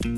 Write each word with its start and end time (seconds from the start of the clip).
Всем 0.00 0.08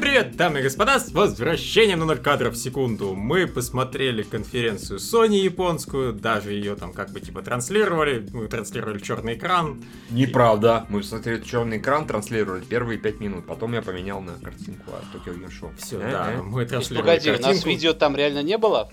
привет, 0.00 0.34
дамы 0.34 0.58
и 0.58 0.62
господа, 0.64 0.98
с 0.98 1.12
возвращением 1.12 2.00
на 2.00 2.06
0 2.06 2.18
кадров 2.18 2.54
в 2.54 2.56
секунду. 2.56 3.14
Мы 3.14 3.46
посмотрели 3.46 4.24
конференцию 4.24 4.98
Sony 4.98 5.36
японскую, 5.36 6.12
даже 6.12 6.52
ее 6.52 6.74
там 6.74 6.92
как 6.92 7.10
бы 7.10 7.20
типа 7.20 7.42
транслировали, 7.42 8.28
мы 8.32 8.48
транслировали 8.48 8.98
черный 8.98 9.34
экран. 9.34 9.84
Неправда. 10.10 10.86
Мы 10.88 11.04
смотрели 11.04 11.40
черный 11.42 11.78
экран, 11.78 12.04
транслировали 12.08 12.64
первые 12.64 12.98
пять 12.98 13.20
минут, 13.20 13.46
потом 13.46 13.74
я 13.74 13.82
поменял 13.82 14.20
на 14.20 14.32
картинку 14.42 14.90
от 14.90 15.04
Tokyo 15.14 15.38
Game 15.38 15.50
Show. 15.50 15.70
Все, 15.78 16.00
Э, 16.00 16.10
да, 16.10 16.32
э. 16.32 16.42
мы 16.42 16.66
транслировали 16.66 17.06
погоди, 17.20 17.30
у 17.30 17.40
нас 17.40 17.64
видео 17.64 17.92
там 17.92 18.16
реально 18.16 18.42
не 18.42 18.58
было? 18.58 18.90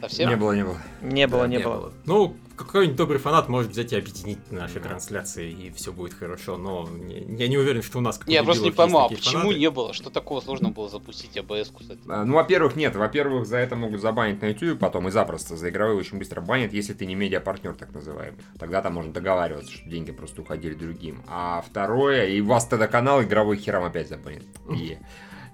Совсем? 0.00 0.28
Не 0.30 0.36
было, 0.36 0.52
не 0.52 0.64
было. 0.64 0.78
Не 1.02 1.26
было, 1.26 1.40
Да, 1.42 1.46
не 1.48 1.58
было. 1.58 1.92
Ну, 2.06 2.36
какой-нибудь 2.56 2.96
добрый 2.96 3.18
фанат 3.18 3.48
может 3.48 3.70
взять 3.70 3.92
и 3.92 3.96
объединить 3.96 4.38
наши 4.50 4.80
трансляции, 4.80 5.50
и 5.50 5.70
все 5.70 5.92
будет 5.92 6.12
хорошо, 6.12 6.58
но 6.58 6.86
не- 6.90 7.20
я 7.38 7.48
не 7.48 7.56
уверен, 7.56 7.82
что 7.82 7.98
у 7.98 8.00
нас... 8.02 8.20
Не, 8.26 8.34
я 8.34 8.42
просто 8.44 8.64
не 8.64 8.70
пойму, 8.70 8.98
а 8.98 9.08
почему 9.08 9.40
фанаты. 9.44 9.58
не 9.58 9.70
было? 9.70 9.94
Что 9.94 10.10
такого 10.10 10.40
сложно 10.42 10.68
было 10.70 10.88
запустить 10.90 11.36
АБС, 11.38 11.72
кстати? 11.78 12.00
А, 12.08 12.24
Ну, 12.24 12.34
во-первых, 12.34 12.76
нет. 12.76 12.94
Во-первых, 12.96 13.46
за 13.46 13.56
это 13.56 13.76
могут 13.76 14.00
забанить 14.02 14.42
на 14.42 14.46
YouTube 14.48 14.78
потом 14.78 15.08
и 15.08 15.10
запросто. 15.10 15.56
За 15.56 15.70
игровые 15.70 15.96
очень 15.98 16.18
быстро 16.18 16.42
банят, 16.42 16.72
если 16.74 16.92
ты 16.92 17.06
не 17.06 17.14
медиапартнер, 17.14 17.74
так 17.74 17.94
называемый. 17.94 18.40
Тогда 18.58 18.82
там 18.82 18.94
можно 18.94 19.12
договариваться, 19.12 19.72
что 19.72 19.88
деньги 19.88 20.10
просто 20.12 20.42
уходили 20.42 20.74
другим. 20.74 21.22
А 21.28 21.62
второе, 21.66 22.26
и 22.26 22.40
вас 22.42 22.66
тогда 22.66 22.88
канал 22.88 23.22
игровой 23.22 23.56
хером 23.56 23.84
опять 23.84 24.08
забанит. 24.10 24.44
И- 24.74 24.98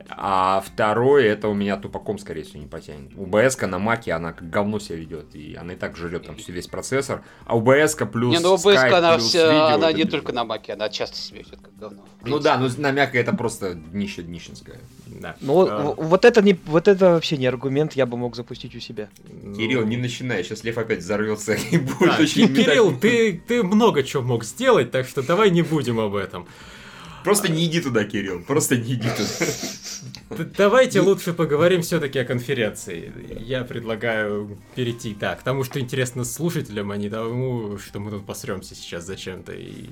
А 0.09 0.62
второе, 0.65 1.33
это 1.33 1.49
у 1.49 1.55
меня 1.55 1.77
тупаком, 1.77 2.19
скорее 2.19 2.45
всего, 2.45 2.61
не 2.61 2.67
потянет. 2.67 3.12
убс 3.17 3.57
на 3.61 3.79
маке, 3.79 4.13
она 4.13 4.33
как 4.33 4.48
говно 4.48 4.79
себя 4.79 4.97
ведет, 4.97 5.35
и 5.35 5.55
она 5.55 5.73
и 5.73 5.77
так 5.77 5.97
жрет 5.97 6.27
там 6.27 6.37
все 6.37 6.53
весь 6.53 6.67
процессор. 6.67 7.23
А 7.45 7.57
убс 7.57 7.97
плюс 8.13 8.37
не, 8.37 8.43
ну 8.43 8.55
Skype 8.55 8.93
она, 8.93 9.15
плюс 9.15 9.29
вся- 9.29 9.51
видео, 9.51 9.75
она 9.75 9.93
не 9.93 10.05
только 10.05 10.33
на 10.33 10.45
маке, 10.45 10.75
она 10.75 10.89
часто 10.89 11.17
себя 11.17 11.39
ведет 11.41 11.61
как 11.61 11.77
говно. 11.77 12.05
Ну 12.23 12.39
да, 12.39 12.59
ну 12.59 12.69
на 12.79 12.91
мяке 12.91 13.19
это 13.19 13.33
просто 13.33 13.75
днище 13.75 14.23
днищенское. 14.23 14.81
Да. 15.07 15.37
Ну, 15.41 15.67
А, 15.69 15.95
вот 15.97 16.25
это 16.25 16.43
не, 16.43 16.59
вот 16.67 16.89
это 16.89 17.11
вообще 17.11 17.37
не 17.37 17.47
аргумент, 17.47 17.95
я 17.95 18.07
бы 18.07 18.17
мог 18.17 18.37
запустить 18.37 18.75
у 18.75 18.81
себя. 18.81 19.09
Кирилл, 19.57 19.87
не 19.87 19.97
начинай, 19.97 20.43
сейчас 20.45 20.65
Лев 20.65 20.79
опять 20.79 21.01
взорвется 21.01 21.55
и 21.55 21.79
будет 21.79 22.17
да, 22.17 22.19
очень 22.20 22.55
Кирилл, 22.55 22.97
ты, 22.98 23.41
ты 23.47 23.63
много 23.63 24.03
чего 24.03 24.23
мог 24.23 24.45
сделать, 24.45 24.91
так 24.91 25.07
что 25.07 25.23
давай 25.23 25.51
не 25.51 25.63
будем 25.63 25.98
об 26.01 26.15
этом. 26.15 26.47
Просто 27.27 27.51
не 27.51 27.67
иди 27.67 27.81
туда, 27.81 28.05
Кирилл, 28.05 28.41
просто 28.41 28.77
не 28.77 28.95
иди 28.95 29.09
туда. 29.09 30.45
Давайте 30.57 31.01
лучше 31.01 31.33
поговорим 31.33 31.83
все-таки 31.83 32.21
о 32.21 32.25
конференции. 32.25 33.13
Я 33.41 33.65
предлагаю 33.65 34.57
перейти 34.77 35.13
так, 35.13 35.41
к 35.41 35.43
тому, 35.43 35.65
что 35.65 35.81
интересно 35.81 36.25
слушателям, 36.25 36.93
а 36.93 36.97
не 36.97 37.11
тому, 37.11 37.79
что 37.79 37.99
мы 37.99 38.13
тут 38.13 38.25
посремся 38.27 38.77
сейчас 38.77 39.05
зачем-то. 39.07 39.53
И... 39.55 39.89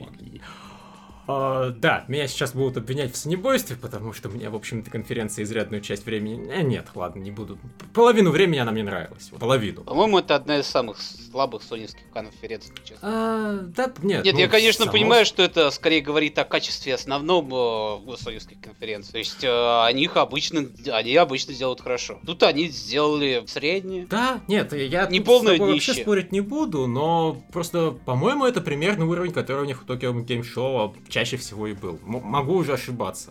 А, 1.26 1.70
да, 1.70 2.04
меня 2.08 2.28
сейчас 2.28 2.52
будут 2.52 2.76
обвинять 2.76 3.12
в 3.12 3.16
санебойстве, 3.16 3.76
потому 3.76 4.12
что 4.12 4.28
мне, 4.28 4.48
в 4.50 4.54
общем-то, 4.54 4.90
конференция 4.90 5.44
изрядную 5.44 5.80
часть 5.80 6.04
времени... 6.06 6.50
Э, 6.50 6.62
нет, 6.62 6.88
ладно, 6.94 7.20
не 7.20 7.30
буду. 7.30 7.58
Половину 7.92 8.30
времени 8.30 8.58
она 8.58 8.72
мне 8.72 8.82
нравилась. 8.82 9.28
вот, 9.30 9.40
Половину. 9.40 9.82
По-моему, 9.84 10.18
это 10.18 10.34
одна 10.34 10.58
из 10.58 10.66
самых 10.66 11.00
слабых 11.00 11.62
сонинских 11.62 12.04
конференций, 12.12 12.74
честно. 12.84 12.98
А, 13.02 13.58
да, 13.62 13.92
нет. 14.02 14.24
Нет, 14.24 14.34
ну, 14.34 14.40
я, 14.40 14.48
конечно, 14.48 14.84
само 14.84 14.92
понимаю, 14.92 15.24
что 15.24 15.42
это 15.42 15.70
скорее 15.70 16.00
говорит 16.00 16.38
о 16.38 16.44
качестве 16.44 16.94
основном 16.94 17.52
э, 17.52 18.16
сонинских 18.16 18.60
конференций. 18.60 19.12
То 19.12 19.18
есть 19.18 19.44
э, 19.44 19.84
они 19.84 20.04
их 20.04 20.16
обычно, 20.16 20.66
они 20.92 21.16
обычно 21.16 21.54
делают 21.54 21.80
хорошо. 21.80 22.18
Тут 22.26 22.42
они 22.42 22.68
сделали 22.68 23.44
среднее. 23.46 24.06
Да, 24.06 24.40
нет, 24.46 24.72
я 24.72 25.06
Не 25.06 25.20
полное 25.20 25.54
с 25.54 25.58
тобой 25.58 25.72
вообще 25.74 25.94
спорить 25.94 26.32
не 26.32 26.40
буду, 26.40 26.86
но 26.86 27.42
просто, 27.52 27.92
по-моему, 27.92 28.44
это 28.44 28.60
примерно 28.60 29.06
уровень, 29.06 29.32
который 29.32 29.62
у 29.62 29.64
них 29.64 29.82
в 29.82 29.86
Tokyo 29.86 30.12
Game 30.24 30.42
Show 30.42 30.94
чаще 31.14 31.36
всего 31.36 31.68
и 31.68 31.74
был. 31.74 32.00
М- 32.04 32.22
могу 32.24 32.54
уже 32.54 32.72
ошибаться. 32.72 33.30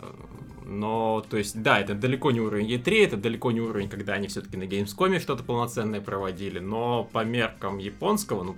Но, 0.66 1.22
то 1.28 1.36
есть, 1.36 1.62
да, 1.62 1.78
это 1.78 1.94
далеко 1.94 2.30
не 2.30 2.40
уровень 2.40 2.72
E3, 2.72 3.04
это 3.04 3.16
далеко 3.18 3.52
не 3.52 3.60
уровень, 3.60 3.90
когда 3.90 4.14
они 4.14 4.28
все-таки 4.28 4.56
на 4.56 4.62
Gamescom 4.62 5.20
что-то 5.20 5.42
полноценное 5.42 6.00
проводили, 6.00 6.58
но 6.58 7.04
по 7.04 7.22
меркам 7.22 7.76
японского, 7.76 8.42
ну, 8.42 8.56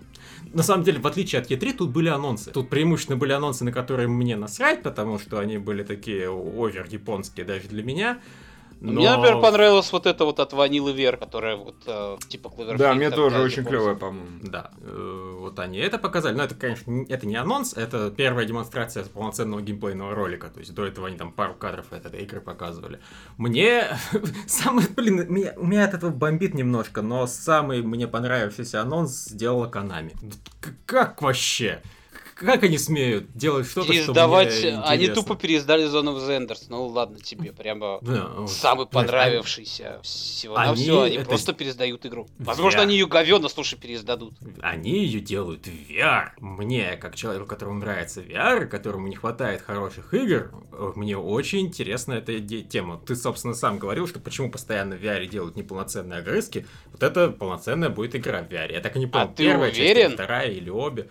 на 0.54 0.62
самом 0.62 0.84
деле, 0.84 1.00
в 1.00 1.06
отличие 1.08 1.42
от 1.42 1.50
E3, 1.50 1.72
тут 1.72 1.90
были 1.90 2.08
анонсы. 2.08 2.52
Тут 2.52 2.70
преимущественно 2.70 3.18
были 3.18 3.32
анонсы, 3.32 3.64
на 3.64 3.72
которые 3.72 4.06
мне 4.06 4.36
насрать, 4.36 4.84
потому 4.84 5.18
что 5.18 5.40
они 5.40 5.58
были 5.58 5.82
такие 5.82 6.30
овер 6.30 6.86
японские 6.88 7.44
даже 7.44 7.66
для 7.66 7.82
меня. 7.82 8.20
Но... 8.80 8.92
Мне, 8.92 9.10
например, 9.10 9.40
понравилось 9.40 9.90
вот 9.92 10.06
это 10.06 10.24
вот 10.26 10.38
от 10.38 10.52
Ванилы 10.52 10.92
Вер, 10.92 11.16
которая 11.16 11.56
вот 11.56 11.76
э, 11.86 12.18
типа 12.28 12.48
Cloverfield. 12.48 12.76
Да, 12.76 12.94
мне 12.94 13.10
тоже 13.10 13.40
очень 13.40 13.64
клевая, 13.64 13.94
по-моему. 13.94 14.26
Да, 14.42 14.70
э, 14.82 15.36
вот 15.40 15.58
они 15.58 15.78
это 15.78 15.96
показали. 15.98 16.34
Но 16.36 16.44
это, 16.44 16.54
конечно, 16.54 16.90
не- 16.90 17.06
это 17.06 17.26
не 17.26 17.36
анонс, 17.36 17.72
это 17.74 18.10
первая 18.10 18.44
демонстрация 18.44 19.04
полноценного 19.04 19.62
геймплейного 19.62 20.14
ролика. 20.14 20.48
То 20.48 20.60
есть 20.60 20.74
до 20.74 20.84
этого 20.84 21.06
они 21.08 21.16
там 21.16 21.32
пару 21.32 21.54
кадров 21.54 21.86
от 21.90 22.04
этой 22.04 22.22
игры 22.22 22.40
показывали. 22.42 23.00
Мне 23.38 23.84
самый, 24.46 24.84
блин, 24.88 25.24
меня, 25.32 25.54
у 25.56 25.64
меня 25.66 25.86
от 25.86 25.94
этого 25.94 26.10
бомбит 26.10 26.52
немножко, 26.54 27.00
но 27.00 27.26
самый 27.26 27.80
мне 27.82 28.06
понравившийся 28.06 28.82
анонс 28.82 29.24
сделала 29.24 29.70
Konami. 29.70 30.12
К- 30.60 30.74
Как 30.84 31.22
вообще? 31.22 31.82
Как 32.36 32.62
они 32.64 32.76
смеют 32.76 33.32
делать 33.34 33.66
что-то, 33.66 33.94
что 33.94 34.12
мне 34.12 34.78
они 34.84 35.08
тупо 35.08 35.36
переиздали 35.36 35.86
Zone 35.86 36.14
of 36.14 36.28
Enders. 36.28 36.66
Ну 36.68 36.86
ладно 36.86 37.18
тебе, 37.18 37.50
прямо 37.52 37.98
Да, 38.02 38.46
самый 38.46 38.86
понравившийся 38.86 40.00
всего 40.02 40.54
они 40.56 40.74
все. 40.74 41.00
Они 41.02 41.16
это 41.16 41.24
просто 41.24 41.54
переиздают 41.54 42.04
игру. 42.04 42.28
Возможно, 42.38 42.78
Я- 42.80 42.82
они 42.84 42.94
ее 42.94 43.06
говенно, 43.06 43.48
слушай, 43.48 43.78
переиздадут. 43.78 44.34
Они 44.60 45.04
ее 45.04 45.20
делают 45.20 45.66
в 45.66 45.70
VR. 45.70 46.32
Мне, 46.38 46.96
как 46.96 47.16
человеку, 47.16 47.46
которому 47.46 47.80
нравится 47.80 48.20
VR, 48.20 48.66
которому 48.66 49.06
не 49.08 49.16
хватает 49.16 49.62
хороших 49.62 50.12
игр, 50.12 50.52
мне 50.94 51.16
очень 51.16 51.60
интересна 51.60 52.14
эта 52.14 52.38
тема. 52.40 53.00
Ты, 53.06 53.16
собственно, 53.16 53.54
сам 53.54 53.78
говорил, 53.78 54.06
что 54.06 54.20
почему 54.20 54.50
постоянно 54.50 54.96
в 54.96 55.00
VR 55.02 55.26
делают 55.26 55.56
неполноценные 55.56 56.18
огрызки. 56.18 56.66
Вот 56.92 57.02
это 57.02 57.30
полноценная 57.30 57.88
будет 57.88 58.14
игра 58.14 58.42
в 58.42 58.48
VR. 58.50 58.70
Я 58.72 58.80
так 58.80 58.94
и 58.96 58.98
не 58.98 59.06
понял, 59.06 59.24
А 59.24 59.28
ты 59.28 59.44
первая 59.44 59.70
часть, 59.70 59.80
уверен? 59.80 60.08
или 60.08 60.14
вторая 60.14 60.50
или 60.50 60.68
обе. 60.68 61.08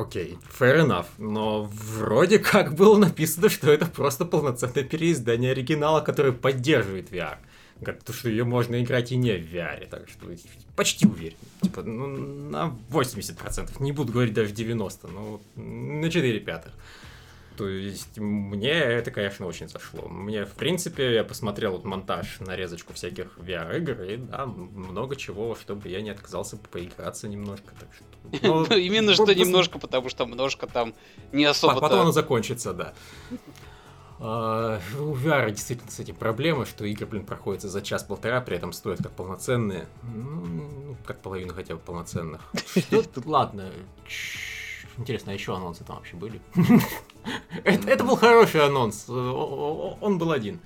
Окей, 0.00 0.38
fair 0.58 0.86
enough. 0.86 1.06
Но 1.18 1.64
вроде 1.64 2.38
как 2.38 2.74
было 2.74 2.96
написано, 2.96 3.50
что 3.50 3.70
это 3.70 3.84
просто 3.86 4.24
полноценное 4.24 4.82
переиздание 4.82 5.50
оригинала, 5.52 6.00
которое 6.00 6.32
поддерживает 6.32 7.12
VR. 7.12 7.36
Как 7.84 8.02
то, 8.02 8.12
что 8.12 8.28
ее 8.28 8.44
можно 8.44 8.82
играть 8.82 9.12
и 9.12 9.16
не 9.16 9.32
в 9.32 9.52
VR, 9.52 9.86
так 9.88 10.08
что 10.08 10.26
почти 10.76 11.06
уверен. 11.06 11.36
Типа, 11.62 11.82
ну, 11.82 12.06
на 12.06 12.76
80%. 12.90 13.82
Не 13.82 13.92
буду 13.92 14.12
говорить 14.12 14.34
даже 14.34 14.52
90%, 14.52 15.10
ну, 15.12 15.40
на 15.56 16.10
4 16.10 16.40
пятых. 16.40 16.72
То 17.60 17.68
есть, 17.68 18.16
мне 18.16 18.70
это, 18.70 19.10
конечно, 19.10 19.46
очень 19.46 19.68
зашло. 19.68 20.08
Мне, 20.08 20.46
в 20.46 20.54
принципе, 20.54 21.12
я 21.12 21.24
посмотрел 21.24 21.72
вот 21.72 21.84
монтаж, 21.84 22.40
нарезочку 22.40 22.94
всяких 22.94 23.36
VR-игр, 23.36 24.02
и 24.02 24.16
да, 24.16 24.46
много 24.46 25.14
чего, 25.14 25.54
чтобы 25.54 25.90
я 25.90 26.00
не 26.00 26.08
отказался 26.08 26.56
поиграться 26.56 27.28
немножко. 27.28 27.74
Так 27.78 27.88
что, 27.92 28.66
ну, 28.70 28.76
Именно 28.78 29.12
что 29.12 29.34
немножко, 29.34 29.78
потому 29.78 30.08
что 30.08 30.24
немножко 30.24 30.66
там 30.68 30.94
не 31.32 31.44
по- 31.44 31.50
особо 31.50 31.80
Потом 31.80 32.00
оно 32.00 32.12
закончится, 32.12 32.72
да. 32.72 32.94
А, 34.22 34.80
У 34.98 35.14
VR 35.14 35.50
действительно 35.50 35.90
с 35.90 35.98
этим 35.98 36.14
проблема, 36.14 36.66
что 36.66 36.84
игры, 36.84 37.06
блин, 37.06 37.24
проходятся 37.24 37.68
за 37.68 37.80
час-полтора, 37.80 38.40
при 38.42 38.56
этом 38.56 38.72
стоят 38.74 39.02
как 39.02 39.12
полноценные. 39.12 39.86
Ну, 40.02 40.96
как 41.06 41.20
половину 41.20 41.54
хотя 41.54 41.74
бы 41.74 41.80
полноценных. 41.80 42.40
Ладно. 43.24 43.70
Интересно, 44.98 45.32
а 45.32 45.34
еще 45.34 45.54
анонсы 45.54 45.84
там 45.84 45.96
вообще 45.96 46.16
были? 46.16 46.40
Это 47.64 47.88
это 47.90 48.04
был 48.04 48.16
хороший 48.16 48.64
анонс. 48.64 49.06
О- 49.08 49.96
Он 50.00 50.18
был 50.18 50.32
один. 50.32 50.60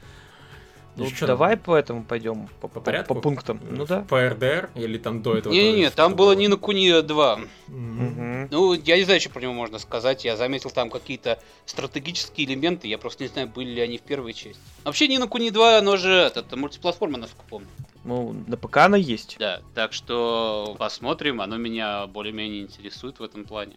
Ну, 0.96 1.04
Ещё 1.06 1.26
давай 1.26 1.56
по 1.56 1.74
этому 1.74 2.04
пойдем, 2.04 2.46
по, 2.60 2.68
по 2.68 2.74
по- 2.74 2.80
порядку? 2.80 3.14
по 3.16 3.20
пунктам. 3.20 3.60
Ну 3.68 3.84
да. 3.84 4.02
По 4.08 4.28
РДР 4.28 4.70
или 4.76 4.96
там 4.96 5.22
до 5.22 5.36
этого? 5.36 5.52
Не-не-не, 5.52 5.86
тоже 5.86 5.96
там 5.96 6.10
что-то 6.10 6.16
было 6.18 6.32
Нина 6.36 6.56
Куни 6.56 7.02
2. 7.02 7.36
Мгм. 7.36 8.04
Мгм. 8.04 8.48
Ну, 8.52 8.74
я 8.74 8.96
не 8.96 9.02
знаю, 9.02 9.20
что 9.20 9.30
про 9.30 9.40
него 9.40 9.52
можно 9.54 9.80
сказать. 9.80 10.24
Я 10.24 10.36
заметил 10.36 10.70
там 10.70 10.90
какие-то 10.90 11.40
стратегические 11.66 12.46
элементы. 12.46 12.86
Я 12.86 12.98
просто 12.98 13.24
не 13.24 13.28
знаю, 13.28 13.48
были 13.48 13.70
ли 13.70 13.80
они 13.80 13.98
в 13.98 14.02
первой 14.02 14.34
части. 14.34 14.60
Вообще, 14.84 15.08
Нина 15.08 15.26
Куни 15.26 15.50
2, 15.50 15.78
оно 15.78 15.96
же 15.96 16.12
этот, 16.12 16.54
мультиплатформа, 16.54 17.18
насколько 17.18 17.44
помню. 17.48 17.68
Ну, 18.04 18.36
на 18.46 18.56
ПК 18.56 18.78
она 18.78 18.96
есть. 18.96 19.36
Да, 19.38 19.62
так 19.74 19.92
что 19.92 20.76
посмотрим. 20.78 21.40
Оно 21.40 21.56
меня 21.56 22.06
более-менее 22.06 22.62
интересует 22.62 23.18
в 23.18 23.22
этом 23.22 23.44
плане. 23.44 23.74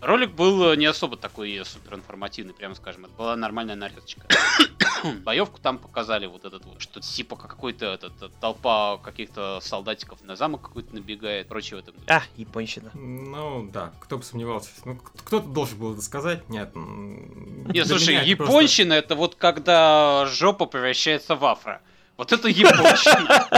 Ролик 0.00 0.32
был 0.32 0.72
э, 0.72 0.76
не 0.76 0.86
особо 0.86 1.16
такой 1.16 1.60
супер 1.64 1.94
информативный, 1.94 2.54
прямо 2.54 2.74
скажем. 2.74 3.04
Это 3.06 3.14
была 3.14 3.36
нормальная 3.36 3.76
нарезочка. 3.76 4.26
Боевку 5.24 5.58
там 5.60 5.78
показали 5.78 6.26
вот 6.26 6.44
этот 6.44 6.64
вот, 6.64 6.80
что 6.80 7.00
типа 7.00 7.36
как 7.36 7.50
какой-то 7.50 7.86
этот, 7.86 8.12
э, 8.22 8.28
толпа 8.40 8.98
каких-то 8.98 9.60
солдатиков 9.62 10.22
на 10.22 10.36
замок 10.36 10.62
какой-то 10.62 10.94
набегает, 10.94 11.48
прочее 11.48 11.80
в 11.80 11.82
этом. 11.82 11.94
А, 12.06 12.22
японщина. 12.36 12.90
Ну 12.94 13.68
да, 13.72 13.92
кто 14.00 14.18
бы 14.18 14.22
сомневался. 14.22 14.70
Ну, 14.84 14.96
кто-то 14.96 15.48
должен 15.48 15.78
был 15.78 15.92
это 15.92 16.02
сказать. 16.02 16.48
Нет. 16.48 16.72
Не, 16.74 17.84
слушай, 17.84 18.14
меня 18.14 18.22
это 18.22 18.36
просто- 18.36 18.52
японщина 18.52 18.92
это 18.94 19.14
вот 19.14 19.34
когда 19.34 20.26
жопа 20.26 20.66
превращается 20.66 21.36
в 21.36 21.44
афро. 21.44 21.82
Вот 22.20 22.32
это 22.32 22.48
японщина. 22.48 23.48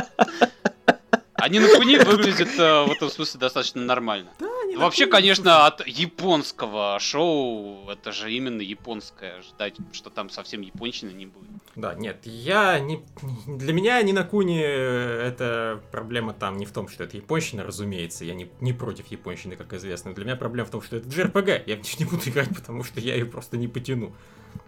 Они 1.34 1.58
на 1.58 1.66
Куни 1.66 1.96
выглядят 1.96 2.56
э, 2.56 2.84
в 2.84 2.92
этом 2.92 3.10
смысле 3.10 3.40
достаточно 3.40 3.82
нормально. 3.82 4.30
не 4.68 4.76
Вообще, 4.76 5.06
такой, 5.06 5.18
конечно, 5.18 5.66
от 5.66 5.84
японского 5.84 6.96
шоу, 7.00 7.90
это 7.90 8.12
же 8.12 8.32
именно 8.32 8.60
японское, 8.60 9.42
ждать, 9.42 9.74
что 9.90 10.10
там 10.10 10.30
совсем 10.30 10.60
японщины 10.60 11.10
не 11.10 11.26
будет. 11.26 11.50
Да, 11.74 11.94
нет, 11.94 12.18
я 12.22 12.78
не... 12.78 13.02
Для 13.48 13.72
меня 13.72 14.00
не 14.02 14.12
на 14.12 14.22
Куни 14.22 14.60
это 14.60 15.82
проблема 15.90 16.32
там 16.32 16.56
не 16.56 16.64
в 16.64 16.70
том, 16.70 16.86
что 16.86 17.02
это 17.02 17.16
японщина, 17.16 17.64
разумеется. 17.64 18.24
Я 18.24 18.34
не, 18.34 18.48
не 18.60 18.72
против 18.72 19.08
японщины, 19.08 19.56
как 19.56 19.72
известно. 19.72 20.14
Для 20.14 20.24
меня 20.24 20.36
проблема 20.36 20.68
в 20.68 20.70
том, 20.70 20.82
что 20.82 20.98
это 20.98 21.08
JRPG. 21.08 21.64
Я 21.66 21.74
в 21.74 21.82
нее 21.82 21.96
не 21.98 22.04
буду 22.04 22.30
играть, 22.30 22.54
потому 22.54 22.84
что 22.84 23.00
я 23.00 23.14
ее 23.14 23.26
просто 23.26 23.56
не 23.56 23.66
потяну. 23.66 24.12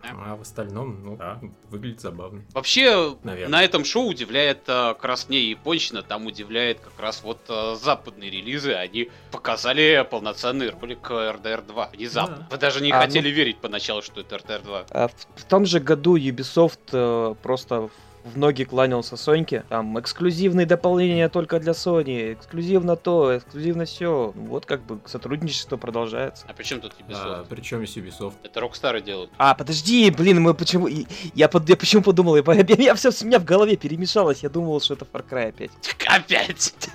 А 0.02 0.36
в 0.36 0.42
остальном, 0.42 1.02
ну 1.04 1.16
да, 1.16 1.40
выглядит 1.70 2.00
забавно. 2.00 2.42
Вообще, 2.52 3.16
Наверное. 3.22 3.48
на 3.58 3.64
этом 3.64 3.84
шоу 3.84 4.08
удивляет 4.08 4.60
э, 4.69 4.94
как 4.94 5.04
раз 5.04 5.28
не 5.28 5.38
японщина, 5.40 6.02
там 6.02 6.26
удивляет 6.26 6.81
как 6.81 6.98
раз 6.98 7.22
вот 7.22 7.40
э, 7.48 7.76
западные 7.81 8.31
релизы. 8.31 8.72
Они 8.75 9.10
показали 9.31 10.06
полноценный 10.10 10.70
ролик 10.70 11.10
RDR 11.10 11.66
2 11.66 11.90
внезапно. 11.94 12.36
Да. 12.36 12.48
Вы 12.50 12.56
даже 12.58 12.82
не 12.82 12.92
А, 12.92 13.00
хотели 13.00 13.28
ну- 13.31 13.34
верить 13.34 13.58
поначалу, 13.58 14.02
что 14.02 14.20
это 14.20 14.36
RDR 14.36 14.62
2. 14.62 14.84
А 14.90 15.08
в, 15.08 15.12
в 15.36 15.44
том 15.44 15.64
же 15.66 15.81
году 15.81 16.16
Ubisoft 16.16 16.78
э, 16.92 17.34
просто 17.42 17.88
в 18.24 18.38
ноги 18.38 18.64
кланялся 18.64 19.16
Соньке. 19.16 19.64
Там 19.68 19.98
эксклюзивные 20.00 20.66
дополнения 20.66 21.28
только 21.28 21.60
для 21.60 21.72
Sony, 21.72 22.32
эксклюзивно 22.32 22.96
то, 22.96 23.36
эксклюзивно 23.36 23.84
все. 23.84 24.32
Вот 24.34 24.66
как 24.66 24.82
бы 24.84 24.98
сотрудничество 25.04 25.76
продолжается. 25.76 26.46
А 26.48 26.52
при 26.54 26.64
чем 26.64 26.80
тут 26.80 26.94
А, 26.98 27.02
Ubisoft? 27.02 27.46
причем 27.50 27.86
здесь 27.86 28.02
Ubisoft? 28.02 28.34
Это 28.42 28.60
Rockstar 28.60 29.00
делают. 29.02 29.30
А, 29.36 29.54
подожди, 29.54 30.10
блин, 30.10 30.40
мы 30.40 30.54
почему... 30.54 30.88
Я, 31.34 31.48
под- 31.48 31.68
я 31.68 31.76
почему 31.76 32.02
подумал? 32.02 32.36
Я, 32.36 32.42
я, 32.52 32.74
я 32.76 32.94
все 32.94 33.10
у 33.20 33.26
меня 33.26 33.38
в 33.38 33.44
голове 33.44 33.76
перемешалось. 33.76 34.42
Я 34.42 34.48
думал, 34.48 34.80
что 34.80 34.94
это 34.94 35.04
Far 35.04 35.24
Cry 35.28 35.48
опять. 35.50 35.70
Опять! 36.06 36.74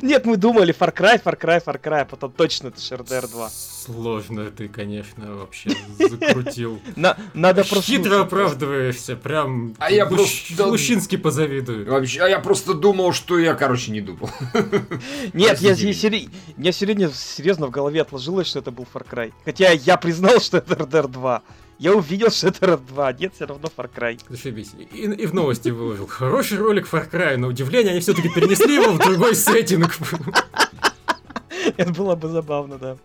Нет, 0.00 0.24
мы 0.24 0.36
думали 0.36 0.74
Far 0.74 0.94
Cry, 0.94 1.22
Far 1.22 1.38
Cry, 1.38 1.62
Far 1.62 1.80
Cry, 1.80 2.00
а 2.00 2.04
потом 2.04 2.32
точно 2.32 2.68
это 2.68 2.78
RDR 2.78 3.28
2. 3.30 3.50
Сложно 3.50 4.50
ты, 4.50 4.68
конечно, 4.68 5.34
вообще 5.34 5.70
закрутил. 5.98 6.80
На, 6.96 7.16
надо 7.34 7.64
просто... 7.64 7.90
Хитро 7.92 8.20
оправдываешься, 8.22 9.16
прям 9.16 9.74
А 9.84 9.90
я 9.90 10.04
Лущ- 10.04 10.08
просто- 10.46 10.66
Лущинский 10.66 11.18
позавидую. 11.18 11.90
Вообще, 11.90 12.20
а 12.20 12.28
я 12.28 12.38
просто 12.38 12.72
думал, 12.74 13.12
что 13.12 13.38
я, 13.38 13.54
короче, 13.54 13.90
не 13.90 14.00
думал. 14.00 14.30
Нет, 15.32 15.60
я, 15.60 15.72
я, 15.72 15.92
сери- 15.92 16.28
я 16.56 16.70
серьезно, 16.72 17.10
серьезно 17.12 17.66
в 17.66 17.70
голове 17.70 18.00
отложилось, 18.02 18.46
что 18.46 18.60
это 18.60 18.70
был 18.70 18.86
Far 18.92 19.04
Cry. 19.10 19.32
Хотя 19.44 19.70
я 19.72 19.96
признал, 19.96 20.38
что 20.40 20.58
это 20.58 20.74
RDR 20.74 21.08
2. 21.08 21.42
Я 21.80 21.94
увидел, 21.94 22.30
что 22.30 22.48
это 22.48 22.66
RDR 22.66 22.86
2, 22.86 23.12
нет, 23.14 23.32
все 23.34 23.46
равно 23.46 23.68
Far 23.76 23.90
Cry. 23.92 24.20
Зашибись. 24.28 24.70
И, 24.92 24.98
и 25.02 25.26
в 25.26 25.34
новости 25.34 25.70
выложил. 25.70 26.06
Хороший 26.06 26.58
ролик 26.58 26.86
Far 26.86 27.10
Cry. 27.10 27.36
На 27.36 27.48
удивление, 27.48 27.90
они 27.90 28.00
все-таки 28.00 28.28
перенесли 28.28 28.76
его 28.76 28.92
в 28.92 28.98
другой 28.98 29.34
сеттинг. 29.34 29.96
Это 31.76 31.92
было 31.92 32.14
бы 32.14 32.28
забавно, 32.28 32.78
да. 32.78 32.96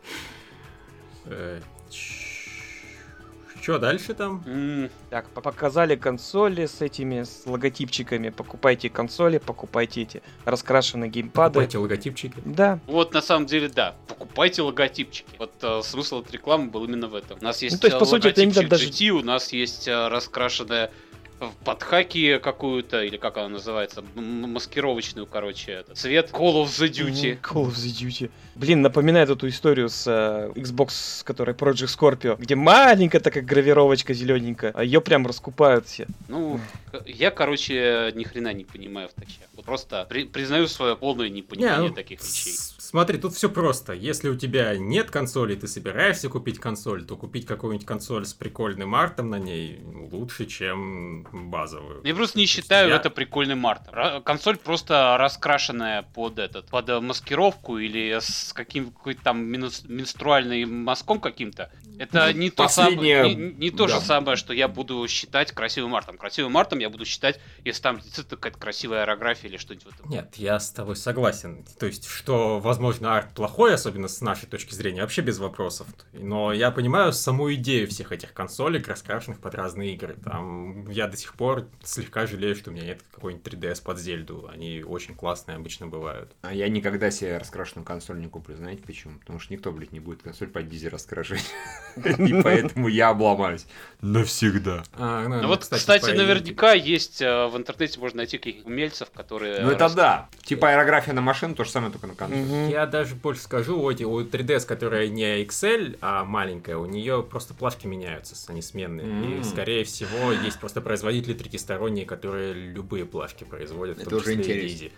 Что 3.68 3.80
дальше 3.80 4.14
там? 4.14 4.42
М, 4.46 4.90
Так, 5.10 5.28
по- 5.32 5.42
показали 5.42 5.98
консоли 5.98 6.68
с 6.68 6.82
этими 6.82 7.24
с 7.24 7.46
логотипчиками. 7.46 8.30
Покупайте 8.30 8.90
консоли, 8.90 9.40
покупайте 9.40 10.04
эти 10.04 10.22
раскрашенные 10.46 11.10
геймпады. 11.10 11.56
Покупайте 11.56 11.78
логотипчики. 11.78 12.34
Да. 12.46 12.80
Вот 12.88 13.14
на 13.14 13.22
самом 13.22 13.46
деле, 13.46 13.68
да. 13.68 13.94
Покупайте 14.08 14.62
логотипчики. 14.62 15.28
Вот 15.38 15.52
э, 15.64 15.82
смысл 15.84 16.22
этой 16.22 16.32
рекламы 16.32 16.70
был 16.70 16.86
именно 16.86 17.10
в 17.10 17.16
этом. 17.16 17.40
У 17.42 17.44
нас 17.44 17.62
есть 17.62 17.76
Ну, 17.76 17.80
то 17.82 17.88
есть, 17.88 17.98
э, 17.98 18.00
по 18.00 18.06
сути, 18.06 18.28
это 18.30 18.40
логотипчик 18.40 18.70
даже- 18.70 18.88
GT, 18.88 19.10
у 19.10 19.22
нас 19.22 19.52
есть 19.52 19.86
э, 19.90 20.08
раскрашенная 20.08 20.90
в 21.40 21.54
подхаки 21.64 22.40
какую-то, 22.40 23.04
или 23.04 23.18
как 23.18 23.38
она 23.38 23.50
называется, 23.50 24.04
маскировочную, 24.16 25.28
короче, 25.28 25.72
это, 25.72 25.94
цвет 25.96 26.32
Call 26.32 26.64
of 26.64 26.68
the 26.68 26.90
Duty. 26.90 27.34
Мгм, 27.34 27.42
Call 27.42 27.68
of 27.68 27.76
the 27.76 28.08
Duty. 28.08 28.30
Блин, 28.56 28.82
напоминает 28.82 29.30
эту 29.30 29.48
историю 29.48 29.90
с 29.90 30.08
э, 30.08 30.52
Xbox, 30.56 31.24
которая 31.24 31.56
Project 31.56 31.96
Scorpio, 31.96 32.38
где 32.40 32.56
маленькая 32.56 33.20
такая 33.20 33.44
гравировочка 33.44 34.14
зелененькая, 34.14 34.72
а 34.74 34.84
ее 34.84 35.00
прям 35.00 35.28
раскупают 35.28 35.88
все. 35.88 36.08
Ну, 36.28 36.60
я, 37.06 37.30
короче, 37.32 38.12
ни 38.16 38.24
хрена 38.24 38.54
не 38.54 38.64
понимаю 38.64 39.10
в 39.10 39.14
таких. 39.14 39.38
Вот 39.56 39.66
просто 39.66 40.06
при- 40.10 40.24
признаю 40.26 40.68
свое 40.68 40.96
полное 40.96 41.30
непонимание 41.30 41.82
Не, 41.84 41.90
ну, 41.90 41.94
таких 41.94 42.20
вещей. 42.22 42.54
Смотри, 42.90 43.18
тут 43.18 43.34
все 43.34 43.50
просто. 43.50 43.92
Если 43.92 44.30
у 44.30 44.36
тебя 44.38 44.78
нет 44.78 45.12
консоли, 45.12 45.56
ты 45.56 45.68
собираешься 45.68 46.30
купить 46.30 46.58
консоль, 46.58 47.04
то 47.06 47.18
купить 47.18 47.46
какую-нибудь 47.46 47.86
консоль 47.86 48.26
с 48.26 48.34
прикольным 48.34 48.96
артом 48.96 49.30
на 49.30 49.40
ней 49.40 49.82
лучше, 50.12 50.46
чем 50.46 51.24
базовую. 51.52 52.02
Я 52.06 52.16
просто 52.16 52.38
не 52.40 52.46
считаю 52.46 52.88
я- 52.90 52.96
это 52.96 53.10
прикольным 53.10 53.68
артом. 53.68 54.24
Консоль 54.24 54.56
просто 54.56 55.18
раскрашенная 55.20 56.04
под 56.04 56.40
этот, 56.40 56.68
под 56.70 56.88
э, 56.88 57.02
маскировку 57.02 57.78
или 57.78 58.18
с 58.22 58.54
каким 58.54 58.92
какой-то 58.92 59.22
там 59.22 59.44
менструальным 59.46 60.84
мазком 60.86 61.20
каким-то. 61.20 61.70
Это 62.00 62.28
Ну, 62.34 62.40
не 62.40 62.50
то 62.52 62.64
последнее- 62.64 63.24
самое, 63.24 63.36
не, 63.36 63.54
не 63.54 63.72
то 63.72 63.88
да. 63.88 63.96
же 63.96 64.02
самое, 64.02 64.38
что 64.38 64.54
я 64.54 64.68
буду 64.70 65.06
считать 65.10 65.52
красивым 65.52 65.94
артом. 65.96 66.18
Красивым 66.18 66.56
артом 66.56 66.80
я 66.80 66.90
буду 66.90 67.06
считать, 67.06 67.40
если 67.66 67.82
там 67.82 67.98
действительно 68.00 68.38
какая-то 68.38 68.60
красивая 68.60 69.02
аэрография 69.02 69.50
или 69.50 69.58
что-нибудь. 69.58 69.94
Нет, 70.06 70.36
я 70.38 70.60
с 70.60 70.72
тобой 70.72 70.96
согласен. 70.96 71.66
То 71.80 71.86
есть, 71.88 72.08
что, 72.08 72.60
возможно, 72.60 72.77
арт 73.04 73.34
плохой, 73.34 73.74
особенно 73.74 74.08
с 74.08 74.22
нашей 74.22 74.48
точки 74.48 74.74
зрения, 74.74 75.02
вообще 75.02 75.22
без 75.22 75.40
вопросов. 75.40 75.88
Но 76.14 76.54
я 76.54 76.72
понимаю 76.72 77.14
саму 77.14 77.54
идею 77.56 77.88
всех 77.88 78.12
этих 78.12 78.34
консолей, 78.34 78.82
раскрашенных 78.82 79.40
под 79.40 79.56
разные 79.56 79.94
игры. 79.94 80.16
Там 80.24 80.90
я 80.90 81.08
до 81.08 81.18
сих 81.18 81.34
пор 81.36 81.68
слегка 81.84 82.26
жалею, 82.28 82.56
что 82.56 82.70
у 82.70 82.74
меня 82.74 82.86
нет 82.86 83.02
какой-нибудь 83.14 83.46
3DS 83.54 83.84
под 83.84 84.00
Зельду. 84.00 84.50
Они 84.52 84.84
очень 84.84 85.16
классные 85.16 85.56
обычно 85.58 85.88
бывают. 85.88 86.32
А 86.42 86.54
я 86.54 86.68
никогда 86.70 87.12
себе 87.12 87.38
раскрашенную 87.38 87.86
консоль 87.86 88.20
не 88.20 88.28
куплю. 88.28 88.56
Знаете 88.56 88.84
почему? 88.86 89.20
Потому 89.20 89.40
что 89.40 89.54
никто, 89.54 89.72
блядь, 89.72 89.92
не 89.92 90.00
будет 90.00 90.22
консоль 90.22 90.48
под 90.48 90.68
дизи 90.68 90.88
раскрашивать. 90.88 91.46
И 91.96 92.42
поэтому 92.42 92.88
я 92.88 93.10
обломаюсь. 93.10 93.66
Навсегда. 94.02 94.84
А, 94.94 95.28
Ну 95.28 95.48
вот, 95.48 95.66
кстати, 95.66 96.12
наверняка 96.12 96.74
есть 96.74 97.22
э, 97.22 97.48
в 97.48 97.58
интернете 97.58 98.00
можно 98.00 98.18
найти 98.18 98.38
каких-то 98.38 98.68
умельцев, 98.68 99.10
которые... 99.12 99.62
Ну 99.62 99.72
это 99.72 99.86
рас- 99.86 99.94
да. 99.96 100.30
Типа 100.44 100.70
аэрография 100.70 101.14
на 101.14 101.22
машину, 101.22 101.56
то 101.56 101.64
же 101.64 101.72
самое, 101.72 101.92
только 101.92 102.08
на 102.08 102.16
консоль. 102.16 102.38
Я 102.70 102.86
даже 102.86 103.16
больше 103.16 103.42
скажу, 103.42 103.78
вот 103.80 104.00
у 104.02 104.22
3DS, 104.22 104.66
которая 104.66 105.08
не 105.08 105.44
XL, 105.44 105.98
а 106.02 106.24
маленькая, 106.24 106.78
у 106.78 106.86
нее 106.86 107.24
просто 107.24 107.54
плашки 107.54 107.88
меняются, 107.88 108.36
они 108.50 108.62
сменные. 108.62 109.06
М. 109.08 109.42
И, 109.42 109.44
скорее 109.44 109.84
всего, 109.84 110.32
есть 110.32 110.60
просто 110.60 110.82
производители 110.82 111.34
третьесторонние, 111.34 112.06
которые 112.06 112.54
любые 112.54 113.06
плашки 113.06 113.44
производят, 113.44 113.98
в 113.98 114.02
Это 114.02 114.10
том 114.10 114.20
уже 114.20 114.32
числе 114.32 114.36
и 114.36 114.38
интересно. 114.46 114.68
Дизи. 114.70 114.92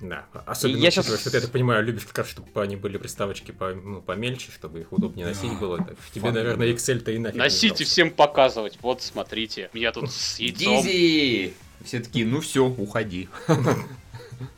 Да, 0.00 0.24
особенно 0.46 0.78
Я 0.78 0.88
учитывая, 0.88 1.10
щас- 1.10 1.20
что 1.20 1.30
ты, 1.30 1.36
я 1.36 1.40
так 1.42 1.50
понимаю, 1.50 1.84
любишь 1.84 2.04
как 2.06 2.18
раз, 2.18 2.28
чтобы 2.28 2.48
они 2.62 2.76
были 2.76 2.96
приставочки 2.96 3.50
по, 3.50 3.74
ну, 3.74 4.00
помельче, 4.00 4.50
чтобы 4.50 4.80
их 4.80 4.92
удобнее 4.92 5.26
носить 5.26 5.58
было. 5.58 5.76
Так, 5.76 5.94
тебе, 6.14 6.22
Фан. 6.22 6.34
наверное, 6.34 6.72
XL-то 6.72 7.10
и 7.10 7.18
нафиг 7.18 7.38
Носите 7.38 7.84
всем 7.84 8.10
показывать. 8.10 8.78
Вот, 8.80 9.02
смотрите. 9.02 9.68
Меня 9.74 9.92
тут 9.92 10.10
с 10.10 10.38
яйцом. 10.38 10.82
Дизи! 10.82 11.52
Все 11.84 12.00
такие, 12.00 12.24
ну 12.26 12.40
все, 12.40 12.64
уходи. 12.66 13.28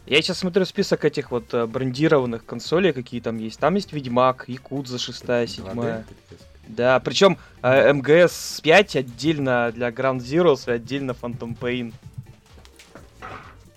Я 0.06 0.22
сейчас 0.22 0.38
смотрю 0.38 0.64
список 0.64 1.04
этих 1.04 1.30
вот 1.30 1.52
э, 1.54 1.66
брендированных 1.66 2.44
консолей, 2.44 2.92
какие 2.92 3.20
там 3.20 3.38
есть. 3.38 3.58
Там 3.58 3.74
есть 3.74 3.92
Ведьмак, 3.92 4.44
Якудза 4.48 4.98
6, 4.98 5.24
7. 5.48 6.04
Да, 6.68 7.00
причем 7.00 7.38
э, 7.62 7.92
МГС 7.92 8.60
5 8.62 8.96
отдельно 8.96 9.72
для 9.72 9.88
Ground 9.90 10.18
Zeroes 10.18 10.70
и 10.70 10.74
отдельно 10.74 11.12
Phantom 11.12 11.56
Pain. 11.58 11.92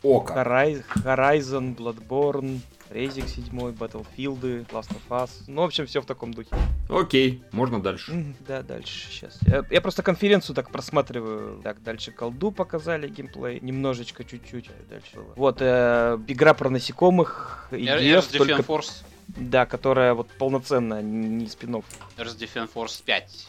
Ока. 0.03 0.33
Horizon, 0.43 1.75
Bloodborne, 1.75 2.59
Резик 2.89 3.27
7, 3.27 3.49
Battlefield, 3.71 4.67
Last 4.71 4.89
of 4.91 5.01
Us. 5.09 5.29
Ну, 5.47 5.61
в 5.61 5.65
общем, 5.65 5.85
все 5.85 6.01
в 6.01 6.05
таком 6.05 6.33
духе. 6.33 6.49
Окей, 6.89 7.43
можно 7.51 7.81
дальше. 7.81 8.35
Да, 8.47 8.61
дальше, 8.61 9.07
сейчас. 9.09 9.39
Я, 9.47 9.65
я 9.69 9.81
просто 9.81 10.03
конференцию 10.03 10.55
так 10.55 10.71
просматриваю. 10.71 11.61
Так, 11.63 11.81
дальше 11.81 12.11
колду 12.11 12.51
показали 12.51 13.07
геймплей. 13.07 13.59
Немножечко, 13.61 14.23
чуть-чуть. 14.23 14.69
Дальше 14.89 15.15
было. 15.15 15.33
Вот, 15.35 15.57
э, 15.61 16.17
игра 16.27 16.53
про 16.53 16.69
насекомых. 16.69 17.67
Earth 17.71 17.99
EDF, 17.99 18.19
Defense 18.31 18.37
только, 18.37 18.61
Force. 18.61 19.03
да, 19.27 19.65
которая 19.65 20.13
вот 20.13 20.29
полноценная, 20.29 21.01
не, 21.01 21.27
не 21.27 21.47
спин 21.47 21.75
Earth 21.75 22.37
Defense 22.37 22.69
Force 22.73 23.01
5. 23.03 23.47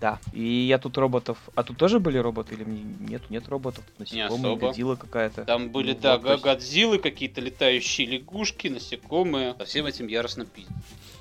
Да. 0.00 0.18
И 0.32 0.42
я 0.42 0.78
тут 0.78 0.96
роботов... 0.96 1.36
А 1.54 1.62
тут 1.62 1.76
тоже 1.76 2.00
были 2.00 2.16
роботы 2.16 2.54
или 2.54 2.64
мне... 2.64 2.82
нет, 3.00 3.22
нет 3.28 3.48
роботов? 3.48 3.84
Не 3.98 4.04
насекомые, 4.04 4.54
особо. 4.54 4.68
Годзилла 4.68 4.96
какая-то. 4.96 5.44
Там 5.44 5.68
были, 5.68 5.92
Ну, 5.92 5.98
да, 6.00 6.16
вот, 6.16 6.40
Годзиллы, 6.40 6.98
какие-то 6.98 7.42
летающие 7.42 8.06
лягушки, 8.06 8.68
насекомые. 8.68 9.54
Со 9.58 9.66
всем 9.66 9.86
этим 9.86 10.06
яростно 10.06 10.46
пиздец. 10.46 10.74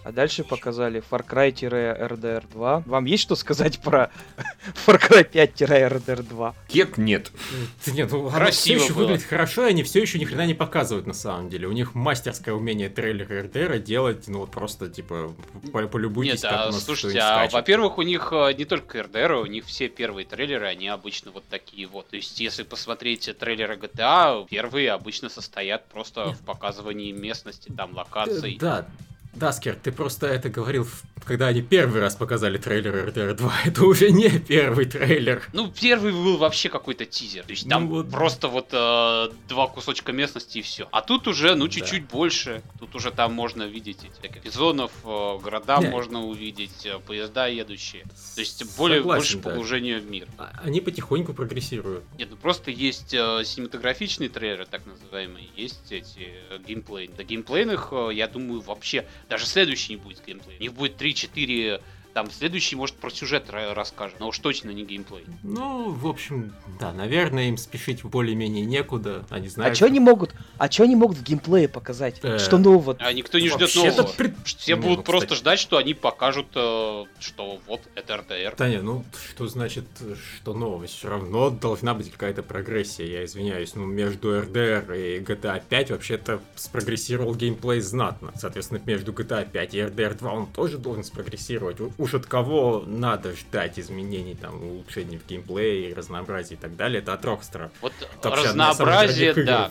А 0.10 0.12
дальше 0.12 0.44
показали 0.44 1.04
Far 1.08 1.24
Cry-RDR 1.24 2.44
2. 2.52 2.84
Вам 2.88 3.06
есть 3.06 3.22
что 3.22 3.36
сказать 3.36 3.80
про 3.80 4.10
Far 4.88 5.00
Cry 5.00 5.30
5-RDR 5.32 6.24
2? 6.24 6.56
Кек 6.68 6.98
нет. 6.98 7.32
Нет, 7.86 8.12
ну, 8.12 8.22
оно 8.22 8.30
все 8.30 8.40
Красиво 8.40 8.84
еще 8.84 8.94
было. 8.94 9.04
выглядит 9.04 9.26
хорошо, 9.28 9.68
и 9.68 9.70
они 9.70 9.84
все 9.84 10.02
еще 10.02 10.18
ни 10.18 10.26
хрена 10.26 10.48
не 10.48 10.56
показывают 10.56 11.06
на 11.06 11.14
самом 11.14 11.50
деле. 11.50 11.68
У 11.68 11.72
них 11.74 11.94
мастерское 11.94 12.56
умение 12.56 12.90
трейлера 12.90 13.44
РДР 13.44 13.78
делать, 13.78 14.28
ну 14.28 14.40
вот 14.40 14.50
просто 14.50 14.90
типа 14.90 15.32
по- 15.72 15.88
полюбуйтесь, 15.88 16.42
Нет, 16.42 16.52
как 16.52 16.60
а, 16.62 16.70
у 16.70 16.72
нас 16.72 16.84
слушайте, 16.84 17.20
а, 17.20 17.48
во-первых, 17.48 18.00
у 18.00 18.02
них 18.02 18.30
э, 18.32 18.54
не 18.54 18.66
только 18.66 19.04
РДР, 19.04 19.34
у 19.34 19.46
них 19.46 19.66
все 19.66 19.90
первые 19.90 20.26
трейлеры, 20.26 20.66
они 20.66 20.88
обычно 20.88 21.30
вот 21.30 21.44
такие 21.52 21.86
вот. 21.86 22.08
То 22.10 22.16
есть, 22.16 22.40
если 22.40 22.64
посмотреть 22.64 23.30
трейлеры 23.38 23.76
GTA, 23.76 24.48
первые 24.50 24.92
обычно 24.92 25.30
состоят 25.30 25.88
просто 25.88 26.26
Нет. 26.30 26.38
в 26.38 26.40
показывании 26.46 27.12
местности, 27.12 27.72
там, 27.78 27.92
Э, 27.92 27.96
локаций. 27.98 28.58
Да, 28.60 28.88
Даскер, 29.34 29.76
ты 29.76 29.92
просто 29.92 30.26
это 30.28 30.50
говорил, 30.50 30.88
когда 31.24 31.48
они 31.48 31.62
первый 31.62 32.02
раз 32.02 32.16
показали 32.16 32.58
трейлер 32.58 33.08
РДР 33.10 33.36
2. 33.36 33.54
Это 33.66 33.86
уже 33.86 34.10
не 34.12 34.28
первый 34.40 34.86
трейлер. 34.86 35.44
Ну, 35.54 35.72
первый 35.72 36.12
был 36.12 36.38
вообще 36.38 36.68
какой-то 36.68 37.06
тизер. 37.06 37.44
То 37.44 37.52
есть 37.52 37.70
там 37.70 37.84
Ну 37.86 37.90
вот. 37.90 38.10
просто 38.10 38.48
вот 38.48 38.70
э, 38.72 39.30
два 39.48 39.68
кусочка 39.68 40.12
местности 40.12 40.58
и 40.58 40.62
все. 40.64 40.88
А 40.92 41.02
тут 41.02 41.28
уже, 41.28 41.54
ну, 41.56 41.66
Да. 41.66 41.72
чуть-чуть 41.72 42.08
больше. 42.08 42.64
Тут 42.80 42.96
уже 42.96 43.12
там 43.12 43.32
можно 43.34 43.64
видеть 43.64 44.00
эти 44.04 44.12
всяких 44.20 44.44
бизонов, 44.44 44.92
э, 45.06 45.38
города 45.44 45.78
Не. 45.80 45.90
можно 45.90 46.26
увидеть, 46.26 46.86
э, 46.86 46.98
поезда 47.00 47.46
едущие. 47.48 48.04
То 48.36 48.42
есть 48.42 48.78
более 48.78 49.00
Согласен, 49.00 49.20
больше 49.20 49.38
да. 49.38 49.50
погружения 49.52 50.00
в 50.00 50.10
мир. 50.10 50.28
А- 50.40 50.52
Они 50.64 50.82
потихоньку 50.82 51.34
прогрессируют. 51.34 52.04
Нет, 52.18 52.30
ну 52.32 52.36
просто 52.36 52.72
есть 52.72 53.14
э, 53.14 53.44
синематографичные 53.46 54.30
трейлеры, 54.30 54.66
так 54.66 54.82
называемые, 54.88 55.48
есть 55.56 55.92
эти 55.92 56.34
э, 56.50 56.58
геймплей. 56.68 57.10
До 57.16 57.24
геймплейных, 57.24 57.90
э, 57.92 58.10
я 58.14 58.28
думаю, 58.28 58.62
вообще 58.62 59.06
даже 59.30 59.46
следующий 59.46 59.94
не 59.94 59.98
будет 59.98 60.26
геймплей. 60.26 60.58
У 60.58 60.62
них 60.62 60.74
будет 60.74 61.02
3-4, 61.02 61.82
там 62.14 62.32
следующий, 62.32 62.76
может, 62.76 62.96
про 62.96 63.10
сюжет 63.10 63.50
ра- 63.50 63.74
расскажет, 63.74 64.20
но 64.20 64.28
уж 64.30 64.40
точно 64.40 64.72
не 64.72 64.84
геймплей. 64.84 65.26
Ну, 65.44 65.92
в 65.92 66.08
общем, 66.08 66.54
да, 66.80 66.92
наверное, 66.92 67.50
им 67.50 67.58
спешить 67.58 68.04
более-менее 68.04 68.66
некуда. 68.66 69.26
Они 69.30 69.48
знают... 69.48 69.72
А 69.74 69.76
что 69.76 69.86
они 69.86 70.00
могут? 70.00 70.34
А 70.58 70.70
что 70.72 70.84
они 70.84 70.96
могут 70.96 71.18
в 71.18 71.24
геймплее 71.24 71.68
показать? 71.68 72.20
Э, 72.24 72.38
Что 72.40 72.58
нового? 72.58 72.96
А 73.00 73.14
никто 73.14 73.38
не 73.40 73.50
ждет 73.50 73.74
нового. 73.76 74.04
пред- 74.18 74.36
Все 74.46 74.76
Не, 74.76 74.82
будут 74.82 74.98
ну, 74.98 75.04
просто 75.04 75.28
кстати. 75.28 75.40
ждать, 75.40 75.60
что 75.60 75.78
они 75.78 75.94
покажут, 75.94 76.48
э, 76.56 77.06
что 77.20 77.60
вот 77.68 77.82
это 77.96 78.18
РДР. 78.18 78.56
Таня, 78.58 78.82
ну 78.82 79.06
что 79.32 79.48
значит, 79.48 79.86
что 80.36 80.54
новость? 80.54 80.96
Все 80.98 81.10
равно 81.10 81.50
должна 81.50 81.94
быть 81.94 82.12
какая-то 82.12 82.42
прогрессия, 82.44 83.06
я 83.06 83.26
извиняюсь. 83.26 83.76
Ну, 83.76 83.86
между 83.86 84.30
RDR 84.40 84.98
и 84.98 85.20
GTA 85.24 85.62
5 85.68 85.92
вообще-то 85.92 86.42
спрогрессировал 86.56 87.36
геймплей 87.36 87.82
знатно. 87.82 88.32
Соответственно, 88.36 88.82
между 88.86 89.12
GTA 89.12 89.50
5 89.50 89.74
и 89.76 89.78
RDR 89.80 90.16
2 90.18 90.32
он 90.32 90.48
тоже 90.48 90.78
должен 90.78 91.04
спрогрессировать. 91.04 91.78
Уж 92.00 92.14
от 92.14 92.26
кого 92.26 92.86
надо 92.88 93.36
ждать 93.36 93.78
изменений, 93.78 94.34
там, 94.34 94.64
улучшений 94.64 95.18
в 95.18 95.28
геймплее, 95.28 95.94
разнообразия 95.94 96.56
и 96.56 96.58
так 96.58 96.78
далее, 96.78 97.02
это 97.02 97.12
от 97.12 97.26
Rockstar. 97.26 97.72
Вот 97.82 97.92
Это 98.02 98.30
разнообразие, 98.30 99.34
да. 99.34 99.70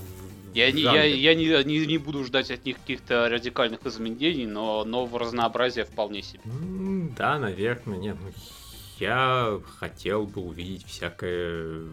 Я, 0.53 0.71
не, 0.71 0.83
я, 0.83 1.05
я 1.05 1.35
не, 1.35 1.65
не, 1.65 1.87
не 1.87 1.97
буду 1.97 2.25
ждать 2.25 2.51
от 2.51 2.67
них 2.67 2.77
каких-то 2.79 3.31
радикальных 3.31 3.87
изменений, 3.87 4.47
но 4.47 4.85
нового 4.85 5.21
разнообразия 5.21 5.85
вполне 5.85 6.21
себе. 6.23 6.43
Да, 7.17 7.39
наверное, 7.39 7.97
нет. 7.97 8.17
ну, 8.21 8.31
Я 8.99 9.59
хотел 9.79 10.27
бы 10.27 10.43
увидеть 10.43 10.85
всякое 10.87 11.85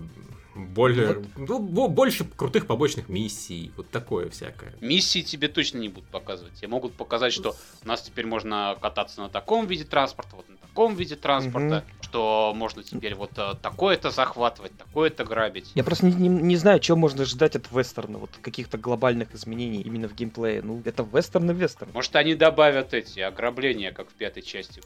более, 0.56 1.22
ну, 1.36 1.60
бо- 1.60 1.90
больше 1.90 2.24
крутых 2.24 2.66
побочных 2.66 3.10
миссий, 3.10 3.72
вот 3.76 3.90
такое 3.92 4.30
всякое. 4.30 4.74
Миссии 4.82 5.22
тебе 5.22 5.50
точно 5.50 5.80
не 5.80 5.90
будут 5.90 6.10
показывать. 6.10 6.54
Тебе 6.54 6.70
могут 6.70 6.94
показать, 6.94 7.34
что 7.34 7.56
у 7.84 7.88
нас 7.88 8.02
теперь 8.02 8.26
можно 8.26 8.78
кататься 8.82 9.22
на 9.22 9.30
таком 9.30 9.68
виде 9.68 9.84
транспорта, 9.84 10.38
вот 10.38 10.48
на 10.50 10.56
таком 10.58 10.96
виде 10.96 11.16
транспорта, 11.16 11.84
что 12.16 12.54
можно 12.56 12.82
теперь 12.82 13.14
вот 13.14 13.32
э, 13.36 13.56
такое-то 13.62 14.10
захватывать, 14.10 14.72
такое-то 14.78 15.26
грабить. 15.26 15.70
Я 15.76 15.84
просто 15.84 16.06
не, 16.06 16.14
не- 16.14 16.30
не 16.30 16.56
знаю, 16.56 16.82
что 16.82 16.96
можно 16.96 17.26
ждать 17.26 17.58
от 17.58 17.70
вестерна, 17.74 18.20
вот 18.20 18.30
каких-то 18.42 18.78
глобальных 18.78 19.36
изменений 19.36 19.82
именно 19.82 20.08
в 20.08 20.16
геймплее. 20.16 20.62
Ну, 20.62 20.82
это 20.86 21.06
вестерн 21.12 21.52
и 21.52 21.54
вестерн. 21.54 21.92
Может, 21.94 22.16
они 22.16 22.36
добавят 22.36 22.94
эти 22.94 23.20
ограбления, 23.20 23.92
как 23.92 24.10
в 24.10 24.14
пятой 24.14 24.44
части. 24.44 24.82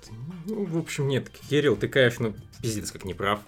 Ну, 0.47 0.65
в 0.65 0.79
общем, 0.79 1.07
нет, 1.07 1.29
Кирилл, 1.51 1.75
ты, 1.75 1.87
конечно, 1.87 2.33
пиздец 2.63 2.91
как 2.91 3.05
не 3.05 3.13
прав. 3.13 3.41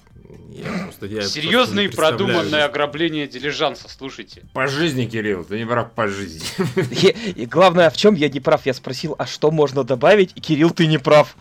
Я 0.52 0.84
просто, 0.84 1.08
я 1.08 1.22
просто 1.22 1.82
и 1.82 1.88
представляю. 1.88 1.92
продуманное 1.96 2.66
ограбление 2.66 3.28
дилижанса, 3.28 3.90
слушайте. 3.90 4.44
По 4.54 4.68
жизни, 4.68 5.06
Кирилл, 5.08 5.44
ты 5.44 5.58
не 5.58 5.66
прав 5.66 5.92
по 5.94 6.08
жизни. 6.08 6.46
И, 6.92 7.32
и 7.42 7.46
главное, 7.48 7.90
в 7.90 7.98
чем 7.98 8.14
я 8.14 8.30
не 8.30 8.40
прав? 8.40 8.64
Я 8.68 8.76
спросил, 8.76 9.16
а 9.18 9.26
что 9.26 9.50
можно 9.50 9.84
добавить? 9.84 10.34
И 10.36 10.40
Кирилл, 10.40 10.70
ты 10.70 10.86
не 10.86 11.00
прав. 11.00 11.36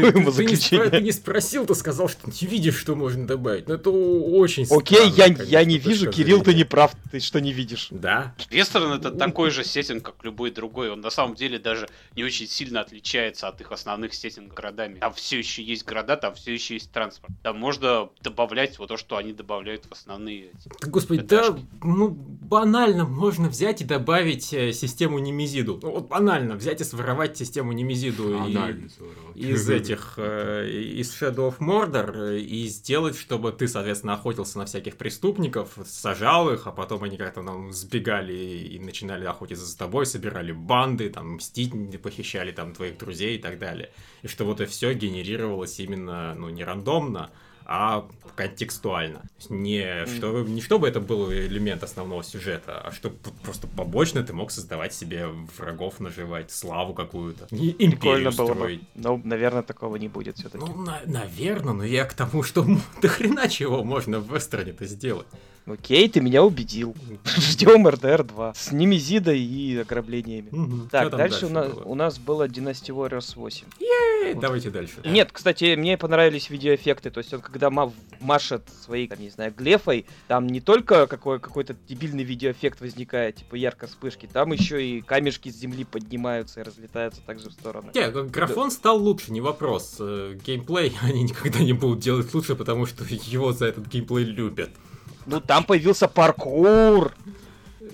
Ему 0.00 0.30
ты 0.32 0.44
не 0.44 0.52
спро- 0.52 0.54
ты 0.54 0.56
заключение. 0.56 1.00
не 1.00 1.12
спросил, 1.12 1.66
ты 1.66 1.74
сказал, 1.74 2.08
что 2.08 2.28
не 2.30 2.46
видишь, 2.48 2.76
что 2.76 2.94
можно 2.94 3.26
добавить. 3.26 3.68
Ну, 3.68 3.74
это 3.74 3.90
очень 3.90 4.64
Окей, 4.70 4.96
странно, 4.98 5.14
я, 5.16 5.24
конечно, 5.24 5.42
я 5.44 5.64
не 5.64 5.78
вижу, 5.78 6.10
Кирилл, 6.10 6.42
ты 6.42 6.54
не 6.54 6.64
прав, 6.64 6.92
ты 7.10 7.20
что 7.20 7.40
не 7.40 7.52
видишь? 7.52 7.88
Да, 7.90 8.34
Вестерн 8.50 8.92
это 8.92 9.10
такой 9.10 9.50
же 9.50 9.64
сеттинг, 9.64 10.04
как 10.04 10.14
любой 10.24 10.50
другой. 10.50 10.90
Он 10.90 11.00
на 11.00 11.10
самом 11.10 11.34
деле 11.34 11.58
даже 11.58 11.88
не 12.16 12.24
очень 12.24 12.46
сильно 12.46 12.80
отличается 12.80 13.48
от 13.48 13.60
их 13.60 13.72
основных 13.72 14.14
сеттингов 14.14 14.54
городами. 14.54 14.98
Там 14.98 15.12
все 15.14 15.38
еще 15.38 15.62
есть 15.62 15.84
города, 15.84 16.16
там 16.16 16.34
все 16.34 16.52
еще 16.54 16.74
есть 16.74 16.90
транспорт. 16.90 17.32
Там 17.42 17.58
можно 17.58 18.08
добавлять 18.22 18.78
вот 18.78 18.88
то, 18.88 18.96
что 18.96 19.16
они 19.16 19.32
добавляют 19.32 19.84
в 19.86 19.92
основные. 19.92 20.50
Господи, 20.82 21.20
Это 21.20 21.52
да, 21.52 21.58
ну, 21.82 22.08
банально 22.10 23.04
можно 23.04 23.48
взять 23.48 23.80
и 23.80 23.84
добавить 23.84 24.52
э, 24.52 24.72
систему 24.72 25.18
Немезиду. 25.18 25.78
Ну, 25.82 25.90
вот 25.92 26.08
банально 26.08 26.54
взять 26.54 26.80
и 26.80 26.84
своровать 26.84 27.36
систему 27.36 27.72
Немезиду 27.72 28.44
и- 28.46 28.58
из 29.34 29.68
этих, 29.68 29.87
э, 30.16 30.68
из 30.68 31.12
Shadow 31.14 31.48
of 31.48 31.58
Mordor 31.58 32.34
э, 32.34 32.38
и 32.40 32.66
сделать, 32.66 33.16
чтобы 33.16 33.52
ты, 33.52 33.68
соответственно, 33.68 34.14
охотился 34.14 34.58
на 34.58 34.66
всяких 34.66 34.96
преступников, 34.96 35.78
сажал 35.86 36.50
их, 36.52 36.66
а 36.66 36.72
потом 36.72 37.04
они 37.04 37.16
как-то 37.16 37.42
там 37.42 37.72
сбегали 37.72 38.34
и 38.34 38.78
начинали 38.78 39.24
охотиться 39.24 39.64
за 39.64 39.78
тобой, 39.78 40.06
собирали 40.06 40.52
банды, 40.52 41.10
там, 41.10 41.36
мстить, 41.36 41.72
похищали 42.02 42.52
там 42.52 42.74
твоих 42.74 42.98
друзей 42.98 43.36
и 43.36 43.40
так 43.40 43.58
далее. 43.58 43.90
И 44.22 44.28
что 44.28 44.44
вот 44.44 44.60
это 44.60 44.70
все 44.70 44.92
генерировалось 44.92 45.80
именно, 45.80 46.34
ну, 46.34 46.48
не 46.48 46.64
рандомно, 46.64 47.30
а 47.68 48.08
контекстуально. 48.34 49.22
Не, 49.50 50.06
что, 50.06 50.42
не 50.42 50.62
чтобы 50.62 50.88
это 50.88 51.00
был 51.00 51.30
элемент 51.30 51.82
основного 51.82 52.24
сюжета, 52.24 52.80
а 52.80 52.92
чтобы 52.92 53.16
просто 53.42 53.66
побочно 53.66 54.22
ты 54.22 54.32
мог 54.32 54.50
создавать 54.50 54.94
себе 54.94 55.26
врагов, 55.58 56.00
наживать 56.00 56.50
славу 56.50 56.94
какую-то. 56.94 57.46
И 57.54 57.72
Прикольно 57.72 57.94
империю 57.94 58.32
было 58.36 58.48
бы. 58.48 58.54
строить. 58.54 58.82
Но, 58.94 59.20
наверное, 59.22 59.62
такого 59.62 59.96
не 59.96 60.08
будет 60.08 60.38
все-таки. 60.38 60.64
Ну, 60.64 60.86
наверное, 61.04 61.74
но 61.74 61.84
я 61.84 62.06
к 62.06 62.14
тому, 62.14 62.42
что 62.42 62.66
до 63.02 63.08
хрена 63.08 63.48
чего 63.48 63.84
можно 63.84 64.18
в 64.18 64.34
вестерне-то 64.34 64.86
сделать. 64.86 65.26
Окей, 65.70 66.08
ты 66.08 66.20
меня 66.20 66.42
убедил. 66.42 66.94
Ждем 67.24 67.86
РДР 67.86 68.24
2 68.24 68.54
с 68.54 68.72
немезидой 68.72 69.40
и 69.40 69.78
ограблениями. 69.78 70.48
Мгм. 70.50 70.88
Так, 70.90 71.10
там 71.10 71.18
дальше, 71.18 71.46
у, 71.46 71.50
нас, 71.50 71.72
у 71.84 71.94
нас 71.94 72.18
было 72.18 72.46
Dynasty 72.48 72.88
Warriors 72.94 73.32
8. 73.36 73.66
Э, 74.24 74.34
Давайте 74.34 74.70
дальше. 74.70 74.94
Нет, 75.04 75.30
кстати, 75.32 75.74
мне 75.76 75.96
понравились 75.96 76.50
видеоэффекты. 76.50 77.10
То 77.10 77.18
есть 77.18 77.32
он 77.32 77.40
когда 77.40 77.70
ма- 77.70 77.92
машет 78.20 78.62
своей, 78.82 79.08
там, 79.08 79.20
не 79.20 79.30
знаю, 79.30 79.52
глефой, 79.56 80.06
там 80.26 80.46
не 80.46 80.60
только 80.60 81.06
какой- 81.06 81.40
какой-то 81.40 81.76
дебильный 81.88 82.24
видеоэффект 82.24 82.80
возникает, 82.80 83.36
типа 83.36 83.54
ярко 83.54 83.86
вспышки, 83.86 84.28
там 84.30 84.52
еще 84.52 84.84
и 84.84 85.00
камешки 85.00 85.50
с 85.50 85.56
земли 85.56 85.84
поднимаются 85.84 86.60
и 86.60 86.62
разлетаются 86.62 87.20
также 87.22 87.48
в 87.50 87.52
стороны. 87.52 87.90
Не, 87.94 88.10
графон 88.28 88.70
стал 88.70 88.98
лучше, 89.02 89.32
не 89.32 89.40
вопрос. 89.40 89.96
Э, 90.00 90.36
Геймплей 90.44 90.92
они 91.02 91.22
никогда 91.24 91.60
не 91.60 91.72
будут 91.72 92.00
делать 92.00 92.32
лучше, 92.34 92.54
потому 92.54 92.86
что 92.86 93.04
его 93.08 93.52
за 93.52 93.66
этот 93.66 93.86
геймплей 93.86 94.24
любят. 94.24 94.70
Ну, 95.28 95.40
там 95.40 95.64
появился 95.64 96.08
паркур! 96.08 97.14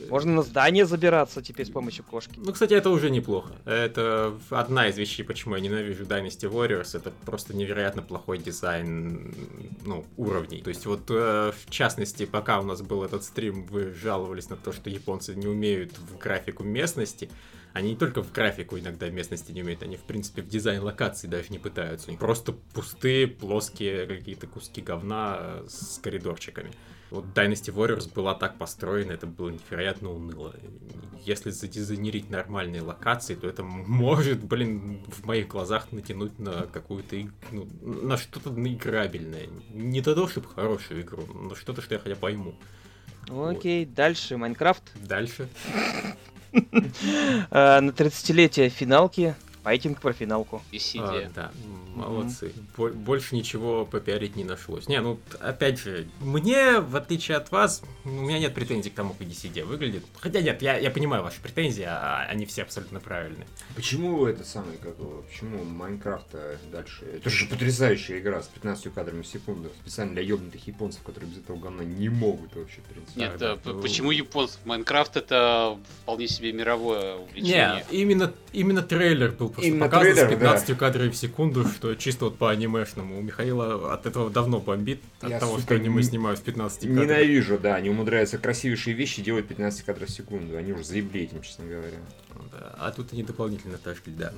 Можно 0.08 0.34
на 0.34 0.42
здание 0.42 0.86
забираться 0.86 1.42
теперь 1.42 1.66
с 1.66 1.70
помощью 1.70 2.04
кошки. 2.04 2.34
Ну, 2.36 2.52
кстати, 2.52 2.74
это 2.74 2.90
уже 2.90 3.10
неплохо. 3.10 3.54
Это 3.64 4.34
одна 4.50 4.88
из 4.88 4.96
вещей, 4.96 5.24
почему 5.24 5.56
я 5.56 5.60
ненавижу 5.60 6.04
Dynasty 6.04 6.48
Warriors. 6.50 6.96
Это 6.96 7.12
просто 7.24 7.56
невероятно 7.56 8.02
плохой 8.02 8.38
дизайн 8.38 9.34
ну, 9.84 10.04
уровней. 10.16 10.62
То 10.62 10.68
есть 10.68 10.86
вот, 10.86 11.02
э, 11.10 11.52
в 11.52 11.70
частности, 11.70 12.26
пока 12.26 12.60
у 12.60 12.62
нас 12.62 12.82
был 12.82 13.02
этот 13.02 13.24
стрим, 13.24 13.66
вы 13.66 13.92
жаловались 13.92 14.48
на 14.50 14.56
то, 14.56 14.72
что 14.72 14.88
японцы 14.88 15.34
не 15.34 15.48
умеют 15.48 15.98
в 15.98 16.18
графику 16.18 16.62
местности. 16.62 17.28
Они 17.72 17.90
не 17.90 17.96
только 17.96 18.22
в 18.22 18.30
графику 18.30 18.78
иногда 18.78 19.10
местности 19.10 19.50
не 19.50 19.62
умеют, 19.62 19.82
они, 19.82 19.96
в 19.96 20.02
принципе, 20.02 20.42
в 20.42 20.48
дизайн 20.48 20.82
локаций 20.82 21.28
даже 21.28 21.48
не 21.50 21.58
пытаются. 21.58 22.08
Они 22.08 22.16
просто 22.16 22.52
пустые, 22.52 23.26
плоские 23.26 24.06
какие-то 24.06 24.46
куски 24.46 24.80
говна 24.80 25.38
э, 25.40 25.66
с 25.68 25.98
коридорчиками. 25.98 26.70
Вот 27.10 27.26
Dynasty 27.34 27.72
Warriors 27.72 28.12
была 28.12 28.34
так 28.34 28.58
построена, 28.58 29.12
это 29.12 29.26
было 29.26 29.50
невероятно 29.50 30.10
уныло. 30.10 30.54
Если 31.22 31.50
задизайнерить 31.50 32.28
нормальные 32.28 32.82
локации, 32.82 33.34
то 33.34 33.46
это 33.46 33.62
может, 33.62 34.42
блин, 34.42 35.04
в 35.06 35.24
моих 35.24 35.48
глазах 35.48 35.92
натянуть 35.92 36.38
на 36.38 36.62
какую-то, 36.62 37.16
ну, 37.50 37.68
на 37.82 38.16
что-то 38.16 38.50
наиграбельное. 38.50 39.48
Не 39.70 40.00
до 40.00 40.14
того, 40.14 40.28
чтобы 40.28 40.48
хорошую 40.48 41.02
игру, 41.02 41.24
но 41.32 41.54
что-то, 41.54 41.82
что 41.82 41.94
я 41.94 42.00
хотя 42.00 42.16
пойму. 42.16 42.54
Ну, 43.28 43.46
Окей, 43.46 43.86
дальше 43.86 44.36
Майнкрафт. 44.36 44.92
Дальше. 44.96 45.48
А, 47.50 47.80
На 47.80 47.90
30-летие 47.90 48.68
финалки 48.68 49.34
Файтинг 49.64 50.00
про 50.00 50.12
финалку. 50.12 50.62
Бессидие. 50.70 51.30
А, 51.30 51.30
да, 51.34 51.50
молодцы. 51.94 52.52
Бо- 52.76 52.90
Больше 52.90 53.34
ничего 53.34 53.86
попиарить 53.86 54.36
не 54.36 54.44
нашлось. 54.44 54.88
Не, 54.88 55.00
ну, 55.00 55.18
опять 55.40 55.78
же, 55.78 56.06
мне, 56.20 56.80
в 56.80 56.94
отличие 56.96 57.38
от 57.38 57.50
вас, 57.50 57.82
у 58.04 58.08
меня 58.10 58.38
нет 58.38 58.54
претензий 58.54 58.90
к 58.90 58.94
тому, 58.94 59.14
как 59.14 59.26
DCD 59.26 59.64
выглядит. 59.64 60.04
Хотя 60.20 60.42
нет, 60.42 60.60
я, 60.60 60.76
я 60.76 60.90
понимаю 60.90 61.22
ваши 61.22 61.40
претензии, 61.40 61.84
а 61.86 62.26
они 62.28 62.44
все 62.44 62.62
абсолютно 62.62 63.00
правильные. 63.00 63.46
Почему 63.74 64.26
это 64.26 64.44
самое, 64.44 64.76
как 64.76 64.96
почему 65.28 65.64
Майнкрафт 65.64 66.26
дальше? 66.70 67.06
Это 67.16 67.30
же 67.30 67.46
потрясающая 67.46 68.18
игра 68.18 68.42
с 68.42 68.48
15 68.48 68.92
кадрами 68.92 69.22
в 69.22 69.26
секунду. 69.26 69.70
Специально 69.82 70.12
для 70.12 70.22
ебнутых 70.22 70.66
японцев, 70.66 71.02
которые 71.02 71.30
без 71.30 71.38
этого 71.38 71.56
говна 71.56 71.84
не 71.84 72.10
могут 72.10 72.54
вообще, 72.54 72.82
в 72.82 72.84
принципе. 72.92 73.18
Нет, 73.20 73.38
да, 73.38 73.54
э, 73.54 73.58
ну- 73.64 73.80
почему 73.80 74.10
японцев? 74.10 74.60
Майнкрафт 74.66 75.16
это 75.16 75.78
вполне 76.02 76.28
себе 76.28 76.52
мировое 76.52 77.16
увлечение. 77.16 77.86
Не, 77.90 77.98
именно, 78.02 78.32
именно 78.52 78.82
трейлер 78.82 79.30
был 79.32 79.53
просто 79.54 79.68
Именно 79.70 79.84
показан 79.86 80.12
трейлер, 80.14 80.26
с 80.26 80.30
15 80.30 80.78
кадрами 80.78 81.08
в 81.10 81.16
секунду, 81.16 81.64
что 81.66 81.94
чисто 81.94 82.26
вот 82.26 82.38
по 82.38 82.50
анимешному. 82.50 83.18
У 83.18 83.22
Михаила 83.22 83.92
от 83.94 84.06
этого 84.06 84.30
давно 84.30 84.60
бомбит, 84.60 85.00
от 85.20 85.30
Я, 85.30 85.40
того, 85.40 85.52
сука, 85.52 85.62
что 85.62 85.74
аниме 85.76 85.96
не- 85.96 86.02
снимают 86.02 86.40
в 86.40 86.42
15 86.42 86.80
кадрах. 86.88 87.04
Ненавижу, 87.04 87.58
да, 87.58 87.76
они 87.76 87.90
умудряются 87.90 88.38
красивейшие 88.38 88.94
вещи 88.94 89.22
делать 89.22 89.46
15 89.46 89.82
кадров 89.84 90.08
в 90.08 90.12
секунду. 90.12 90.56
Они 90.56 90.72
уже 90.72 90.84
заебли 90.84 91.22
этим, 91.22 91.40
честно 91.42 91.64
говоря. 91.66 91.98
Да, 92.52 92.74
А 92.78 92.90
тут 92.90 93.12
они 93.12 93.22
дополнительно 93.22 93.76
отошли, 93.76 94.12
да. 94.12 94.32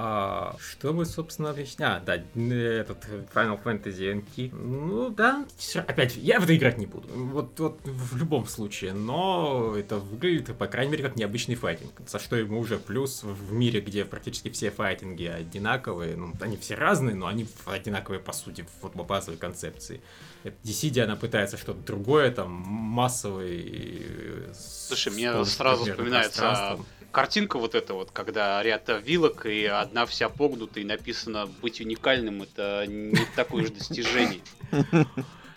А, 0.00 0.54
что 0.60 0.92
мы, 0.92 1.04
собственно, 1.04 1.50
объясняем? 1.50 1.96
А, 1.96 2.00
да, 2.00 2.14
этот 2.14 3.04
Final 3.34 3.60
Fantasy 3.60 4.22
NT. 4.22 4.54
Ну, 4.54 5.10
да, 5.10 5.44
опять, 5.74 6.16
я 6.16 6.38
в 6.38 6.44
это 6.44 6.56
играть 6.56 6.78
не 6.78 6.86
буду. 6.86 7.08
Вот, 7.08 7.58
вот 7.58 7.80
в 7.82 8.16
любом 8.16 8.46
случае. 8.46 8.92
Но 8.92 9.74
это 9.76 9.96
выглядит, 9.96 10.56
по 10.56 10.68
крайней 10.68 10.92
мере, 10.92 11.02
как 11.02 11.16
необычный 11.16 11.56
файтинг. 11.56 11.90
За 12.06 12.20
что 12.20 12.36
ему 12.36 12.60
уже 12.60 12.78
плюс 12.78 13.24
в 13.24 13.52
мире, 13.52 13.80
где 13.80 14.04
практически 14.04 14.50
все 14.50 14.70
файтинги 14.70 15.24
одинаковые. 15.24 16.14
Ну, 16.14 16.32
они 16.40 16.56
все 16.58 16.76
разные, 16.76 17.16
но 17.16 17.26
они 17.26 17.48
одинаковые, 17.66 18.20
по 18.20 18.32
сути, 18.32 18.64
вот 18.82 18.92
по 18.92 19.02
базовой 19.02 19.36
концепции. 19.36 20.00
Это 20.44 20.54
Dissidia, 20.62 21.02
она 21.02 21.16
пытается 21.16 21.56
что-то 21.56 21.80
другое, 21.80 22.30
там, 22.30 22.52
массовый... 22.52 23.66
э, 23.68 24.52
Слушай, 24.54 25.12
мне 25.12 25.44
сразу 25.44 25.84
вспоминается. 25.84 26.78
Картинка 27.18 27.58
вот 27.58 27.74
эта 27.74 27.94
вот, 27.94 28.12
когда 28.12 28.62
ряд 28.62 28.88
вилок 29.04 29.44
и 29.46 29.64
одна 29.64 30.06
вся 30.06 30.28
погнута 30.28 30.78
и 30.78 30.84
написано 30.84 31.48
«быть 31.60 31.80
уникальным» 31.80 32.42
это 32.42 32.84
не 32.86 33.26
такое 33.34 33.64
уж 33.64 33.70
достижение. 33.70 34.38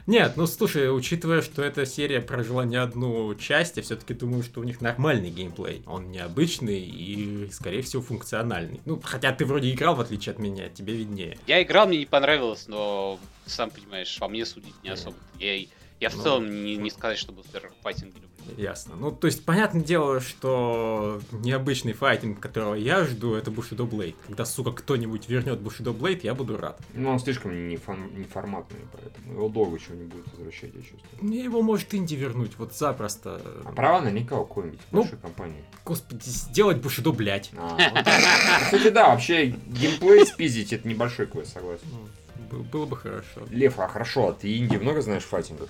Нет, 0.07 0.37
ну 0.37 0.47
слушай, 0.47 0.89
учитывая, 0.89 1.43
что 1.43 1.61
эта 1.61 1.85
серия 1.85 2.19
прожила 2.19 2.65
не 2.65 2.77
одну 2.77 3.35
часть, 3.35 3.77
я 3.77 3.83
все-таки 3.83 4.15
думаю, 4.15 4.41
что 4.41 4.59
у 4.59 4.63
них 4.63 4.81
нормальный 4.81 5.29
геймплей. 5.29 5.83
Он 5.85 6.09
необычный 6.09 6.79
и, 6.79 7.51
скорее 7.51 7.83
всего, 7.83 8.01
функциональный. 8.01 8.81
Ну, 8.85 8.99
хотя 8.99 9.31
ты 9.31 9.45
вроде 9.45 9.69
играл, 9.69 9.93
в 9.93 10.01
отличие 10.01 10.33
от 10.33 10.39
меня, 10.39 10.67
тебе 10.67 10.95
виднее. 10.95 11.37
Я 11.45 11.61
играл, 11.61 11.87
мне 11.87 11.99
не 11.99 12.07
понравилось, 12.07 12.67
но 12.67 13.19
сам 13.45 13.69
понимаешь, 13.69 14.17
по 14.17 14.27
мне 14.27 14.47
судить 14.47 14.73
не 14.81 14.89
особо. 14.89 15.15
Я, 15.37 15.63
я 15.99 16.09
в 16.09 16.15
Ну, 16.15 16.23
целом 16.23 16.65
не, 16.65 16.75
не 16.77 16.89
сказать, 16.89 17.19
чтобы 17.19 17.43
супер 17.43 17.71
файтинг 17.83 18.15
люблю. 18.15 18.30
Ясно. 18.57 18.95
Ну, 18.95 19.11
то 19.11 19.27
есть, 19.27 19.45
понятное 19.45 19.81
дело, 19.81 20.19
что 20.19 21.21
необычный 21.31 21.93
файтинг, 21.93 22.39
которого 22.39 22.75
я 22.75 23.03
жду, 23.05 23.33
это 23.35 23.49
Bushido 23.51 23.89
Blade. 23.89 24.15
Когда, 24.27 24.45
сука, 24.45 24.71
кто-нибудь 24.71 25.27
вернет 25.29 25.59
Bushido 25.59 25.97
Blade, 25.97 26.19
я 26.23 26.33
буду 26.33 26.57
рад. 26.57 26.79
Ну, 26.93 27.09
он 27.09 27.19
слишком 27.19 27.69
не, 27.69 27.75
фан- 27.77 28.13
не 28.17 28.23
форматный, 28.25 28.79
поэтому 28.91 29.33
его 29.33 29.49
долго 29.49 29.79
чего 29.79 29.95
не 29.95 30.03
будет 30.05 30.27
возвращать, 30.33 30.71
я 30.75 30.81
чувствую. 30.81 31.01
Мне 31.21 31.43
его 31.43 31.61
может 31.61 31.93
инди 31.93 32.15
вернуть, 32.15 32.51
вот 32.57 32.73
запросто. 32.75 33.41
А 33.65 33.71
права 33.71 34.01
наверняка 34.01 34.37
у 34.37 34.45
какой-нибудь 34.45 34.79
Ну, 34.91 35.01
большой 35.01 35.19
компании. 35.19 35.63
Господи, 35.85 36.21
сделать 36.25 36.77
Bushido, 36.77 37.11
блядь. 37.13 37.51
А, 37.57 37.77
ну, 37.77 38.65
Кстати, 38.65 38.89
да, 38.89 39.09
вообще 39.09 39.47
геймплей 39.67 40.25
спиздить 40.25 40.73
это 40.73 40.87
небольшой 40.87 41.27
квест, 41.27 41.53
согласен. 41.53 41.83
Ну, 41.91 42.57
бы- 42.57 42.63
было 42.63 42.85
бы 42.85 42.97
хорошо. 42.97 43.41
Лев, 43.49 43.79
а 43.79 43.87
хорошо, 43.87 44.29
а 44.29 44.33
ты 44.33 44.57
инди 44.57 44.75
много 44.77 45.01
знаешь 45.01 45.23
файтингов? 45.23 45.69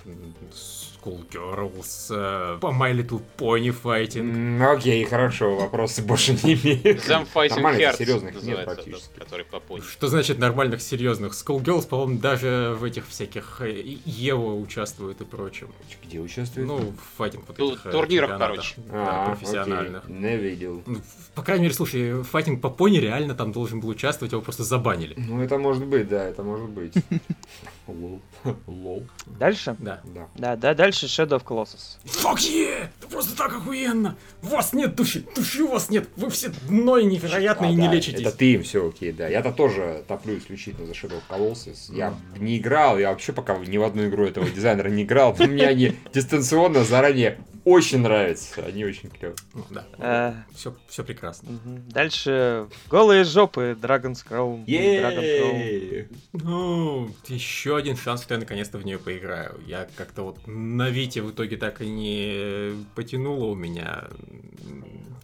Skullgirls, 1.02 2.10
э, 2.10 2.58
по 2.60 2.66
My 2.68 2.92
Little 2.94 3.20
Pony 3.36 3.70
файтинг. 3.70 4.34
М, 4.34 4.62
Окей, 4.62 5.04
хорошо, 5.04 5.56
вопросы 5.56 6.02
больше 6.02 6.32
не 6.42 6.54
имею. 6.54 6.98
Зам 7.06 7.26
Fighting 7.34 7.50
Нормальных, 7.50 7.82
Hearts 7.82 7.96
серьезных 7.98 8.42
нет 8.42 8.64
практически. 8.64 9.18
который 9.18 9.44
по 9.44 9.60
пони. 9.60 9.82
Что 9.82 10.08
значит 10.08 10.38
нормальных, 10.38 10.80
серьезных? 10.82 11.32
Skullgirls, 11.32 11.88
по-моему, 11.88 12.18
даже 12.20 12.76
в 12.78 12.84
этих 12.84 13.08
всяких 13.08 13.60
э, 13.60 13.96
Ево 14.04 14.54
участвует 14.54 15.20
и 15.20 15.24
прочем. 15.24 15.68
Где 16.04 16.20
участвует? 16.20 16.66
Ну, 16.66 16.78
в 16.78 17.16
файтинг 17.18 17.44
вот 17.48 17.58
этих, 17.58 17.86
э, 17.86 17.90
турнирах, 17.90 18.38
короче. 18.38 18.74
да, 18.76 18.92
А, 19.24 19.26
профессиональных. 19.34 20.04
окей, 20.04 20.16
Не 20.16 20.36
видел. 20.36 20.82
Ну, 20.86 20.98
По 21.34 21.42
крайней 21.42 21.64
мере, 21.64 21.74
слушай, 21.74 22.22
файтинг 22.22 22.60
по 22.60 22.70
пони 22.70 22.98
реально 22.98 23.34
там 23.34 23.52
должен 23.52 23.80
был 23.80 23.88
участвовать, 23.88 24.32
его 24.32 24.42
просто 24.42 24.64
забанили. 24.64 25.14
Ну, 25.16 25.42
это 25.42 25.58
может 25.58 25.84
быть, 25.86 26.08
да, 26.08 26.24
это 26.24 26.42
может 26.42 26.68
быть. 26.68 26.92
Лол. 27.86 28.20
Лол. 28.66 29.04
Дальше? 29.38 29.76
Да. 29.78 30.00
Да. 30.04 30.28
Да, 30.36 30.56
да, 30.56 30.74
дальше 30.74 31.06
Shadow 31.06 31.40
of 31.40 31.44
Colossus. 31.44 31.98
Fuck 32.04 32.38
yeah! 32.38 32.88
Это 32.98 33.08
просто 33.10 33.36
так 33.36 33.52
охуенно! 33.52 34.16
У 34.42 34.46
вас 34.46 34.72
нет 34.72 34.94
души! 34.94 35.24
Души 35.34 35.64
у 35.64 35.68
вас 35.68 35.90
нет! 35.90 36.08
Вы 36.16 36.30
все 36.30 36.48
невероятно 36.68 37.66
и 37.66 37.68
А, 37.68 37.72
не 37.72 37.88
да, 37.88 37.94
лечитесь. 37.94 38.20
Это 38.20 38.30
ты 38.36 38.52
им 38.54 38.62
все 38.62 38.88
окей, 38.88 39.12
да. 39.12 39.28
Я-то 39.28 39.52
тоже 39.52 40.04
топлю 40.06 40.38
исключительно 40.38 40.86
за 40.86 40.92
Shadow 40.92 41.20
of 41.20 41.22
Colossus. 41.28 41.94
Я 41.94 42.14
не 42.38 42.58
играл, 42.58 42.98
я 42.98 43.10
вообще 43.10 43.32
пока 43.32 43.56
ни 43.58 43.76
в 43.76 43.82
одну 43.82 44.06
игру 44.06 44.24
этого 44.26 44.48
дизайнера 44.48 44.88
не 44.88 45.02
играл. 45.02 45.34
но 45.38 45.46
Мне 45.52 45.66
они 45.66 45.96
дистанционно 46.12 46.84
заранее 46.84 47.38
очень 47.64 48.00
нравятся. 48.00 48.64
Они 48.64 48.84
очень 48.84 49.08
клевые. 49.10 49.36
Ну, 49.54 49.64
да. 49.70 49.86
Э, 49.98 50.34
Все, 50.54 50.74
все 50.88 51.04
прекрасно. 51.04 51.52
мгм. 51.52 51.88
Дальше 51.88 52.68
голые 52.90 53.24
жопы 53.24 53.76
Dragon's 53.80 54.24
Crown. 54.28 54.64
Dragon. 54.66 56.08
Ну, 56.32 57.10
еще 57.28 57.76
один 57.76 57.96
шанс, 57.96 58.22
что 58.22 58.34
я 58.34 58.40
наконец-то 58.40 58.78
в 58.78 58.84
нее 58.84 58.98
поиграю. 58.98 59.60
Я 59.66 59.88
как-то 59.96 60.22
вот 60.22 60.46
на 60.46 60.90
Вите 60.90 61.22
в 61.22 61.30
итоге 61.30 61.56
так 61.56 61.80
и 61.82 61.88
не 61.88 62.84
потянуло 62.94 63.46
у 63.46 63.54
меня. 63.54 64.04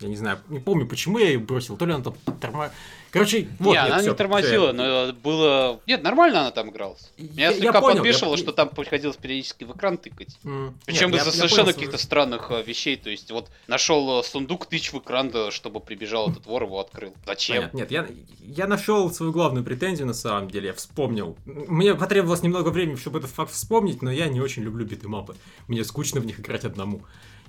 Я 0.01 0.09
не 0.09 0.17
знаю, 0.17 0.39
не 0.49 0.61
помню, 0.61 0.87
почему 0.87 1.19
я 1.19 1.27
ее 1.27 1.39
бросил. 1.41 1.77
То 1.77 1.85
ли 1.87 1.93
она 1.93 2.05
там 2.05 2.15
торма... 2.41 2.71
Короче, 3.11 3.49
вот, 3.59 3.73
не, 3.75 3.79
нет, 3.81 3.87
она 3.91 3.99
всё, 4.01 4.11
не 4.11 4.17
тормозила, 4.17 4.67
всё, 4.69 4.73
но 4.73 5.13
было... 5.15 5.81
Нет, 5.87 6.03
нормально 6.03 6.41
она 6.43 6.51
там 6.51 6.71
игралась. 6.71 7.11
Меня 7.17 7.47
Я- 7.47 7.53
слегка 7.53 7.79
я 7.79 7.81
понял, 7.81 7.97
подбешивало, 7.97 8.35
я- 8.35 8.43
что 8.43 8.53
там 8.53 8.69
приходилось 8.69 9.17
периодически 9.17 9.65
в 9.65 9.73
экран 9.77 9.97
тыкать. 9.97 10.37
М, 10.45 10.75
Причем 10.85 11.15
из-за 11.15 11.33
совершенно 11.33 11.73
каких-то 11.73 11.97
странных 11.99 12.51
э, 12.51 12.63
вещей. 12.63 12.97
То 12.97 13.11
есть, 13.11 13.31
вот 13.31 13.49
нашел 13.67 14.21
э, 14.21 14.23
сундук, 14.25 14.67
тыч 14.67 14.93
в 14.93 14.99
экран, 14.99 15.33
чтобы 15.51 15.81
прибежал 15.81 16.31
этот 16.31 16.47
вор, 16.47 16.65
его 16.65 16.81
открыл. 16.81 17.15
Зачем? 17.27 17.57
Понятно. 17.57 17.79
Нет, 17.79 17.91
я, 17.91 18.07
я 18.41 18.67
нашел 18.67 19.11
свою 19.11 19.33
главную 19.33 19.65
претензию 19.65 20.07
на 20.07 20.15
самом 20.15 20.51
деле, 20.51 20.69
я 20.69 20.75
вспомнил. 20.75 21.37
Мне 21.47 21.95
потребовалось 21.95 22.43
немного 22.43 22.69
времени, 22.69 22.97
чтобы 22.97 23.19
этот 23.21 23.31
факт 23.31 23.53
вспомнить, 23.53 24.03
но 24.03 24.13
я 24.13 24.29
не 24.29 24.41
очень 24.41 24.63
люблю 24.63 24.85
битэмапы. 24.85 25.35
Мне 25.67 25.83
скучно 25.85 26.21
в 26.21 26.27
них 26.27 26.41
играть 26.41 26.65
одному. 26.65 27.03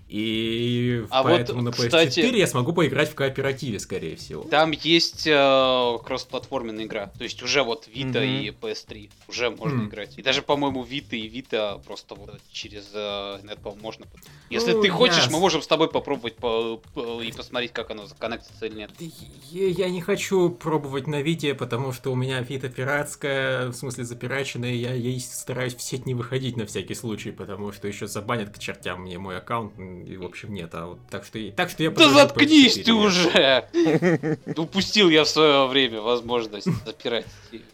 И 0.08 1.06
А 1.12 1.22
вот, 1.22 1.30
поэтому 1.30 1.62
на 1.62 1.70
PS4 1.70 1.88
кстати- 1.88 2.36
я 2.36 2.48
смогу 2.48 2.74
поиграть 2.74 3.12
в 3.12 3.16
кооперативе, 3.16 3.80
скорее 3.80 4.16
всего. 4.16 4.42
Там 4.42 4.72
есть 4.72 5.28
э, 5.50 6.06
кроссплатформенная 6.06 6.86
игра. 6.86 7.08
То 7.18 7.24
есть 7.24 7.42
уже 7.44 7.64
вот 7.64 7.88
Vita 7.88 8.20
Мгм. 8.20 8.22
и 8.24 8.50
PS3 8.50 9.10
уже 9.28 9.50
можно 9.50 9.78
Мгм. 9.80 9.88
играть. 9.90 10.18
И 10.18 10.22
даже, 10.22 10.42
по-моему, 10.42 10.84
Vita 10.84 11.16
и 11.16 11.30
Vita 11.30 11.82
просто 11.86 12.16
вот 12.16 12.40
через 12.52 12.90
э, 12.94 13.40
нет, 13.44 13.60
по-моему, 13.60 13.84
можно. 13.84 14.06
Если 14.50 14.72
Ну, 14.74 14.82
ты 14.82 14.90
хочешь, 14.90 15.18
ясно. 15.18 15.34
мы 15.34 15.40
можем 15.40 15.62
с 15.62 15.68
тобой 15.68 15.90
попробовать 15.90 16.36
по- 16.36 16.78
по- 16.94 17.22
и 17.22 17.32
посмотреть, 17.32 17.72
как 17.74 17.92
оно 17.92 18.06
законнектится 18.08 18.66
или 18.66 18.76
нет. 18.76 18.92
Я, 19.52 19.68
я 19.68 19.90
не 19.90 20.02
хочу 20.02 20.50
пробовать 20.50 21.08
на 21.08 21.22
Вите, 21.22 21.54
потому 21.54 21.92
что 21.94 22.12
у 22.12 22.16
меня 22.16 22.40
Вита 22.42 22.70
пиратская, 22.70 23.68
в 23.70 23.74
смысле 23.74 24.04
запираченная, 24.06 24.74
я 24.74 24.94
ей 24.94 25.20
стараюсь 25.20 25.76
в 25.76 25.82
сеть 25.82 26.06
не 26.06 26.14
выходить 26.14 26.58
на 26.58 26.66
всякий 26.66 26.96
случай, 26.96 27.32
потому 27.32 27.72
что 27.72 27.88
еще 27.88 28.08
забанят 28.08 28.50
к 28.50 28.60
чертям 28.60 29.02
мне 29.04 29.18
мой 29.20 29.38
аккаунт, 29.38 29.74
и 29.80 30.18
в 30.18 30.24
общем 30.26 30.54
нет, 30.54 30.70
а 30.74 30.88
вот 30.88 31.00
так 31.10 31.26
что, 31.26 31.40
так 31.52 31.70
что 31.70 31.84
я 31.84 31.92
Да 31.92 32.10
заткнись 32.10 32.78
PS4. 32.78 32.84
ты 32.84 32.94
уже! 32.94 34.40
Упустил 34.58 35.10
я 35.10 35.24
в 35.24 35.28
свое 35.40 35.68
время 35.68 36.02
возможность 36.02 36.68
запирать. 36.86 37.26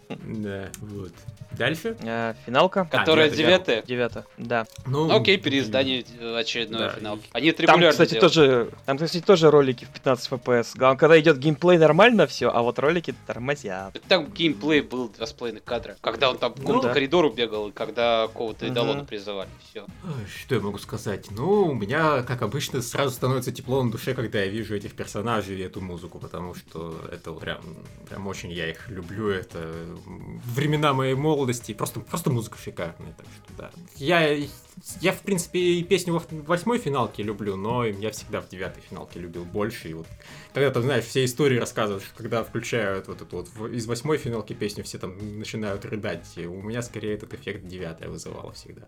Да, 0.08 0.70
вот. 0.80 1.14
Дальше? 1.58 1.96
Э, 2.02 2.34
Финалка. 2.46 2.88
Которая 2.92 3.30
девятая, 3.30 3.82
девятая. 3.82 4.26
Да. 4.38 4.66
Ну, 4.86 5.08
Ну, 5.08 5.16
окей, 5.16 5.38
переиздание 5.38 6.04
э, 6.20 6.38
очередной 6.38 6.90
финалки. 6.90 7.28
Они 7.32 7.52
Там, 7.52 7.82
кстати, 7.90 8.20
тоже, 8.20 8.70
там, 8.86 8.98
кстати, 8.98 9.22
тоже 9.22 9.50
ролики 9.50 9.86
в 9.86 9.90
15 9.90 10.32
FPS. 10.32 10.72
Главное, 10.76 10.98
когда 10.98 11.20
идет 11.20 11.38
геймплей, 11.38 11.78
нормально 11.78 12.28
все, 12.28 12.50
а 12.50 12.62
вот 12.62 12.80
ролики 12.80 13.16
тормозят. 13.26 14.00
Там 14.08 14.26
геймплей 14.28 14.82
был 14.82 15.08
2,5 15.08 15.62
кадра. 15.64 15.96
Когда 16.02 16.30
он 16.30 16.38
там 16.38 16.54
по 16.54 16.82
да. 16.82 16.94
коридору 16.94 17.30
бегал, 17.32 17.70
и 17.70 17.72
когда 17.72 18.28
кого-то 18.28 18.68
идолона 18.68 19.06
призывали. 19.06 19.50
Все. 19.70 19.86
Что 20.42 20.56
я 20.56 20.62
могу 20.62 20.78
сказать? 20.78 21.28
Ну, 21.32 21.68
у 21.68 21.74
меня 21.74 22.24
как 22.24 22.42
обычно, 22.42 22.82
сразу 22.82 23.16
становится 23.16 23.52
тепло 23.52 23.82
на 23.84 23.92
душе, 23.92 24.14
когда 24.14 24.40
я 24.40 24.48
вижу 24.48 24.76
этих 24.76 24.94
персонажей 24.94 25.58
и 25.58 25.64
эту 25.64 25.82
музыку, 25.82 26.20
потому 26.20 26.56
что 26.56 27.00
это 27.12 27.32
прям, 27.32 27.55
прям 28.10 28.28
очень 28.28 28.52
я 28.52 28.70
их 28.70 28.90
люблю. 28.90 29.30
Это 29.30 29.86
времена 30.54 30.94
моей 30.94 31.16
молодости. 31.16 31.74
Просто, 31.74 32.00
просто 32.00 32.30
музыка 32.30 32.58
шикарная. 32.58 33.14
Так 33.14 33.26
что 33.28 33.54
да. 33.58 33.72
Я, 33.96 34.38
я, 35.02 35.12
в 35.12 35.22
принципе, 35.22 35.60
и 35.60 35.84
песню 35.84 36.14
во 36.14 36.24
восьмой 36.44 36.80
финалке 36.80 37.24
люблю, 37.24 37.56
но 37.56 37.86
я 37.86 38.12
всегда 38.12 38.42
в 38.42 38.50
девятой 38.50 38.82
финалке 38.82 39.20
любил 39.20 39.46
больше. 39.46 39.90
И 39.90 39.94
вот 39.94 40.08
когда 40.54 40.72
там, 40.72 40.84
знаешь, 40.84 41.06
все 41.06 41.26
истории 41.26 41.58
рассказывают, 41.58 42.04
когда 42.16 42.44
включают 42.44 43.08
вот 43.08 43.22
эту 43.22 43.38
вот 43.38 43.72
из 43.72 43.86
восьмой 43.86 44.18
финалки 44.18 44.54
песню, 44.54 44.84
все 44.84 44.98
там 44.98 45.40
начинают 45.40 45.86
рыдать. 45.86 46.26
И 46.38 46.46
у 46.46 46.62
меня 46.62 46.82
скорее 46.82 47.16
этот 47.16 47.34
эффект 47.34 47.68
девятая 47.68 48.10
вызывала 48.10 48.52
всегда. 48.54 48.88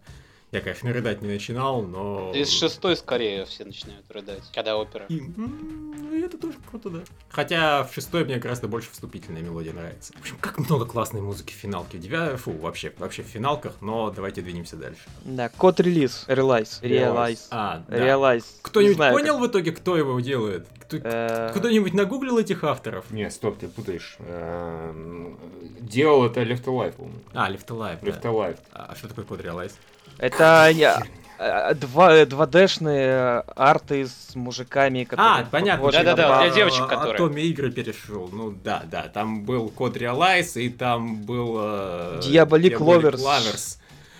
Я, 0.51 0.61
конечно, 0.61 0.93
рыдать 0.93 1.21
не 1.21 1.27
начинал, 1.27 1.81
но... 1.81 2.31
Из 2.33 2.49
шестой 2.49 2.95
скорее 2.95 3.43
все 3.45 3.65
начинают 3.65 4.09
рыдать, 4.09 4.43
когда 4.55 4.77
опера. 4.77 5.05
И, 5.09 5.19
ну, 5.35 6.23
это 6.23 6.37
тоже 6.37 6.57
круто, 6.69 6.89
да. 6.89 6.99
Хотя 7.29 7.83
в 7.83 7.93
шестой 7.93 8.23
мне 8.23 8.37
гораздо 8.37 8.69
больше 8.69 8.89
вступительная 8.91 9.41
мелодия 9.41 9.73
нравится. 9.73 10.13
В 10.15 10.21
общем, 10.21 10.37
как 10.39 10.57
много 10.57 10.85
классной 10.85 11.19
музыки 11.19 11.51
в 11.51 11.55
финалке. 11.57 11.97
Девя... 11.97 12.37
Фу, 12.37 12.53
вообще, 12.53 12.93
вообще 12.97 13.23
в 13.23 13.25
финалках, 13.25 13.73
но 13.81 14.09
давайте 14.09 14.41
двинемся 14.41 14.77
дальше. 14.77 15.01
Да, 15.25 15.49
код 15.49 15.81
релиз, 15.81 16.23
Realize, 16.29 16.81
Realize. 16.81 17.39
А, 17.51 17.83
да. 17.89 17.97
Realize. 17.97 18.45
Кто-нибудь 18.61 18.95
знаю, 18.95 19.13
понял 19.13 19.39
в 19.39 19.47
итоге, 19.47 19.73
кто 19.73 19.97
его 19.97 20.17
делает? 20.21 20.65
Кто- 20.87 20.97
Э, 21.03 21.51
Кто-нибудь 21.53 21.93
нагуглил 21.93 22.37
этих 22.37 22.63
авторов? 22.63 23.11
Не, 23.11 23.29
стоп, 23.29 23.57
ты 23.59 23.67
путаешь. 23.67 24.15
Эм, 24.19 25.37
Делал 25.81 26.25
это 26.25 26.41
Left 26.43 26.63
Alive, 26.63 26.93
по-моему. 26.93 27.19
А, 27.33 27.51
Left 27.51 27.67
Alive, 27.67 27.99
да. 28.01 28.07
Left 28.09 28.21
Alive. 28.21 28.57
А 28.71 28.95
что 28.95 29.09
такое 29.09 29.25
Code 29.25 29.43
Realize? 29.43 29.73
Это 30.19 30.69
я- 30.73 31.03
э, 31.39 31.73
два 31.75 32.23
2D-шные 32.25 33.43
арты 33.55 34.07
с 34.07 34.35
мужиками, 34.35 35.03
которые... 35.03 35.41
А, 35.41 35.45
понятно. 35.49 35.91
Да-да-да, 35.91 36.41
для 36.43 36.49
девочек, 36.51 36.83
А, 36.85 36.87
которые. 36.87 37.13
А 37.15 37.17
Томи 37.17 37.43
игры 37.43 37.71
перешел. 37.71 38.29
Ну 38.31 38.51
да, 38.63 38.83
да. 38.89 39.03
Там 39.03 39.43
был 39.43 39.71
Code 39.75 39.93
Realize, 39.99 40.59
и 40.59 40.69
там 40.69 41.17
был... 41.21 41.57
э, 41.59 42.19
Diabolic 42.23 42.77
Lovers. 42.77 43.19
Lovers. 43.23 43.77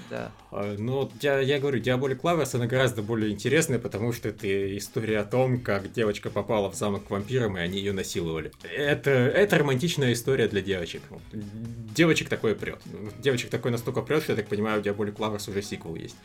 Да. 0.10 0.32
А, 0.52 0.76
Ну, 0.78 1.10
я, 1.22 1.40
я 1.40 1.60
говорю, 1.60 1.80
Diabolic 1.82 2.22
Lovers, 2.22 2.56
она 2.56 2.68
гораздо 2.68 3.02
более 3.02 3.32
интересная, 3.32 3.80
потому 3.80 4.14
что 4.14 4.30
это 4.30 4.78
история 4.78 5.20
о 5.20 5.26
том, 5.26 5.60
как 5.62 5.92
девочка 5.92 6.30
попала 6.30 6.72
в 6.72 6.76
замок 6.76 7.06
к 7.08 7.10
вампирам, 7.10 7.58
и 7.58 7.62
они 7.62 7.78
ее 7.80 7.94
насиловали. 7.94 8.52
Это, 8.64 9.12
это 9.12 9.58
романтичная 9.58 10.14
история 10.14 10.48
для 10.48 10.62
девочек. 10.62 11.02
Девочек 11.34 12.30
такое 12.30 12.56
прет. 12.56 12.80
Девочек 13.20 13.50
такое 13.50 13.72
настолько 13.72 14.02
прет, 14.02 14.24
что, 14.24 14.34
я 14.34 14.38
так 14.38 14.48
понимаю, 14.48 14.82
у 14.82 14.84
Diabolic 14.84 15.16
Lovers 15.18 15.50
уже 15.50 15.62
сиквел 15.62 15.96
есть. 15.96 16.16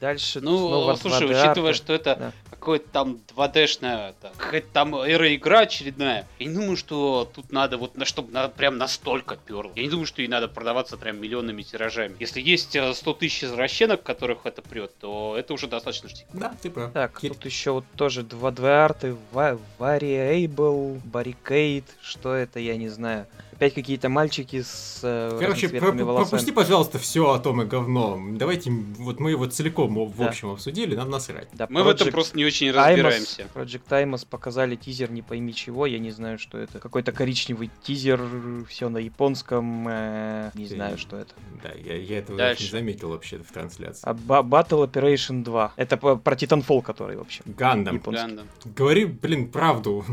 Дальше 0.00 0.40
Ну, 0.40 0.56
снова 0.68 0.94
слушай, 0.94 1.26
2D 1.26 1.44
учитывая, 1.46 1.72
что 1.72 1.92
это 1.92 2.16
Да. 2.16 2.32
какой-то 2.50 2.88
там 2.92 3.18
2D-шная, 3.34 4.14
там, 4.20 4.32
какая-то 4.36 4.68
там 4.72 4.94
эра-игра 4.94 5.60
очередная, 5.60 6.26
я 6.38 6.46
не 6.46 6.54
думаю, 6.54 6.76
что 6.76 7.28
тут 7.34 7.50
надо 7.50 7.78
вот, 7.78 7.96
на, 7.96 8.04
чтобы 8.04 8.32
на, 8.32 8.48
прям 8.48 8.78
настолько 8.78 9.36
перло. 9.36 9.72
Я 9.74 9.82
не 9.82 9.88
думаю, 9.88 10.06
что 10.06 10.22
ей 10.22 10.28
надо 10.28 10.46
продаваться 10.46 10.96
прям 10.96 11.20
миллионными 11.20 11.62
тиражами. 11.62 12.14
Если 12.20 12.40
есть 12.40 12.76
э, 12.76 12.94
100 12.94 13.12
тысяч 13.14 13.42
извращенок, 13.44 14.02
которых 14.04 14.46
это 14.46 14.62
прет, 14.62 14.96
то 14.98 15.34
это 15.36 15.52
уже 15.52 15.66
достаточно 15.66 16.08
штик. 16.08 16.26
Да, 16.32 16.54
ты 16.62 16.70
прав. 16.70 16.92
Так, 16.92 17.18
Кир- 17.20 17.34
тут 17.34 17.44
еще 17.44 17.72
вот 17.72 17.84
тоже 17.96 18.22
2D 18.22 18.66
арты, 18.66 19.16
Va- 19.32 19.58
Variable, 19.80 21.00
Barricade, 21.02 21.84
что 22.02 22.34
это, 22.34 22.60
я 22.60 22.76
не 22.76 22.88
знаю. 22.88 23.26
Опять 23.58 23.74
какие-то 23.74 24.08
мальчики 24.08 24.62
с 24.62 25.00
э, 25.02 25.36
Короче, 25.40 25.68
про- 25.68 25.90
волосами. 25.90 26.28
пропусти, 26.28 26.52
пожалуйста, 26.52 27.00
все 27.00 27.28
о 27.32 27.40
том 27.40 27.60
и 27.62 27.64
говно. 27.64 28.16
Давайте, 28.34 28.70
вот 28.70 29.18
мы 29.18 29.32
его 29.32 29.46
целиком 29.46 29.96
в 30.06 30.16
Да. 30.16 30.28
общем 30.28 30.50
обсудили, 30.50 30.94
нам 30.94 31.10
насрать. 31.10 31.48
Да, 31.54 31.66
Мы 31.68 31.82
в 31.82 31.88
этом 31.88 32.06
Project 32.06 32.10
просто 32.12 32.36
не 32.36 32.44
очень 32.44 32.68
Timos- 32.68 32.72
разбираемся. 32.90 33.46
Project 33.52 33.80
Timos 33.90 34.24
показали 34.30 34.76
тизер 34.76 35.10
не 35.10 35.22
пойми 35.22 35.52
чего, 35.52 35.86
я 35.86 35.98
не 35.98 36.12
знаю, 36.12 36.38
что 36.38 36.56
это. 36.56 36.78
Какой-то 36.78 37.10
коричневый 37.10 37.68
тизер, 37.82 38.20
все 38.68 38.88
на 38.90 38.98
японском, 38.98 39.88
э, 39.88 40.50
не 40.54 40.68
Ты- 40.68 40.76
знаю, 40.76 40.96
что 40.96 41.16
это. 41.16 41.34
Да, 41.60 41.70
я, 41.84 41.96
я 41.96 42.18
этого 42.18 42.38
Дальше. 42.38 42.62
даже 42.62 42.72
не 42.76 42.78
заметил 42.80 43.08
вообще 43.08 43.38
в 43.38 43.50
трансляции. 43.52 44.02
А 44.04 44.12
Battle 44.14 44.88
Operation 44.88 45.42
2. 45.42 45.72
Это 45.74 45.96
про 45.96 46.14
Titanfall, 46.36 46.80
который, 46.82 47.16
в 47.16 47.22
общем. 47.22 47.42
Гандам. 47.46 47.98
Гандам. 47.98 48.46
Говори, 48.76 49.04
блин, 49.06 49.48
правду. 49.48 50.04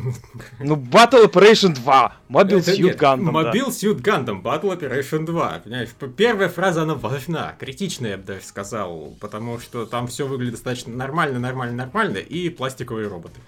Ну, 0.60 0.76
Battle 0.78 1.32
Operation 1.32 1.76
2! 1.76 2.16
Mobile 2.28 2.58
Suit 2.60 2.82
нет, 2.82 2.98
Gundam, 3.44 3.52
да. 3.54 3.70
Suit 3.70 4.02
Gundam, 4.02 4.42
Battle 4.42 4.80
Operation 4.80 5.26
2. 5.26 5.62
Понимаешь, 5.64 5.90
первая 6.16 6.50
фраза, 6.50 6.84
она 6.84 6.96
важна, 6.96 7.56
критичная, 7.60 8.12
я 8.12 8.18
бы 8.18 8.24
даже 8.24 8.44
сказал, 8.44 9.16
потому 9.20 9.60
что 9.60 9.86
там 9.86 10.08
все 10.08 10.28
выглядит 10.28 10.54
достаточно 10.54 10.94
нормально, 10.94 11.40
нормально, 11.40 11.76
нормально, 11.76 12.18
и 12.18 12.50
пластиковые 12.50 13.08
роботы. 13.08 13.40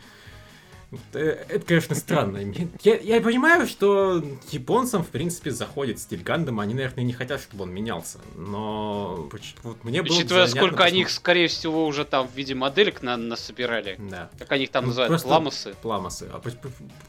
Э, 1.13 1.45
Это, 1.49 1.65
конечно, 1.65 1.95
странно. 1.95 2.37
Я, 2.83 2.95
я 2.97 3.21
понимаю, 3.21 3.67
что 3.67 4.23
японцам, 4.51 5.03
в 5.03 5.09
принципе, 5.09 5.51
заходит 5.51 5.99
стиль 5.99 6.23
Гандама. 6.23 6.63
Они, 6.63 6.73
наверное, 6.73 7.03
не 7.03 7.13
хотят, 7.13 7.41
чтобы 7.41 7.63
он 7.63 7.73
менялся. 7.73 8.19
Но 8.35 9.29
вот 9.63 9.83
мне 9.83 10.01
было 10.01 10.09
бы 10.09 10.15
Учитывая, 10.15 10.47
занятно 10.47 10.67
сколько 10.67 10.83
они 10.85 11.01
их, 11.01 11.09
скорее 11.09 11.47
всего, 11.47 11.85
уже 11.85 12.05
там 12.05 12.27
в 12.27 12.35
виде 12.35 12.55
моделек 12.55 13.01
на 13.01 13.17
насобирали. 13.17 13.97
Да. 14.09 14.29
Как 14.39 14.51
они 14.53 14.63
их 14.63 14.71
там 14.71 14.85
Ну, 14.85 14.89
называют? 14.89 15.25
Ламусы. 15.25 15.75
Пламосы. 15.81 16.29
А 16.31 16.41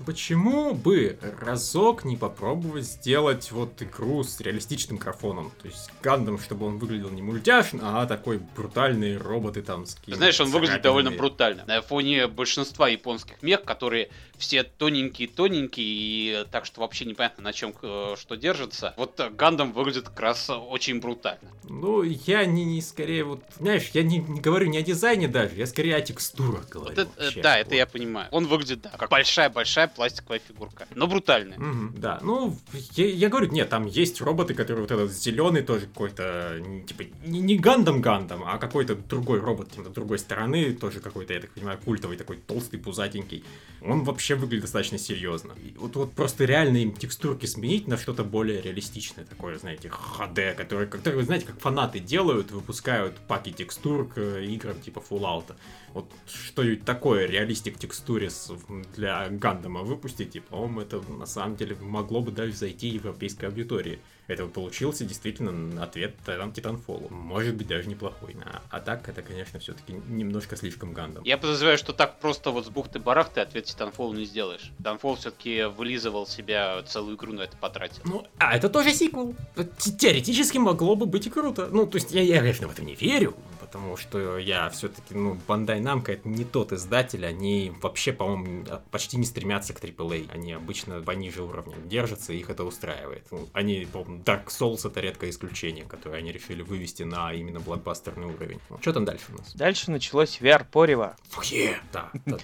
почему 0.04 0.74
бы 0.74 1.18
разок 1.40 2.04
не 2.04 2.16
попробовать 2.16 2.84
сделать 2.84 3.52
вот 3.52 3.80
игру 3.82 4.24
с 4.24 4.40
реалистичным 4.40 4.98
графоном? 4.98 5.52
То 5.62 5.68
есть 5.68 5.90
Гандам, 6.02 6.38
чтобы 6.38 6.66
он 6.66 6.78
выглядел 6.78 7.10
не 7.10 7.22
мультяшно, 7.22 8.02
а 8.02 8.06
такой 8.06 8.40
брутальные 8.56 9.18
роботы 9.18 9.62
там 9.62 9.86
с 9.86 9.96
Знаешь, 10.06 10.40
он 10.40 10.50
выглядит 10.50 10.82
довольно 10.82 11.10
брутально. 11.10 11.64
На 11.66 11.80
фоне 11.80 12.26
большинства 12.26 12.88
японских 12.88 13.42
мех, 13.42 13.62
которые 13.68 14.08
все 14.38 14.62
тоненькие-тоненькие, 14.62 15.86
и 15.86 16.44
так 16.50 16.64
что 16.64 16.80
вообще 16.80 17.04
непонятно, 17.04 17.44
на 17.44 17.52
чем 17.52 17.74
э, 17.82 18.14
что 18.18 18.36
держится. 18.36 18.94
Вот 18.96 19.18
э, 19.20 19.30
Гандам 19.30 19.72
выглядит 19.72 20.08
как 20.08 20.20
раз 20.20 20.48
очень 20.50 21.00
брутально. 21.00 21.50
Ну, 21.68 22.02
я 22.02 22.44
не, 22.46 22.64
не 22.64 22.80
скорее 22.80 23.24
вот... 23.24 23.42
Знаешь, 23.58 23.90
я 23.92 24.02
не, 24.02 24.18
не 24.18 24.40
говорю 24.40 24.68
не 24.68 24.78
о 24.78 24.82
дизайне 24.82 25.28
даже, 25.28 25.54
я 25.56 25.66
скорее 25.66 25.96
о 25.96 26.00
текстурах 26.00 26.68
говорю. 26.68 26.90
Вот 26.90 26.98
это, 26.98 27.10
э, 27.18 27.24
вообще. 27.24 27.42
да, 27.42 27.58
это 27.58 27.70
Вот. 27.70 27.76
я 27.76 27.86
понимаю. 27.86 28.28
Он 28.30 28.46
выглядит, 28.46 28.82
да, 28.82 28.90
как 28.96 29.10
большая-большая 29.10 29.88
пластиковая 29.88 30.40
фигурка. 30.46 30.86
Но 30.94 31.06
брутальная. 31.06 31.58
Мгм, 31.58 31.94
да, 31.98 32.18
ну, 32.22 32.56
я, 32.92 33.06
я 33.06 33.28
говорю, 33.28 33.50
нет, 33.50 33.68
там 33.68 33.86
есть 33.86 34.20
роботы, 34.20 34.54
которые 34.54 34.82
вот 34.82 34.90
этот 34.90 35.12
зеленый 35.12 35.62
тоже 35.62 35.86
какой-то, 35.86 36.62
типа, 36.86 37.04
не, 37.24 37.40
не 37.40 37.58
Гандам 37.58 38.00
Гандам, 38.00 38.44
а 38.46 38.58
какой-то 38.58 38.94
другой 38.94 39.40
робот, 39.40 39.70
типа, 39.72 39.90
другой 39.90 40.18
стороны, 40.18 40.72
тоже 40.72 41.00
какой-то, 41.00 41.34
я 41.34 41.40
так 41.40 41.50
понимаю, 41.50 41.78
культовый, 41.84 42.16
такой 42.16 42.36
толстый, 42.36 42.78
пузатенький. 42.78 43.44
Он 43.82 44.04
вообще 44.04 44.27
выглядит 44.36 44.62
достаточно 44.62 44.98
серьезно. 44.98 45.52
И 45.64 45.74
вот, 45.78 45.96
вот 45.96 46.12
просто 46.12 46.44
реально 46.44 46.78
им 46.78 46.92
текстурки 46.92 47.46
сменить 47.46 47.86
на 47.88 47.96
что-то 47.96 48.24
более 48.24 48.60
реалистичное, 48.60 49.24
такое, 49.24 49.58
знаете, 49.58 49.88
HD, 49.88 50.54
которое, 50.54 50.86
которые, 50.86 51.24
знаете, 51.24 51.46
как 51.46 51.58
фанаты 51.60 51.98
делают, 52.00 52.50
выпускают 52.50 53.16
паки 53.28 53.52
текстур 53.52 54.08
к 54.08 54.18
э, 54.18 54.44
играм 54.46 54.80
типа 54.80 55.02
Fallout. 55.08 55.54
Вот 55.94 56.10
что-нибудь 56.26 56.84
такое, 56.84 57.26
реалистик 57.26 57.78
текстуре 57.78 58.30
с- 58.30 58.52
для 58.96 59.28
Гандама 59.28 59.82
выпустить, 59.82 60.36
и, 60.36 60.40
по-моему, 60.40 60.80
это 60.80 61.00
на 61.10 61.26
самом 61.26 61.56
деле 61.56 61.76
могло 61.80 62.20
бы 62.20 62.30
даже 62.30 62.52
зайти 62.52 62.88
европейской 62.88 63.46
аудитории. 63.46 64.00
Это 64.28 64.44
бы 64.44 64.50
получился 64.50 65.04
действительно 65.06 65.82
ответ 65.82 66.14
Титанфолу. 66.54 67.08
Может 67.08 67.54
быть, 67.54 67.66
даже 67.66 67.88
неплохой. 67.88 68.36
А, 68.44 68.60
а 68.68 68.80
так, 68.80 69.08
это, 69.08 69.22
конечно, 69.22 69.58
все-таки 69.58 69.94
немножко 70.06 70.54
слишком 70.54 70.92
Гандам. 70.92 71.24
Я 71.24 71.38
подозреваю, 71.38 71.78
что 71.78 71.94
так 71.94 72.20
просто 72.20 72.50
вот 72.50 72.66
с 72.66 72.68
бухты-барахты 72.68 73.40
ответ 73.40 73.64
Titanfall 73.64 74.14
не 74.14 74.26
сделаешь. 74.26 74.70
Titanfall 74.80 75.16
все-таки 75.16 75.64
вылизывал 75.64 76.26
себя, 76.26 76.82
целую 76.82 77.16
игру 77.16 77.32
на 77.32 77.42
это 77.42 77.56
потратил. 77.56 78.02
Ну, 78.04 78.26
а 78.36 78.54
это 78.54 78.68
тоже 78.68 78.92
сиквел. 78.92 79.34
Те- 79.78 79.92
Теоретически 79.92 80.58
могло 80.58 80.94
бы 80.94 81.06
быть 81.06 81.26
и 81.26 81.30
круто. 81.30 81.68
Ну, 81.72 81.86
то 81.86 81.96
есть 81.96 82.12
я, 82.12 82.20
я 82.22 82.40
конечно, 82.40 82.68
в 82.68 82.72
это 82.72 82.84
не 82.84 82.94
верю, 82.94 83.34
потому 83.68 83.96
что 83.98 84.38
я 84.38 84.70
все-таки, 84.70 85.14
ну, 85.14 85.38
Bandai 85.46 85.80
Namco 85.80 86.10
это 86.10 86.26
не 86.28 86.44
тот 86.44 86.72
издатель, 86.72 87.26
они 87.26 87.72
вообще, 87.82 88.12
по-моему, 88.12 88.64
почти 88.90 89.18
не 89.18 89.26
стремятся 89.26 89.74
к 89.74 89.84
AAA. 89.84 90.30
Они 90.32 90.52
обычно 90.54 91.02
пониже 91.02 91.42
уровня 91.42 91.76
держатся, 91.84 92.32
их 92.32 92.48
это 92.48 92.64
устраивает. 92.64 93.26
Ну, 93.30 93.48
они, 93.52 93.86
по-моему, 93.92 94.22
Dark 94.22 94.46
Souls 94.46 94.88
это 94.88 95.00
редкое 95.00 95.30
исключение, 95.30 95.84
которое 95.84 96.18
они 96.18 96.32
решили 96.32 96.62
вывести 96.62 97.02
на 97.02 97.32
именно 97.32 97.60
блокбастерный 97.60 98.26
уровень. 98.26 98.58
что 98.80 98.92
там 98.92 99.04
дальше 99.04 99.26
у 99.32 99.36
нас? 99.36 99.54
Дальше 99.54 99.90
началось 99.90 100.38
VR 100.40 100.64
Порева. 100.70 101.16
Фух, 101.28 101.44
е, 101.44 101.78
да, 101.92 102.10
да, 102.24 102.38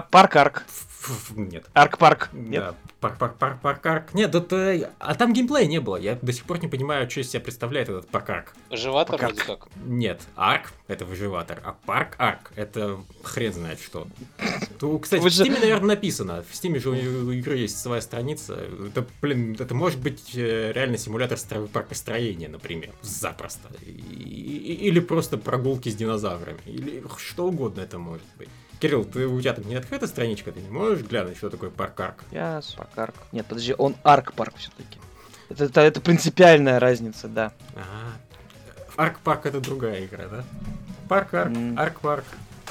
Парк 0.00 0.36
Арк. 0.36 0.64
нет. 1.34 1.64
Арк 1.72 1.98
Парк. 1.98 2.28
Нет? 2.32 2.60
Да, 2.62 2.74
парк, 3.00 3.18
парк, 3.18 3.38
парк, 3.38 3.60
парк, 3.62 3.86
арк. 3.86 4.14
Нет, 4.14 4.34
это... 4.34 4.90
А 4.98 5.14
там 5.14 5.32
геймплея 5.32 5.66
не 5.66 5.80
было. 5.80 5.96
Я 5.96 6.16
до 6.20 6.32
сих 6.32 6.44
пор 6.44 6.60
не 6.60 6.68
понимаю, 6.68 7.10
что 7.10 7.20
из 7.20 7.30
себя 7.30 7.40
представляет 7.40 7.88
этот 7.88 8.08
парк 8.10 8.28
арк. 8.30 8.54
Выживатор 8.70 9.16
вроде 9.18 9.42
как. 9.42 9.68
Нет, 9.86 10.20
арк 10.36 10.72
это 10.88 11.06
выживатор, 11.06 11.60
а 11.64 11.72
парк 11.86 12.14
арк 12.18 12.52
это 12.54 12.98
хрен 13.22 13.52
знает 13.54 13.80
что. 13.80 14.06
То, 14.78 14.98
кстати, 14.98 15.22
Вы 15.22 15.30
в 15.30 15.32
же- 15.32 15.44
Steam, 15.44 15.58
наверное, 15.58 15.96
написано. 15.96 16.42
В 16.48 16.52
Steam 16.52 16.78
же 16.78 16.90
у 16.90 17.30
игры 17.32 17.56
есть 17.56 17.78
своя 17.80 18.02
страница. 18.02 18.54
Это, 18.86 19.06
блин, 19.22 19.56
это 19.58 19.74
может 19.74 19.98
быть 20.00 20.32
э, 20.36 20.72
реально 20.72 20.98
симулятор 20.98 21.38
стро- 21.38 21.66
паркостроения, 21.68 22.48
например. 22.50 22.92
Запросто. 23.00 23.68
И- 23.86 24.78
Или 24.88 25.00
просто 25.00 25.38
прогулки 25.38 25.88
с 25.88 25.94
динозаврами. 25.96 26.60
Или 26.66 27.02
что 27.16 27.46
угодно 27.46 27.80
это 27.80 27.98
может 27.98 28.26
быть. 28.38 28.48
Кирилл, 28.80 29.04
ты, 29.04 29.26
у 29.26 29.40
тебя 29.40 29.52
там 29.52 29.68
не 29.68 29.74
открыта 29.74 30.06
страничка, 30.06 30.52
ты 30.52 30.60
не 30.60 30.70
можешь 30.70 31.02
глянуть, 31.04 31.36
что 31.36 31.50
такое 31.50 31.68
парк-арк? 31.70 32.24
Я 32.30 32.60
парк 32.94 33.14
Нет, 33.30 33.44
подожди, 33.46 33.74
он 33.76 33.94
арк-парк 34.02 34.54
все-таки. 34.56 34.98
Это, 35.50 35.64
это, 35.64 35.80
это 35.82 36.00
принципиальная 36.00 36.80
разница, 36.80 37.28
да. 37.28 37.52
Ага. 37.74 38.16
Арк-парк 38.96 39.46
это 39.46 39.60
другая 39.60 40.06
игра, 40.06 40.26
да? 40.28 40.44
Парк-арк, 41.08 41.54
М. 41.54 41.78
арк-парк. 41.78 42.24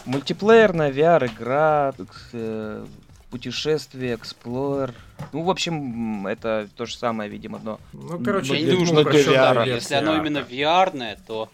Мультиплеерная 0.05 0.91
VR-игра, 0.91 1.93
э, 2.33 2.85
путешествие, 3.29 4.15
explore. 4.15 4.93
Ну, 5.33 5.43
в 5.43 5.49
общем, 5.51 6.25
это 6.25 6.67
то 6.75 6.85
же 6.87 6.97
самое, 6.97 7.29
видимо, 7.29 7.59
но... 7.63 7.79
Ну, 7.93 8.23
короче, 8.23 8.55
Я 8.59 8.75
не 8.75 8.85
что 8.85 9.03
для 9.03 9.21
VR. 9.21 9.67
если 9.67 9.93
оно 9.93 10.15
именно. 10.17 10.39
VR-ное, 10.39 11.19
то 11.27 11.49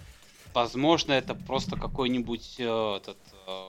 возможно 0.54 1.12
это 1.12 1.36
просто 1.36 1.76
какой-нибудь 1.76 2.56
э, 2.60 2.98
этот, 2.98 3.18
э, 3.48 3.66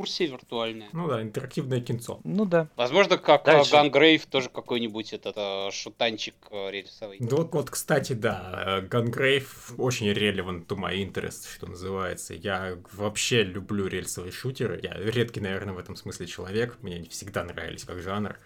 экскурсия 0.00 0.28
виртуальная. 0.28 0.88
Ну 0.92 1.08
да, 1.08 1.22
интерактивное 1.22 1.80
кинцо. 1.80 2.20
Ну 2.24 2.44
да. 2.44 2.68
Возможно, 2.76 3.18
как 3.18 3.44
Дальше. 3.44 3.72
Gungrave 3.72 4.26
тоже 4.26 4.48
какой-нибудь 4.48 5.12
этот 5.12 5.36
э, 5.36 5.70
шутанчик 5.72 6.34
э, 6.50 6.70
рельсовый. 6.70 7.18
Да 7.20 7.36
вот, 7.36 7.52
вот, 7.52 7.70
кстати, 7.70 8.12
да, 8.12 8.82
Gungrave 8.88 9.74
очень 9.78 10.10
relevant 10.10 10.66
to 10.66 10.76
my 10.76 10.94
interest, 10.94 11.48
что 11.54 11.66
называется. 11.66 12.34
Я 12.34 12.78
вообще 12.92 13.42
люблю 13.42 13.86
рельсовые 13.86 14.32
шутеры. 14.32 14.80
Я 14.82 14.94
редкий, 14.94 15.40
наверное, 15.40 15.74
в 15.74 15.78
этом 15.78 15.96
смысле 15.96 16.26
человек. 16.26 16.78
Мне 16.82 16.96
они 16.96 17.08
всегда 17.08 17.44
нравились 17.44 17.84
как 17.84 18.00
жанр. 18.00 18.38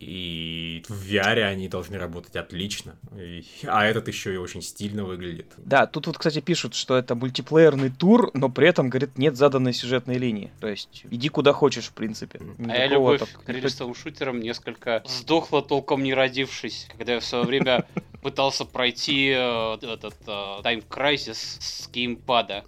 И 0.00 0.84
в 0.88 1.10
VR 1.10 1.42
они 1.42 1.68
должны 1.68 1.98
работать 1.98 2.36
отлично. 2.36 2.96
И- 3.16 3.44
а 3.66 3.84
этот 3.84 4.08
еще 4.08 4.32
и 4.34 4.36
очень 4.36 4.62
стильно 4.62 5.04
выглядит. 5.04 5.46
Да, 5.58 5.86
тут 5.86 6.06
вот, 6.06 6.18
кстати, 6.18 6.40
пишут, 6.40 6.74
что 6.74 6.96
это 6.96 7.14
мультиплеерный 7.14 7.90
тур, 7.90 8.30
но 8.34 8.48
при 8.48 8.68
этом, 8.68 8.88
говорит, 8.90 9.18
нет 9.18 9.36
заданной 9.36 9.72
сюжетной 9.72 10.18
линии. 10.18 10.50
То 10.60 10.68
есть, 10.68 11.04
иди 11.10 11.28
куда 11.28 11.52
хочешь, 11.52 11.86
в 11.86 11.92
принципе. 11.92 12.38
А 12.40 12.62
я 12.76 12.86
Никакого 12.86 13.12
любовь 13.14 13.30
так- 13.32 13.44
к 13.44 13.48
рельсовым 13.48 13.94
шутерам 13.94 14.40
несколько 14.40 15.02
сдохла, 15.06 15.62
толком 15.62 16.02
не 16.02 16.14
родившись, 16.14 16.88
когда 16.96 17.14
я 17.14 17.20
в 17.20 17.24
свое 17.24 17.44
время 17.44 17.84
пытался 18.22 18.64
пройти 18.64 19.32
э, 19.34 19.74
этот 19.80 20.14
э, 20.26 20.30
Time 20.30 20.84
Crisis 20.88 21.58
с 21.60 21.88
геймпада. 21.92 22.64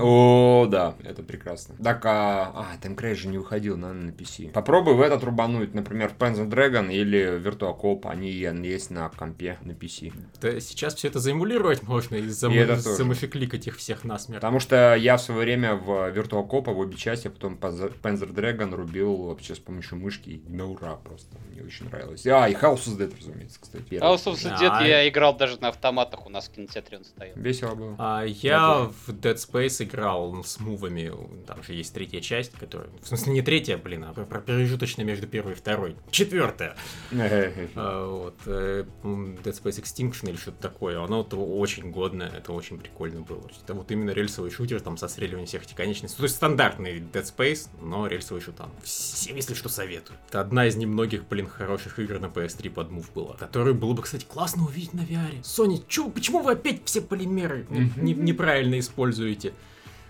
О, 0.00 0.66
да, 0.68 0.94
это 1.02 1.22
прекрасно. 1.22 1.74
Так, 1.82 2.04
а, 2.06 2.52
а 2.54 2.76
Time 2.80 2.96
Crash 2.96 3.14
же 3.14 3.28
не 3.28 3.38
выходил, 3.38 3.76
наверное, 3.76 4.12
на 4.12 4.14
PC. 4.14 4.50
Попробуй 4.52 4.94
в 4.94 5.00
этот 5.00 5.24
рубануть, 5.24 5.74
например, 5.74 6.10
в 6.10 6.16
Panzer 6.16 6.48
Dragon 6.48 6.92
или 6.92 7.38
Virtua 7.40 7.78
Cop, 7.78 8.08
они 8.08 8.30
есть 8.30 8.90
на 8.90 9.08
компе, 9.08 9.58
на 9.62 9.72
PC. 9.72 10.12
Да, 10.40 10.60
сейчас 10.60 10.94
все 10.94 11.08
это 11.08 11.18
заэмулировать 11.18 11.82
можно 11.82 12.16
и, 12.16 12.28
зам... 12.28 12.52
И 12.52 12.64
замофикликать 12.76 13.66
их 13.66 13.76
всех 13.76 14.04
насмерть. 14.04 14.40
Потому 14.40 14.60
что 14.60 14.94
я 14.94 15.16
в 15.16 15.22
свое 15.22 15.40
время 15.40 15.74
в 15.74 15.90
Virtua 16.10 16.48
Cop 16.48 16.72
в 16.72 16.78
обе 16.78 16.96
части, 16.96 17.28
а 17.28 17.30
потом 17.30 17.54
Panzer 17.54 18.32
Dragon 18.32 18.74
рубил 18.74 19.16
вообще 19.16 19.54
с 19.54 19.58
помощью 19.58 19.98
мышки 19.98 20.42
на 20.46 20.66
ура 20.66 20.94
просто. 20.94 21.36
Мне 21.50 21.62
очень 21.62 21.86
нравилось. 21.86 22.26
А, 22.26 22.48
и 22.48 22.54
House 22.54 22.86
of 22.86 22.98
Dead, 22.98 23.12
разумеется, 23.18 23.58
кстати. 23.60 23.94
House 23.94 24.24
of 24.26 24.34
the 24.34 24.52
Dead 24.58 24.91
Да. 24.91 24.91
Я 24.92 25.08
играл 25.08 25.36
даже 25.36 25.58
на 25.60 25.68
автоматах, 25.68 26.26
у 26.26 26.28
нас 26.28 26.48
в 26.48 26.52
кинотеатре 26.52 26.98
он 26.98 27.04
стоял. 27.04 27.34
Весело 27.36 27.74
было. 27.74 27.96
А 27.98 28.22
я 28.24 28.90
в 29.06 29.08
Dead 29.10 29.34
Space 29.36 29.84
играл 29.84 30.42
с 30.44 30.58
мувами. 30.60 31.12
Там 31.46 31.62
же 31.62 31.74
есть 31.74 31.92
третья 31.94 32.20
часть, 32.20 32.52
которая... 32.52 32.88
В 33.02 33.06
смысле, 33.08 33.32
не 33.32 33.42
третья, 33.42 33.76
блин, 33.76 34.04
а 34.04 34.12
про- 34.12 34.24
промежуточная 34.40 35.04
между 35.04 35.26
первой 35.26 35.52
и 35.52 35.54
второй. 35.56 35.96
Четвертая. 36.10 36.76
А, 37.74 38.06
вот. 38.08 38.36
э, 38.46 38.84
Dead 39.02 39.42
Space 39.44 39.80
Extinction 39.82 40.28
или 40.28 40.36
что-то 40.36 40.60
такое. 40.60 41.02
Оно 41.02 41.22
то 41.22 41.36
очень 41.36 41.90
годное, 41.90 42.28
это 42.30 42.52
очень 42.52 42.78
прикольно 42.78 43.20
было. 43.20 43.48
Это 43.62 43.74
вот 43.74 43.90
именно 43.90 44.10
рельсовый 44.10 44.50
шутер 44.50 44.80
там 44.80 44.96
со 44.96 45.08
стреливанием 45.08 45.46
всех 45.46 45.64
этих 45.64 45.76
конечностей. 45.76 46.16
То 46.18 46.24
есть 46.24 46.36
стандартный 46.36 46.98
Dead 47.00 47.24
Space, 47.24 47.68
но 47.80 48.06
рельсовый 48.06 48.42
шутан. 48.42 48.70
Всем, 48.82 49.36
если 49.36 49.54
что, 49.54 49.68
советую. 49.68 50.18
Это 50.28 50.40
одна 50.40 50.66
из 50.66 50.76
немногих, 50.76 51.26
блин, 51.28 51.46
хороших 51.46 51.98
игр 51.98 52.18
на 52.18 52.26
PS3 52.26 52.70
под 52.70 52.90
мув 52.90 53.12
была. 53.12 53.36
Которую 53.36 53.74
было 53.74 53.92
бы, 53.94 54.02
кстати, 54.02 54.24
классно 54.24 54.64
увидеть 54.64 54.81
на 54.92 55.00
VR. 55.00 55.40
Sony, 55.42 55.82
чё, 55.88 56.08
почему 56.10 56.40
вы 56.40 56.52
опять 56.52 56.82
все 56.84 57.00
полимеры 57.00 57.66
не- 57.96 58.14
неправильно 58.14 58.78
используете? 58.78 59.52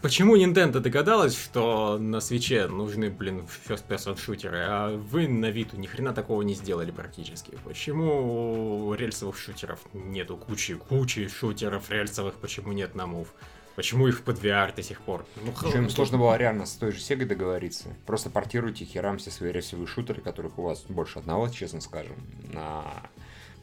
Почему 0.01 0.37
Nintendo 0.37 0.81
догадалась, 0.81 1.33
что 1.41 1.97
на 1.97 2.19
свече 2.21 2.67
нужны, 2.67 3.09
блин, 3.09 3.47
first 3.69 3.85
person 3.89 4.19
шутеры, 4.21 4.59
а 4.67 4.97
вы 4.97 5.29
на 5.29 5.49
Виту 5.51 5.77
ни 5.77 5.87
хрена 5.87 6.13
такого 6.13 6.43
не 6.43 6.55
сделали 6.55 6.91
практически? 6.91 7.57
Почему 7.65 8.93
рельсовых 8.99 9.37
шутеров 9.39 9.79
нету 9.93 10.37
кучи, 10.37 10.75
кучи 10.75 11.29
шутеров 11.29 11.89
рельсовых, 11.91 12.35
почему 12.35 12.73
нет 12.73 12.95
на 12.95 13.07
мув? 13.07 13.29
Почему 13.77 14.07
их 14.09 14.23
под 14.23 14.39
VR 14.43 14.75
до 14.75 14.83
сих 14.83 15.01
пор? 15.01 15.25
Ну, 15.37 15.53
Причем 15.59 15.85
х- 15.85 15.91
сложно 15.91 16.19
было 16.19 16.37
реально 16.37 16.67
с 16.67 16.73
той 16.73 16.93
же 16.93 17.01
Сегой 17.01 17.25
договориться. 17.25 17.89
Просто 18.05 18.29
портируйте 18.29 18.85
херам 18.85 19.17
все 19.19 19.31
свои 19.31 19.51
рельсовые 19.53 19.87
шутеры, 19.87 20.21
которых 20.21 20.59
у 20.59 20.63
вас 20.63 20.83
больше 20.89 21.21
одного, 21.21 21.49
честно 21.49 21.81
скажем, 21.81 22.17
на 22.53 22.85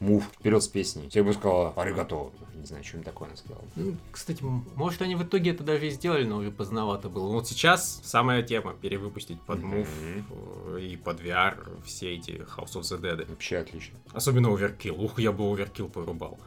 мув 0.00 0.24
вперед 0.24 0.62
с 0.62 0.68
песней. 0.68 1.08
Все 1.08 1.22
бы 1.22 1.32
сказала, 1.32 1.72
аригато. 1.76 2.30
Не 2.54 2.66
знаю, 2.66 2.84
что 2.84 2.98
им 2.98 3.04
такое 3.04 3.28
она 3.28 3.36
сказала. 3.36 3.64
Ну, 3.76 3.96
Кстати, 4.10 4.42
может 4.42 5.00
они 5.00 5.14
в 5.14 5.22
итоге 5.22 5.52
это 5.52 5.64
даже 5.64 5.86
и 5.86 5.90
сделали, 5.90 6.24
но 6.24 6.38
уже 6.38 6.50
поздновато 6.50 7.08
было. 7.08 7.26
Вот 7.32 7.48
сейчас 7.48 8.00
самая 8.04 8.42
тема 8.42 8.74
перевыпустить 8.74 9.40
под 9.40 9.62
мув 9.62 9.88
э, 10.68 10.80
и 10.80 10.96
под 10.96 11.20
VR 11.20 11.56
все 11.84 12.14
эти 12.14 12.32
House 12.56 12.74
of 12.74 12.82
the 12.82 13.00
Dead. 13.00 13.26
Вообще 13.28 13.58
отлично. 13.58 13.98
Особенно 14.12 14.52
оверкилл. 14.52 15.00
Ух, 15.02 15.18
я 15.18 15.32
бы 15.32 15.50
оверкилл 15.50 15.88
порубал. 15.88 16.38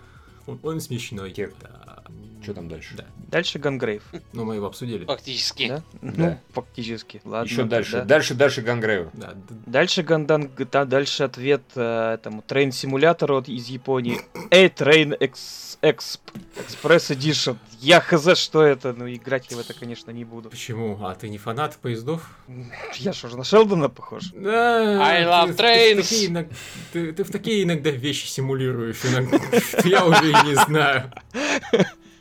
Он, 0.47 0.59
он 0.63 0.79
смешной. 0.81 1.31
Кек. 1.31 1.53
Да. 1.61 2.03
Что 2.41 2.53
там 2.55 2.67
дальше? 2.67 2.95
Да. 2.97 3.05
Дальше 3.29 3.57
Gungrave, 3.57 4.03
Но 4.33 4.43
мы 4.43 4.55
его 4.55 4.67
обсудили. 4.67 5.05
Фактически. 5.05 5.69
да? 5.69 5.83
Ну, 6.01 6.11
Да. 6.17 6.39
фактически. 6.51 7.21
Ладно. 7.23 7.49
Еще 7.49 7.63
дальше. 7.63 7.91
тогда. 7.93 8.05
Дальше, 8.05 8.33
дальше 8.33 8.61
Gungrave. 8.61 9.07
Да, 9.13 9.33
Дальше 9.65 10.03
Gundam, 10.03 10.51
да, 10.71 10.83
дальше 10.85 11.23
ответ 11.23 11.61
э, 11.75 12.15
этому 12.15 12.41
train 12.41 12.73
симулятору 12.73 13.37
от- 13.37 13.47
из 13.47 13.67
Японии. 13.67 14.19
A-Train 14.51 15.15
Ex, 15.19 15.77
Exp, 15.81 16.21
Express 16.55 17.11
Edition. 17.11 17.57
Я 17.79 17.99
хз, 17.99 18.37
что 18.37 18.63
это, 18.63 18.93
ну 18.93 19.07
играть 19.11 19.47
я 19.49 19.57
в 19.57 19.59
это, 19.59 19.73
конечно, 19.73 20.11
не 20.11 20.23
буду. 20.25 20.49
Почему? 20.49 20.97
А 21.05 21.15
ты 21.15 21.29
не 21.29 21.37
фанат 21.37 21.75
поездов? 21.77 22.29
Я 22.95 23.13
что 23.13 23.29
же 23.29 23.37
на 23.37 23.43
Шелдона 23.43 23.89
похож? 23.89 24.23
Да, 24.33 25.03
I 25.05 25.23
ты- 25.23 25.29
love 25.29 25.47
ты- 25.47 25.53
ты 25.53 26.01
в 26.01 26.05
trains. 26.05 26.53
Ты, 26.93 27.13
ты 27.13 27.23
в 27.23 27.31
такие 27.31 27.63
иногда 27.63 27.89
вещи 27.89 28.25
симулируешь, 28.27 28.97
я 29.85 30.05
уже 30.05 30.29
и 30.29 30.47
не 30.47 30.55
знаю. 30.55 31.11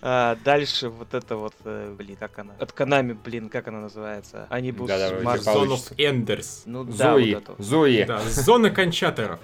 А, 0.05 0.37
дальше 0.45 0.89
вот 0.89 1.15
это 1.15 1.37
вот, 1.37 1.55
э, 1.65 1.95
блин, 1.97 2.17
как 2.19 2.37
она? 2.41 2.55
От 2.59 2.73
Канами, 2.73 3.13
блин, 3.13 3.49
как 3.49 3.69
она 3.69 3.79
называется? 3.83 4.49
Они 4.51 4.73
будут 4.73 4.89
Да, 4.89 5.11
Марс- 5.23 5.45
Павел. 5.45 5.63
Zone 5.63 5.77
of 5.77 5.95
Enders. 5.97 6.63
Ну 6.67 6.83
да, 6.83 7.13
Зои. 7.13 7.35
вот 7.35 7.43
это. 7.45 7.53
вот. 7.57 7.65
Зои. 7.65 8.03
Да, 8.03 8.21
зона 8.29 8.71
кончаторов. 8.71 9.39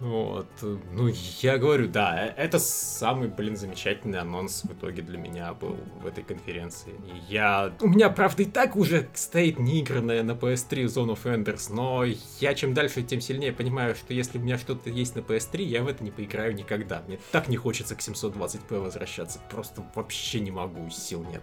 Вот. 0.00 0.48
Ну, 0.92 1.10
я 1.40 1.58
говорю, 1.58 1.88
да, 1.88 2.26
э- 2.26 2.34
это 2.36 2.58
самый, 2.58 3.28
блин, 3.28 3.56
замечательный 3.56 4.18
анонс 4.18 4.64
в 4.64 4.72
итоге 4.72 5.02
для 5.02 5.18
меня 5.18 5.52
был 5.54 5.76
в 6.02 6.06
этой 6.06 6.24
конференции. 6.24 6.92
И 7.06 7.32
Я... 7.32 7.72
У 7.80 7.88
меня, 7.88 8.08
правда, 8.10 8.42
и 8.42 8.46
так 8.46 8.76
уже 8.76 9.08
стоит 9.14 9.58
неигранная 9.58 10.22
на 10.22 10.32
PS3 10.32 10.84
Zone 10.84 11.16
of 11.16 11.24
Enders, 11.24 11.72
но 11.72 12.04
я 12.40 12.54
чем 12.54 12.74
дальше, 12.74 13.02
тем 13.02 13.20
сильнее 13.20 13.52
понимаю, 13.52 13.94
что 13.94 14.14
если 14.14 14.38
у 14.38 14.40
меня 14.40 14.58
что-то 14.58 14.90
есть 14.90 15.16
на 15.16 15.20
PS3, 15.20 15.62
я 15.62 15.82
в 15.82 15.88
это 15.88 16.02
не 16.02 16.10
поиграю 16.10 16.54
никогда. 16.54 17.02
Мне 17.06 17.18
так 17.30 17.48
не 17.48 17.56
хочется 17.56 17.94
к 17.94 18.00
720p 18.00 18.80
возвращаться, 18.80 19.40
просто 19.50 19.84
вообще 19.94 20.40
не 20.40 20.50
могу, 20.50 20.88
сил 20.90 21.24
нет. 21.24 21.42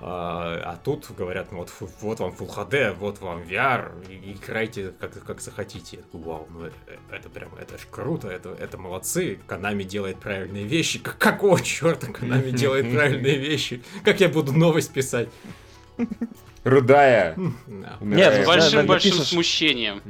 А, 0.00 0.60
а 0.64 0.76
тут 0.76 1.10
говорят, 1.16 1.50
ну 1.50 1.58
вот, 1.58 1.72
вот 2.00 2.20
вам 2.20 2.30
Full 2.30 2.54
HD, 2.54 2.94
вот 2.94 3.20
вам 3.20 3.42
VR, 3.42 3.90
играйте 4.08 4.92
как, 5.00 5.12
как 5.24 5.40
захотите. 5.40 6.00
Вау, 6.12 6.46
ну 6.50 6.64
это, 6.66 6.76
это 7.10 7.28
прям, 7.28 7.54
это 7.56 7.76
ж 7.78 7.86
круто, 7.90 8.28
это, 8.28 8.50
это 8.50 8.78
молодцы. 8.78 9.40
Канами 9.46 9.82
делает 9.82 10.18
правильные 10.20 10.64
вещи. 10.64 10.98
Как- 11.00 11.18
Какого 11.18 11.60
черта 11.60 12.06
Канами 12.12 12.50
делает 12.52 12.90
правильные 12.92 13.38
вещи? 13.38 13.82
Как 14.04 14.20
я 14.20 14.28
буду 14.28 14.52
новость 14.52 14.92
писать? 14.92 15.28
Рыдая. 16.68 17.34
Да. 17.66 17.96
С 17.98 18.02
умирая. 18.02 18.38
Нет, 18.38 18.46
большим-большим 18.46 19.12
смущением. 19.12 20.02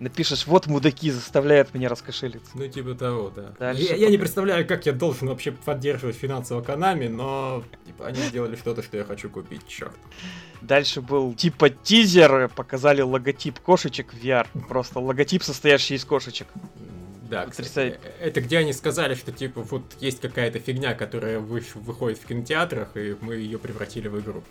Напишешь, 0.00 0.46
вот 0.46 0.66
мудаки 0.66 1.10
заставляют 1.10 1.72
меня 1.74 1.88
раскошелиться. 1.88 2.50
Ну, 2.54 2.68
типа 2.68 2.94
того, 2.94 3.32
да. 3.34 3.54
Дальше 3.58 3.94
Я, 3.94 4.08
не 4.08 4.18
представляю, 4.18 4.66
как 4.66 4.86
я 4.86 4.92
должен 4.92 5.28
вообще 5.28 5.52
поддерживать 5.52 6.16
финансово 6.16 6.60
Канами, 6.62 7.08
но 7.08 7.64
типа, 7.86 8.06
они 8.06 8.20
сделали 8.22 8.56
что-то, 8.56 8.82
что 8.82 8.96
я 8.96 9.04
хочу 9.04 9.30
купить, 9.30 9.66
черт. 9.66 9.96
Дальше 10.60 11.00
был 11.00 11.34
типа 11.34 11.70
тизер, 11.70 12.48
показали 12.54 13.00
логотип 13.00 13.58
кошечек 13.58 14.12
в 14.12 14.22
VR. 14.22 14.46
Просто 14.68 15.00
логотип, 15.00 15.42
состоящий 15.42 15.94
из 15.94 16.04
кошечек. 16.04 16.46
Да, 17.28 17.46
кстати, 17.46 17.98
это 18.20 18.42
где 18.42 18.58
они 18.58 18.74
сказали, 18.74 19.14
что 19.14 19.32
типа 19.32 19.62
вот 19.62 19.82
есть 20.00 20.20
какая-то 20.20 20.58
фигня, 20.58 20.92
которая 20.94 21.38
вы- 21.38 21.64
выходит 21.76 22.18
в 22.18 22.26
кинотеатрах, 22.26 22.88
и 22.96 23.16
мы 23.22 23.36
ее 23.36 23.58
превратили 23.58 24.08
в 24.08 24.20
игру. 24.20 24.42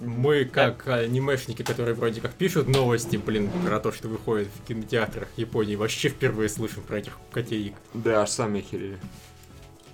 Мы, 0.00 0.44
как 0.44 0.86
анимешники, 0.86 1.62
которые 1.62 1.94
вроде 1.94 2.20
как 2.20 2.32
пишут 2.32 2.68
новости, 2.68 3.16
блин, 3.16 3.50
про 3.64 3.80
то, 3.80 3.90
что 3.90 4.08
выходит 4.08 4.48
в 4.48 4.66
кинотеатрах 4.66 5.28
Японии, 5.36 5.74
вообще 5.74 6.08
впервые 6.08 6.48
слышим 6.48 6.82
про 6.82 6.98
этих 6.98 7.18
котеек. 7.32 7.74
Да, 7.94 8.22
аж 8.22 8.30
сами 8.30 8.60
охерели. 8.60 8.98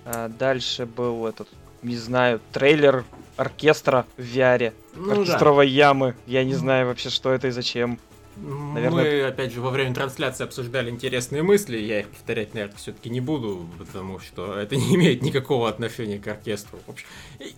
А 0.05 0.29
дальше 0.29 0.85
был 0.85 1.25
этот, 1.25 1.47
не 1.81 1.97
знаю, 1.97 2.39
трейлер 2.51 3.03
оркестра 3.35 4.05
в 4.17 4.21
VR. 4.21 4.73
Ну 4.95 5.07
да. 5.07 5.21
оркестровой 5.21 5.67
ямы. 5.67 6.15
Я 6.27 6.43
не 6.43 6.53
знаю 6.53 6.87
вообще, 6.87 7.09
что 7.09 7.33
это 7.33 7.47
и 7.47 7.51
зачем. 7.51 7.99
Мы, 8.37 9.21
опять 9.21 9.53
же, 9.53 9.61
во 9.61 9.69
время 9.69 9.93
трансляции 9.95 10.43
обсуждали 10.43 10.89
интересные 10.89 11.41
мысли, 11.41 11.77
я 11.77 12.01
их 12.01 12.09
повторять, 12.09 12.53
наверное, 12.53 12.75
все-таки 12.75 13.09
не 13.09 13.21
буду, 13.21 13.67
потому 13.77 14.19
что 14.19 14.57
это 14.59 14.75
не 14.75 14.95
имеет 14.95 15.21
никакого 15.21 15.69
отношения 15.69 16.19
к 16.19 16.27
оркестру. 16.27 16.79
В 16.85 16.91
общем, 16.91 17.07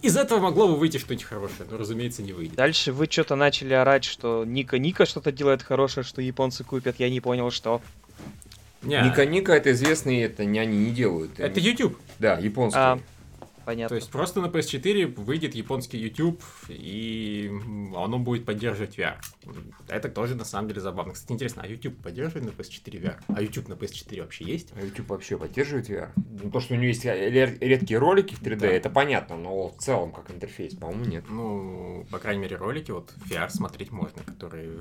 из 0.02 0.16
этого 0.16 0.40
могло 0.40 0.68
бы 0.68 0.76
выйти 0.76 0.98
что-нибудь 0.98 1.26
хорошее, 1.26 1.68
но, 1.70 1.78
разумеется, 1.78 2.22
не 2.22 2.34
выйдет. 2.34 2.56
Дальше 2.56 2.92
вы 2.92 3.08
что-то 3.10 3.36
начали 3.36 3.74
орать, 3.74 4.04
что 4.04 4.46
Ника 4.46 4.78
Ника 4.78 5.06
что-то 5.06 5.32
делает 5.32 5.64
хорошее, 5.64 6.04
что 6.04 6.22
японцы 6.22 6.64
купят. 6.64 6.98
Я 7.00 7.10
не 7.10 7.22
понял, 7.22 7.50
что. 7.50 7.82
Не, 8.84 9.02
Ника 9.02 9.26
Ника 9.26 9.54
это 9.54 9.72
известные, 9.72 10.26
это 10.26 10.46
не 10.46 10.60
они 10.60 10.78
не 10.78 10.92
делают. 10.92 11.40
это 11.40 11.60
YouTube. 11.60 11.98
Да, 12.20 12.38
японские. 12.38 12.82
А, 12.84 13.00
То 13.68 13.72
понятно. 13.72 13.96
есть 13.96 14.10
просто 14.12 14.40
на 14.40 14.46
PS4 14.46 15.22
выйдет 15.22 15.54
японский 15.54 15.98
YouTube, 15.98 16.42
и 16.70 17.52
оно 17.94 18.18
будет 18.18 18.46
поддерживать 18.46 18.98
VR. 18.98 19.16
Это 19.90 20.08
тоже 20.08 20.36
на 20.36 20.46
самом 20.46 20.70
деле 20.70 20.80
забавно. 20.80 21.12
Кстати, 21.12 21.34
интересно, 21.34 21.64
а 21.66 21.68
YouTube 21.68 22.02
поддерживает 22.02 22.46
на 22.46 22.52
PS4 22.62 23.02
VR? 23.02 23.16
А 23.28 23.42
YouTube 23.42 23.68
на 23.68 23.74
PS4 23.74 24.22
вообще 24.22 24.46
есть? 24.46 24.72
А 24.74 24.82
YouTube 24.82 25.10
вообще 25.10 25.38
поддерживает 25.38 25.90
VR? 25.90 26.12
Ну, 26.42 26.50
то, 26.50 26.62
что 26.62 26.76
у 26.76 26.78
него 26.78 26.86
есть 26.88 27.04
ре- 27.04 27.58
редкие 27.60 28.00
ролики 28.00 28.36
в 28.36 28.42
3D, 28.42 28.56
Да. 28.60 28.68
это 28.68 28.90
понятно, 28.90 29.36
но 29.36 29.68
в 29.68 29.76
целом, 29.80 30.14
как 30.14 30.32
интерфейс, 30.32 30.74
по-моему, 30.74 31.04
нет. 31.04 31.26
Ну, 31.30 32.08
по 32.10 32.20
крайней 32.20 32.44
мере, 32.44 32.56
ролики 32.56 32.92
вот 32.92 33.14
VR 33.30 33.50
смотреть 33.50 33.92
можно, 33.92 34.24
которые 34.24 34.80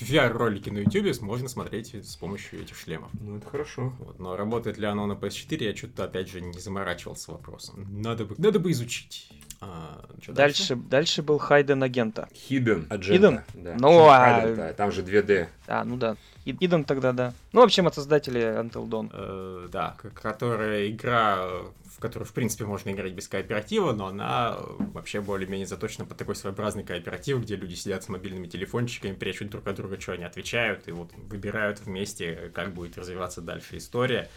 VR-ролики 0.00 0.70
на 0.70 0.78
YouTube 0.78 1.20
можно 1.20 1.48
смотреть 1.48 1.94
с 1.94 2.16
помощью 2.16 2.62
этих 2.62 2.76
шлемов. 2.78 3.10
Ну, 3.20 3.36
это 3.36 3.46
хорошо. 3.50 3.92
Вот, 3.98 4.18
но 4.18 4.36
работает 4.36 4.78
ли 4.78 4.86
оно 4.86 5.04
на 5.06 5.12
PS4, 5.12 5.64
я 5.64 5.76
что-то 5.76 6.04
опять 6.04 6.30
же 6.30 6.40
не 6.40 6.58
заморачивался 6.58 7.32
вопросом. 7.32 7.84
Надо 8.06 8.24
бы, 8.24 8.36
надо 8.38 8.60
бы 8.60 8.70
изучить. 8.70 9.28
А, 9.60 10.04
чё 10.20 10.32
Дальше, 10.32 10.76
дальше 10.76 11.22
был 11.22 11.38
Хайден 11.38 11.82
агента. 11.82 12.28
Hidden 12.48 12.86
Agenda. 12.88 13.10
Hidden? 13.18 13.40
Да. 13.54 13.76
Ну, 13.80 14.06
а- 14.08 14.54
да, 14.54 14.72
Там 14.74 14.92
же 14.92 15.02
2D. 15.02 15.48
А, 15.66 15.82
ну 15.84 15.96
да. 15.96 16.16
И- 16.44 16.56
Идем 16.60 16.84
тогда, 16.84 17.12
да. 17.12 17.32
Ну, 17.52 17.62
в 17.62 17.64
общем, 17.64 17.88
от 17.88 17.94
создателей 17.94 18.42
Until 18.42 18.86
Dawn. 18.88 19.10
Э, 19.12 19.68
да, 19.72 19.96
которая 20.14 20.88
игра, 20.88 21.48
в 21.84 21.98
которую, 21.98 22.28
в 22.28 22.32
принципе, 22.32 22.64
можно 22.64 22.90
играть 22.90 23.12
без 23.12 23.26
кооператива, 23.26 23.92
но 23.92 24.06
она 24.08 24.56
вообще 24.78 25.20
более-менее 25.20 25.66
заточена 25.66 26.04
под 26.04 26.18
такой 26.18 26.36
своеобразный 26.36 26.84
кооператив, 26.84 27.42
где 27.42 27.56
люди 27.56 27.74
сидят 27.74 28.04
с 28.04 28.08
мобильными 28.08 28.46
телефончиками, 28.46 29.14
прячут 29.14 29.50
друг 29.50 29.66
от 29.66 29.74
друга, 29.74 30.00
что 30.00 30.12
они 30.12 30.22
отвечают, 30.22 30.86
и 30.86 30.92
вот 30.92 31.10
выбирают 31.16 31.80
вместе, 31.80 32.52
как 32.54 32.72
будет 32.74 32.96
развиваться 32.96 33.40
дальше 33.40 33.78
история. 33.78 34.28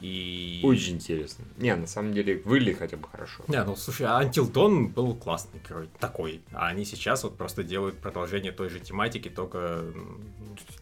И... 0.00 0.60
Очень 0.64 0.94
интересно. 0.94 1.44
Не, 1.56 1.74
на 1.74 1.86
самом 1.86 2.12
деле, 2.12 2.40
выглядит 2.44 2.78
хотя 2.78 2.96
бы 2.96 3.08
хорошо. 3.08 3.44
Не, 3.48 3.62
ну 3.64 3.76
слушай, 3.76 4.06
а 4.06 4.22
Until 4.22 4.50
Dawn 4.52 4.88
был 4.88 5.14
классный 5.14 5.60
игрой, 5.64 5.88
такой. 5.98 6.40
А 6.52 6.68
они 6.68 6.84
сейчас 6.84 7.24
вот 7.24 7.36
просто 7.36 7.62
делают 7.62 7.98
продолжение 7.98 8.52
той 8.52 8.68
же 8.68 8.80
тематики, 8.80 9.28
только 9.28 9.58
м, 9.58 10.20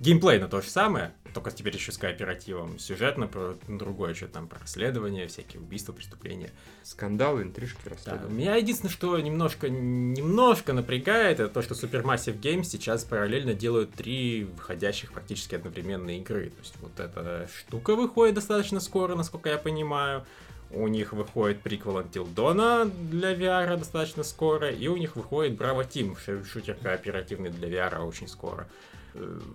геймплейно 0.00 0.48
то 0.48 0.61
же 0.61 0.68
самое, 0.68 1.12
только 1.35 1.50
теперь 1.50 1.74
еще 1.74 1.92
с 1.92 1.98
кооперативом. 1.98 2.79
Сюжетно 2.79 3.27
про 3.27 3.57
другое, 3.68 4.14
что 4.14 4.29
там 4.29 4.46
про 4.48 4.59
расследование, 4.61 5.27
всякие 5.27 5.61
убийства, 5.61 5.92
преступления. 5.92 6.50
Скандалы, 6.83 7.42
интрижки, 7.42 7.79
Да, 7.85 7.90
расследования. 7.90 8.35
Меня 8.37 8.57
единственное, 8.57 8.92
что 8.92 9.18
немножко, 9.18 9.68
немножко 9.68 10.72
напрягает, 10.72 11.40
это 11.40 11.53
то, 11.53 11.62
что 11.62 11.74
Supermassive 11.74 12.40
Games 12.40 12.64
сейчас 12.64 13.05
параллельно 13.05 13.55
делают 13.55 13.92
три 13.92 14.44
выходящих 14.44 15.12
практически 15.12 15.55
одновременно 15.55 16.16
игры. 16.18 16.50
То 16.50 16.61
есть 16.61 16.74
вот 16.81 16.98
эта 17.00 17.48
штука 17.59 17.94
выходит 17.96 18.35
достаточно 18.37 18.81
скоро, 18.81 19.04
насколько 19.09 19.51
я 19.51 19.59
понимаю. 19.59 20.25
У 20.71 20.88
них 20.88 21.12
выходит 21.12 21.61
приквел 21.61 22.01
Until 22.01 22.27
Dawn 22.35 22.90
для 23.11 23.35
VR 23.35 23.77
достаточно 23.77 24.25
скоро, 24.25 24.71
и 24.71 24.88
у 24.88 24.97
них 24.97 25.14
выходит 25.14 25.57
Team, 25.88 26.17
шу- 26.19 26.45
шутер 26.45 26.77
кооперативный 26.83 27.51
для 27.51 27.69
VR 27.69 28.01
очень 28.01 28.27
скоро. 28.27 28.67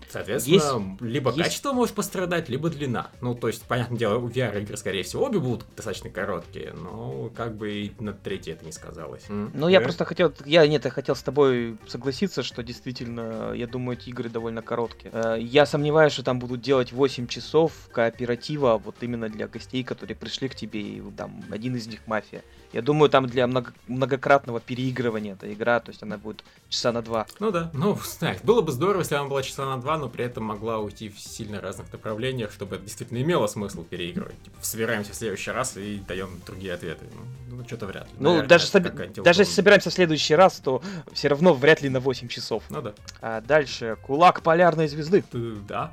Соответственно, 0.10 0.98
либо 1.02 1.32
есть- 1.32 1.44
качество 1.44 1.74
может 1.74 1.96
пострадать, 1.96 2.50
либо 2.50 2.70
длина. 2.70 3.10
Ну, 3.22 3.36
то 3.36 3.48
есть, 3.48 3.64
понятное 3.64 3.98
дело, 3.98 4.18
у 4.18 4.28
VR 4.30 4.62
игры, 4.62 4.78
скорее 4.78 5.04
всего, 5.04 5.26
обе 5.26 5.40
будут 5.40 5.66
достаточно 5.76 6.10
короткие, 6.10 6.74
но 6.74 7.30
как 7.36 7.56
бы 7.56 7.72
и 7.72 7.92
на 8.00 8.14
третьей 8.14 8.54
это 8.54 8.66
не 8.66 8.72
сказалось. 8.72 9.24
Ну, 9.30 9.68
я 9.68 9.80
Да? 9.80 9.84
просто 9.84 10.06
хотел, 10.06 10.34
я 10.46 10.66
нет, 10.68 10.86
я 10.86 10.92
хотел 10.92 11.16
с 11.16 11.22
тобой 11.24 11.78
согласиться, 11.88 12.44
что 12.44 12.64
действительно, 12.64 13.54
я 13.54 13.68
думаю, 13.68 13.98
эти 13.98 14.10
игры 14.10 14.30
довольно 14.30 14.62
короткие. 14.62 15.12
Э, 15.14 15.38
Я 15.40 15.66
сомневаюсь, 15.66 16.14
что 16.14 16.24
там 16.24 16.40
будут 16.40 16.62
делать 16.62 16.92
8 16.92 17.28
часов 17.28 17.74
кооператива 17.92 18.78
вот 18.84 18.96
именно 19.02 19.30
для 19.30 19.48
гостей, 19.48 19.84
которые 19.84 20.16
пришли 20.16 20.48
к 20.50 20.56
тебе, 20.56 20.80
и 20.82 21.02
там 21.18 21.44
один 21.52 21.76
из 21.76 21.88
них 21.88 22.00
мафия. 22.08 22.44
Я 22.72 22.82
думаю, 22.84 23.10
там 23.10 23.26
для 23.26 23.48
много- 23.48 23.74
многократного 23.88 24.60
переигрывания 24.60 25.34
эта 25.34 25.52
игра, 25.52 25.80
то 25.80 25.90
есть 25.90 26.04
она 26.04 26.18
будет 26.18 26.44
часа 26.70 26.92
на 26.92 27.02
два. 27.02 27.26
Ну 27.40 27.52
да, 27.52 27.72
ну, 27.74 27.98
знаешь, 28.20 28.40
было 28.44 28.62
бы 28.62 28.72
здорово, 28.72 29.00
если 29.02 29.16
она 29.16 29.28
была 29.28 29.42
часа 29.50 29.66
на 29.66 29.78
два, 29.82 29.98
но 29.98 30.10
при 30.10 30.26
этом 30.26 30.44
могла 30.46 30.80
уйти 30.80 31.10
в 31.10 31.20
сильно 31.20 31.60
разных 31.60 31.92
направлениях, 31.92 32.52
чтобы 32.52 32.76
это 32.78 32.86
действительно 32.86 33.22
имело 33.22 33.48
смысл 33.48 33.84
переигрывать. 33.84 34.42
Типа, 34.44 34.58
собираемся 34.62 35.12
в 35.12 35.16
следующий 35.16 35.52
раз 35.52 35.76
и 35.78 36.02
даем 36.08 36.42
другие 36.46 36.74
ответы. 36.74 37.06
Ну, 37.50 37.58
ну 37.58 37.66
что-то 37.68 37.88
вряд 37.88 38.06
ли. 38.06 38.14
Ну, 38.20 38.30
Наверное, 38.30 38.48
даже, 38.48 38.66
соби- 38.68 39.22
даже 39.22 39.42
если 39.42 39.54
собираемся 39.54 39.90
в 39.90 39.94
следующий 39.94 40.36
раз, 40.36 40.60
то 40.60 40.82
все 41.14 41.28
равно 41.28 41.54
вряд 41.54 41.82
ли 41.82 41.90
на 41.90 42.00
8 42.00 42.28
часов. 42.28 42.64
Ну 42.70 42.82
да. 42.82 42.94
А 43.22 43.42
дальше, 43.42 43.98
кулак 44.02 44.42
полярной 44.42 44.88
звезды. 44.88 45.24
Да. 45.68 45.92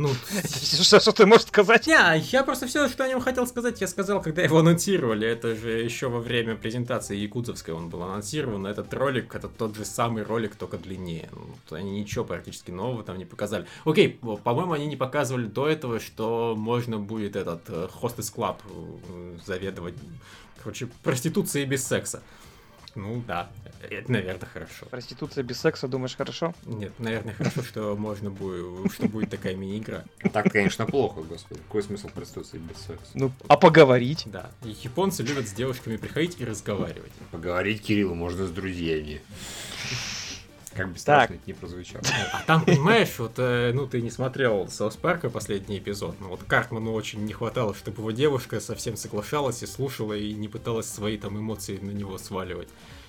Ну, 0.00 0.08
Что, 0.82 0.98
что 0.98 1.12
ты 1.12 1.26
можешь 1.26 1.46
сказать? 1.46 1.86
Не, 1.86 2.18
я 2.32 2.42
просто 2.42 2.66
все, 2.66 2.88
что 2.88 3.04
о 3.04 3.08
нем 3.08 3.20
хотел 3.20 3.46
сказать, 3.46 3.80
я 3.82 3.86
сказал, 3.86 4.22
когда 4.22 4.40
его 4.42 4.58
анонсировали. 4.58 5.28
Это 5.28 5.54
же 5.54 5.70
еще 5.70 6.08
во 6.08 6.20
время 6.20 6.56
презентации 6.56 7.16
Якутовской 7.16 7.74
он 7.74 7.90
был 7.90 8.02
анонсирован. 8.02 8.66
Этот 8.66 8.94
ролик, 8.94 9.34
это 9.34 9.48
тот 9.48 9.76
же 9.76 9.84
самый 9.84 10.22
ролик, 10.22 10.56
только 10.56 10.78
длиннее. 10.78 11.28
Ну, 11.32 11.76
они 11.76 12.00
ничего 12.00 12.24
практически 12.24 12.70
нового 12.70 13.02
там 13.04 13.18
не 13.18 13.26
показали. 13.26 13.66
Окей, 13.84 14.08
по- 14.08 14.36
по-моему, 14.38 14.72
они 14.72 14.86
не 14.86 14.96
показывали 14.96 15.44
до 15.44 15.68
этого, 15.68 16.00
что 16.00 16.54
можно 16.56 16.98
будет 16.98 17.36
этот 17.36 17.68
э, 17.68 17.88
Hostess 18.00 18.34
Club 18.34 18.56
э, 18.64 19.36
заведовать. 19.44 19.94
Короче, 20.62 20.88
проституцией 21.02 21.66
без 21.66 21.86
секса. 21.86 22.22
Ну 22.94 23.22
да, 23.26 23.48
это, 23.88 24.10
наверное, 24.10 24.48
хорошо. 24.48 24.86
Проституция 24.90 25.44
без 25.44 25.60
секса, 25.60 25.88
думаешь, 25.88 26.16
хорошо? 26.16 26.54
Нет, 26.64 26.92
наверное, 26.98 27.34
хорошо, 27.34 27.62
что 27.62 27.96
можно 27.96 28.30
будет, 28.30 28.92
что 28.92 29.08
будет 29.08 29.30
такая 29.30 29.54
мини-игра. 29.54 30.04
Так, 30.32 30.52
конечно, 30.52 30.86
плохо, 30.86 31.20
господи. 31.22 31.60
Какой 31.60 31.82
смысл 31.82 32.08
проституции 32.08 32.58
без 32.58 32.76
секса? 32.78 33.10
Ну, 33.14 33.32
а 33.48 33.56
поговорить? 33.56 34.24
Да, 34.26 34.50
и 34.64 34.76
японцы 34.82 35.22
любят 35.22 35.48
с 35.48 35.52
девушками 35.52 35.96
приходить 35.96 36.40
и 36.40 36.44
разговаривать. 36.44 37.12
Поговорить 37.30 37.82
Кириллу 37.82 38.14
можно 38.14 38.46
с 38.46 38.50
друзьями. 38.50 39.20
Как 40.74 40.86
бы 40.86 40.92
Так. 40.94 41.00
страшно 41.00 41.34
это 41.34 41.42
не 41.46 41.52
прозвучало. 41.52 42.02
А 42.32 42.42
там, 42.46 42.64
понимаешь, 42.64 43.10
вот, 43.18 43.32
э, 43.38 43.72
ну, 43.74 43.86
ты 43.88 44.00
не 44.00 44.10
смотрел 44.10 44.68
Саус 44.68 44.94
Парка 44.96 45.28
последний 45.28 45.78
эпизод, 45.78 46.14
но 46.20 46.28
вот 46.28 46.44
Картману 46.46 46.92
очень 46.92 47.24
не 47.24 47.32
хватало, 47.32 47.74
чтобы 47.74 47.98
его 48.02 48.10
девушка 48.12 48.60
совсем 48.60 48.96
соглашалась 48.96 49.62
и 49.62 49.66
слушала, 49.66 50.12
и 50.14 50.32
не 50.32 50.46
пыталась 50.48 50.86
свои 50.88 51.16
там 51.18 51.38
эмоции 51.38 51.78
на 51.82 51.90
него 51.90 52.18
сваливать. 52.18 52.68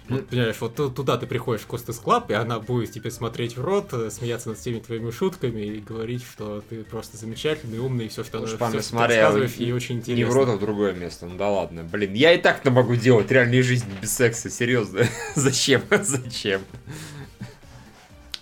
Вот, 0.09 0.27
понимаешь, 0.27 0.55
вот 0.59 0.75
ту- 0.75 0.89
туда 0.89 1.15
ты 1.17 1.27
приходишь 1.27 1.61
в 1.61 1.67
hostess 1.67 1.99
club, 1.99 2.31
и 2.31 2.33
она 2.33 2.59
будет 2.59 2.91
тебе 2.91 3.11
смотреть 3.11 3.55
в 3.55 3.63
рот, 3.63 3.93
э, 3.93 4.09
смеяться 4.09 4.49
над 4.49 4.57
всеми 4.57 4.79
твоими 4.79 5.11
шутками 5.11 5.61
и 5.61 5.79
говорить, 5.79 6.23
что 6.23 6.63
ты 6.67 6.83
просто 6.83 7.15
замечательный, 7.17 7.77
умный, 7.77 8.05
и 8.05 8.07
все, 8.09 8.23
что, 8.23 8.39
Уж, 8.41 8.55
она, 8.59 8.69
всё, 8.71 8.81
что 8.81 8.97
ты 8.97 9.03
рассказываешь, 9.07 9.55
не- 9.57 9.65
ей 9.67 9.71
очень 9.73 9.95
Не 9.97 10.01
интересно. 10.01 10.31
в 10.33 10.35
рот, 10.35 10.49
а 10.49 10.55
в 10.55 10.59
другое 10.59 10.93
место. 10.93 11.27
Ну 11.27 11.37
да 11.37 11.49
ладно. 11.49 11.83
Блин, 11.83 12.15
я 12.15 12.33
и 12.33 12.41
так-то 12.41 12.71
могу 12.71 12.95
делать 12.95 13.27
в 13.27 13.31
реальной 13.31 13.61
жизни 13.61 13.91
без 14.01 14.11
секса. 14.11 14.49
Серьезно. 14.49 15.05
Зачем? 15.35 15.83
Зачем? 16.01 16.61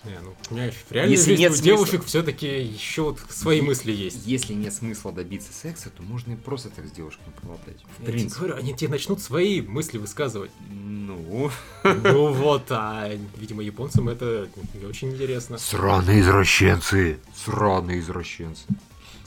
Не, 0.04 0.18
ну, 0.22 0.34
понимаешь, 0.48 0.74
в 0.88 0.92
реальной 0.92 1.12
Если 1.16 1.36
нет 1.36 1.50
у 1.52 1.54
смысла- 1.54 1.64
девушек 1.64 2.04
все-таки 2.06 2.62
еще 2.62 3.02
вот 3.02 3.20
свои 3.28 3.60
мысли 3.60 3.92
есть. 3.92 4.26
Если 4.26 4.54
нет 4.54 4.72
смысла 4.72 5.12
добиться 5.12 5.52
секса, 5.52 5.90
то 5.90 6.02
можно 6.02 6.32
и 6.32 6.36
просто 6.36 6.70
так 6.70 6.86
с 6.86 6.90
девушками 6.90 7.32
поболтать. 7.40 7.76
В 7.76 8.00
Я 8.00 8.06
тебе 8.06 8.12
принципе. 8.12 8.38
говорю, 8.40 8.56
они 8.56 8.74
тебе 8.74 8.88
начнут 8.90 9.20
свои 9.20 9.60
мысли 9.60 9.98
высказывать. 9.98 10.50
Ну. 10.70 11.50
Ну 11.84 12.32
вот, 12.32 12.64
а, 12.70 13.10
видимо, 13.36 13.62
японцам 13.62 14.08
это 14.08 14.48
не 14.72 14.86
очень 14.86 15.10
интересно. 15.10 15.58
Сраные 15.58 16.20
извращенцы. 16.22 17.18
Сраные 17.44 18.00
извращенцы. 18.00 18.62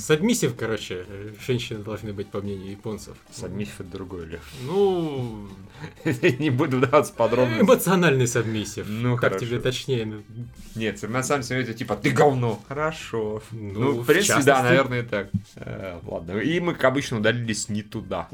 Сабмиссив, 0.03 0.53
короче, 0.57 1.05
э, 1.07 1.31
женщины 1.47 1.79
должны 1.79 2.11
быть, 2.11 2.27
по 2.27 2.41
мнению 2.41 2.71
японцев. 2.71 3.15
Сабмиссив 3.31 3.79
это 3.79 3.89
другое, 3.89 4.25
Лев. 4.25 4.41
Ну, 4.67 5.47
Не 6.39 6.49
буду 6.49 6.77
вдаваться 6.79 7.13
подробно. 7.13 7.61
эмоциональный 7.61 8.27
сабмиссив. 8.27 8.85
Ну, 8.89 9.15
как 9.15 9.39
тебе 9.39 9.59
точнее. 9.59 10.21
Нет, 10.75 11.01
на 11.03 11.23
самом 11.23 11.43
деле 11.43 11.63
это 11.63 11.73
типа 11.73 11.95
ты 11.95 12.11
говно. 12.11 12.59
Хорошо. 12.67 13.41
Ну, 13.51 13.79
Ну, 13.79 13.91
в 14.01 14.05
принципе, 14.05 14.43
да, 14.43 14.61
наверное, 14.61 15.03
так. 15.03 15.29
Э, 15.55 15.99
Ладно. 16.05 16.37
И 16.39 16.59
мы, 16.59 16.73
как 16.73 16.83
обычно, 16.83 17.19
удалились 17.19 17.69
не 17.69 17.81
туда. 17.81 18.27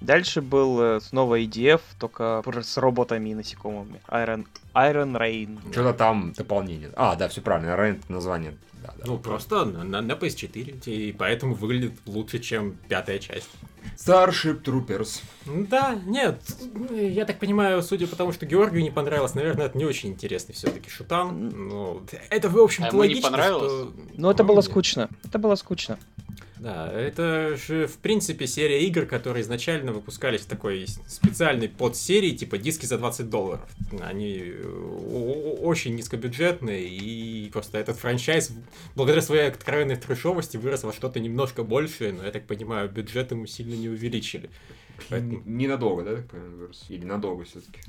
Дальше 0.00 0.40
был 0.40 0.80
э, 0.80 1.00
снова 1.02 1.38
EDF, 1.38 1.82
только 1.98 2.42
с 2.62 2.78
роботами 2.78 3.28
и 3.28 3.34
насекомыми. 3.34 4.00
Iron, 4.08 4.46
Iron 4.74 5.12
Rain. 5.18 5.58
Что-то 5.72 5.92
там 5.92 6.32
дополнение. 6.32 6.90
А, 6.96 7.16
да, 7.16 7.28
все 7.28 7.42
правильно. 7.42 7.76
Рент 7.76 8.08
название 8.08 8.54
да, 8.82 8.94
да. 8.98 9.04
Ну, 9.06 9.18
просто 9.18 9.64
на, 9.64 9.84
на, 9.84 10.00
на 10.00 10.12
PS4, 10.12 10.82
и 10.86 11.12
поэтому 11.12 11.54
выглядит 11.54 11.92
лучше, 12.06 12.38
чем 12.38 12.76
пятая 12.88 13.18
часть. 13.18 13.48
Starship 13.96 14.62
Troopers. 14.62 15.20
Да, 15.46 15.98
нет, 16.06 16.40
я 16.90 17.24
так 17.24 17.38
понимаю, 17.38 17.82
судя 17.82 18.06
по 18.06 18.16
тому, 18.16 18.32
что 18.32 18.46
Георгию 18.46 18.82
не 18.82 18.90
понравилось, 18.90 19.34
наверное, 19.34 19.66
это 19.66 19.76
не 19.78 19.84
очень 19.84 20.10
интересный 20.10 20.54
все-таки 20.54 20.88
шутан. 20.88 21.48
Ну, 21.68 22.02
это, 22.30 22.48
в 22.48 22.58
общем-то, 22.58 22.88
А 22.90 22.92
ему 22.92 23.02
не 23.02 23.08
логично, 23.08 23.30
понравилось? 23.30 23.72
что... 23.72 23.92
Ну, 24.16 24.30
это 24.30 24.42
Ну, 24.42 24.48
было 24.48 24.60
скучно. 24.60 25.08
Это 25.24 25.38
было 25.38 25.54
скучно. 25.56 25.98
Да, 26.62 26.88
это 26.92 27.56
же, 27.56 27.88
в 27.88 27.98
принципе, 27.98 28.46
серия 28.46 28.86
игр, 28.86 29.04
которые 29.04 29.42
изначально 29.42 29.92
выпускались 29.92 30.42
в 30.42 30.46
такой 30.46 30.86
специальной 31.08 31.68
подсерии, 31.68 32.30
типа 32.30 32.56
диски 32.56 32.86
за 32.86 32.98
20 32.98 33.28
долларов. 33.28 33.68
Они 34.00 34.38
э, 34.38 35.56
очень 35.60 35.96
низкобюджетные, 35.96 36.86
и 36.86 37.50
просто 37.50 37.78
этот 37.78 37.96
франчайз, 37.96 38.52
благодаря 38.94 39.22
своей 39.22 39.48
откровенной 39.48 39.96
трешовости, 39.96 40.56
вырос 40.56 40.84
во 40.84 40.92
что-то 40.92 41.18
немножко 41.18 41.64
большее, 41.64 42.12
но, 42.12 42.24
я 42.24 42.30
так 42.30 42.46
понимаю, 42.46 42.88
бюджет 42.88 43.32
ему 43.32 43.46
сильно 43.46 43.74
не 43.74 43.88
увеличили. 43.88 44.48
Поэтому- 45.10 45.42
Ненадолго, 45.44 46.02
да, 46.04 46.16
так 46.16 46.26
понимаю, 46.28 46.56
вырос? 46.56 46.84
Или 46.88 47.04
надолго 47.04 47.44
все-таки? 47.44 47.80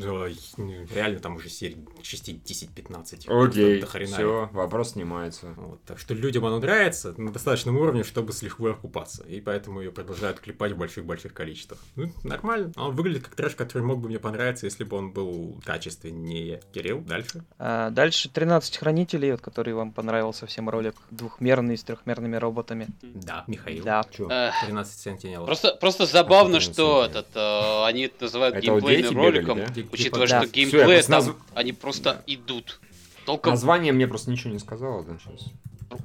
Реально 0.93 1.20
там 1.20 1.36
уже 1.36 1.49
серий 1.49 1.78
частей 2.01 2.36
10-15. 2.43 3.26
Окей, 3.28 3.28
Просто 3.28 3.80
до 3.80 3.86
хрена 3.88 4.09
их. 4.09 4.14
все, 4.16 4.49
вопрос 4.53 4.91
снимается. 4.91 5.53
Вот, 5.57 5.84
так 5.84 5.99
что 5.99 6.14
людям 6.14 6.45
оно 6.45 6.59
нравится 6.59 7.14
на 7.18 7.32
достаточном 7.32 7.78
уровне, 7.78 8.03
чтобы 8.03 8.34
с 8.34 8.41
лихвой 8.41 8.72
окупаться. 8.72 9.24
И 9.24 9.41
поэтому 9.41 9.82
ее 9.82 9.91
продолжают 9.91 10.39
клепать 10.39 10.72
в 10.74 10.78
больших-больших 10.78 11.34
количествах. 11.34 11.80
Ну, 11.95 12.11
нормально. 12.24 12.72
Он 12.76 12.95
выглядит 12.95 13.24
как 13.24 13.36
трэш, 13.36 13.55
который 13.55 13.84
мог 13.84 13.99
бы 13.99 14.09
мне 14.09 14.20
понравиться, 14.20 14.66
если 14.66 14.84
бы 14.84 14.97
он 14.97 15.11
был 15.11 15.59
качественнее. 15.66 16.61
Кирилл, 16.74 16.99
дальше. 17.01 17.43
А 17.59 17.89
дальше 17.89 18.30
13 18.30 18.78
хранителей, 18.78 19.32
вот, 19.32 19.41
который 19.41 19.74
вам 19.74 19.91
понравился 19.91 20.45
всем 20.45 20.70
ролик. 20.70 20.95
Двухмерный 21.11 21.78
с 21.78 21.84
трехмерными 21.84 22.36
роботами. 22.36 22.88
Да, 23.01 23.43
Михаил. 23.47 23.84
Да. 23.84 24.03
Чё? 24.11 24.28
Эх, 24.30 24.53
13 24.66 24.99
сентинелов. 24.99 25.45
Просто, 25.45 25.76
просто 25.80 26.05
забавно, 26.05 26.59
что 26.59 27.03
этот, 27.04 27.28
э, 27.36 27.86
они 27.86 28.04
это 28.06 28.24
называют 28.24 28.56
Это 28.56 28.72
вот 28.72 28.84
геймплейным 28.84 29.04
дети 29.04 29.14
бегали, 29.14 29.38
роликом, 29.38 29.58
да? 29.58 29.84
учитывая, 29.91 30.28
Да. 30.28 30.41
что 30.41 30.51
геймплей 30.51 30.84
просто 30.86 31.12
там, 31.12 31.22
назв- 31.24 31.36
они 31.54 31.74
просто 31.74 32.24
идут. 32.28 32.80
Толком 33.26 33.51
Название 33.51 33.93
мне 33.93 34.07
просто 34.07 34.32
ничего 34.32 34.51
не 34.53 34.59
сказала, 34.59 35.03
да, 35.03 35.17
сейчас. 35.24 35.47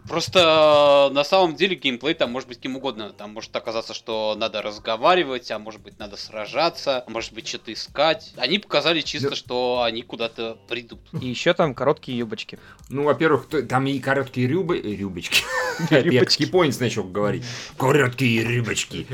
Просто 0.07 1.09
э, 1.11 1.15
на 1.15 1.25
самом 1.25 1.57
деле 1.57 1.75
геймплей 1.75 2.13
там 2.13 2.31
может 2.31 2.47
быть 2.47 2.61
кем 2.61 2.77
угодно. 2.77 3.11
Там 3.17 3.33
может 3.33 3.57
оказаться, 3.57 3.95
что 3.95 4.37
надо 4.39 4.61
разговаривать, 4.61 5.51
а 5.51 5.59
может 5.59 5.81
быть 5.81 5.99
надо 5.99 6.17
сражаться, 6.19 7.01
а 7.07 7.11
может 7.11 7.33
быть 7.33 7.49
что-то 7.49 7.73
искать. 7.73 8.35
Они 8.37 8.59
показали 8.59 9.01
чисто, 9.01 9.31
Да. 9.31 9.37
что 9.37 9.81
они 9.83 10.03
куда-то 10.03 10.59
придут. 10.69 11.01
И 11.19 11.27
еще 11.29 11.55
там 11.55 11.75
короткие 11.75 12.19
юбочки. 12.19 12.59
Ну, 12.91 13.05
во-первых, 13.05 13.49
там 13.67 13.87
и 13.87 13.99
короткие 13.99 14.47
рюбы... 14.47 14.79
э, 14.79 14.95
Рюбочки. 14.95 15.43
Рюбочки. 15.91 16.43
японец 16.43 16.79
начал 16.81 17.05
говорить. 17.05 17.45
Короткие 17.79 18.45
рюбочки. 18.45 19.07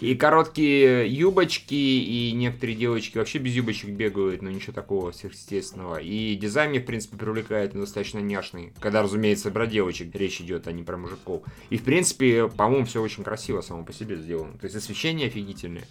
И 0.00 0.14
короткие 0.14 1.08
юбочки, 1.12 1.74
и 1.74 2.30
некоторые 2.32 2.76
девочки 2.76 3.18
вообще 3.18 3.38
без 3.38 3.54
юбочек 3.54 3.90
бегают, 3.90 4.42
но 4.42 4.50
ничего 4.50 4.72
такого 4.72 5.10
сверхъестественного. 5.10 5.96
И 5.96 6.36
дизайн 6.36 6.70
мне, 6.70 6.78
в 6.80 6.86
принципе, 6.86 7.16
привлекает, 7.34 7.72
достаточно 7.72 8.18
няшный. 8.20 8.72
Когда, 8.80 9.02
разумеется, 9.02 9.50
про 9.50 9.66
девочек 9.66 10.14
речь 10.14 10.40
идет, 10.40 10.68
а 10.68 10.72
не 10.72 10.82
про 10.82 10.96
мужиков. 10.96 11.42
И, 11.70 11.76
в 11.76 11.82
принципе, 11.82 12.48
по-моему, 12.48 12.86
все 12.86 13.02
очень 13.02 13.24
красиво 13.24 13.60
само 13.60 13.84
по 13.84 13.92
себе 13.92 14.16
сделано. 14.16 14.56
То 14.58 14.64
есть 14.64 14.76
освещение 14.76 15.28
офигительное. 15.28 15.84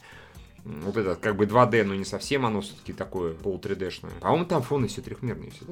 Вот 0.66 0.96
этот, 0.96 1.20
как 1.20 1.36
бы 1.36 1.44
2D, 1.46 1.84
но 1.84 1.94
не 1.94 2.06
совсем 2.06 2.46
оно 2.46 2.62
все-таки 2.62 2.94
такое 2.94 3.34
пол 3.34 3.60
3D-шное. 3.62 4.14
По-моему, 4.22 4.46
там 4.46 4.62
фоны 4.62 4.88
все 4.88 5.02
трехмерные. 5.02 5.52
Все, 5.52 5.66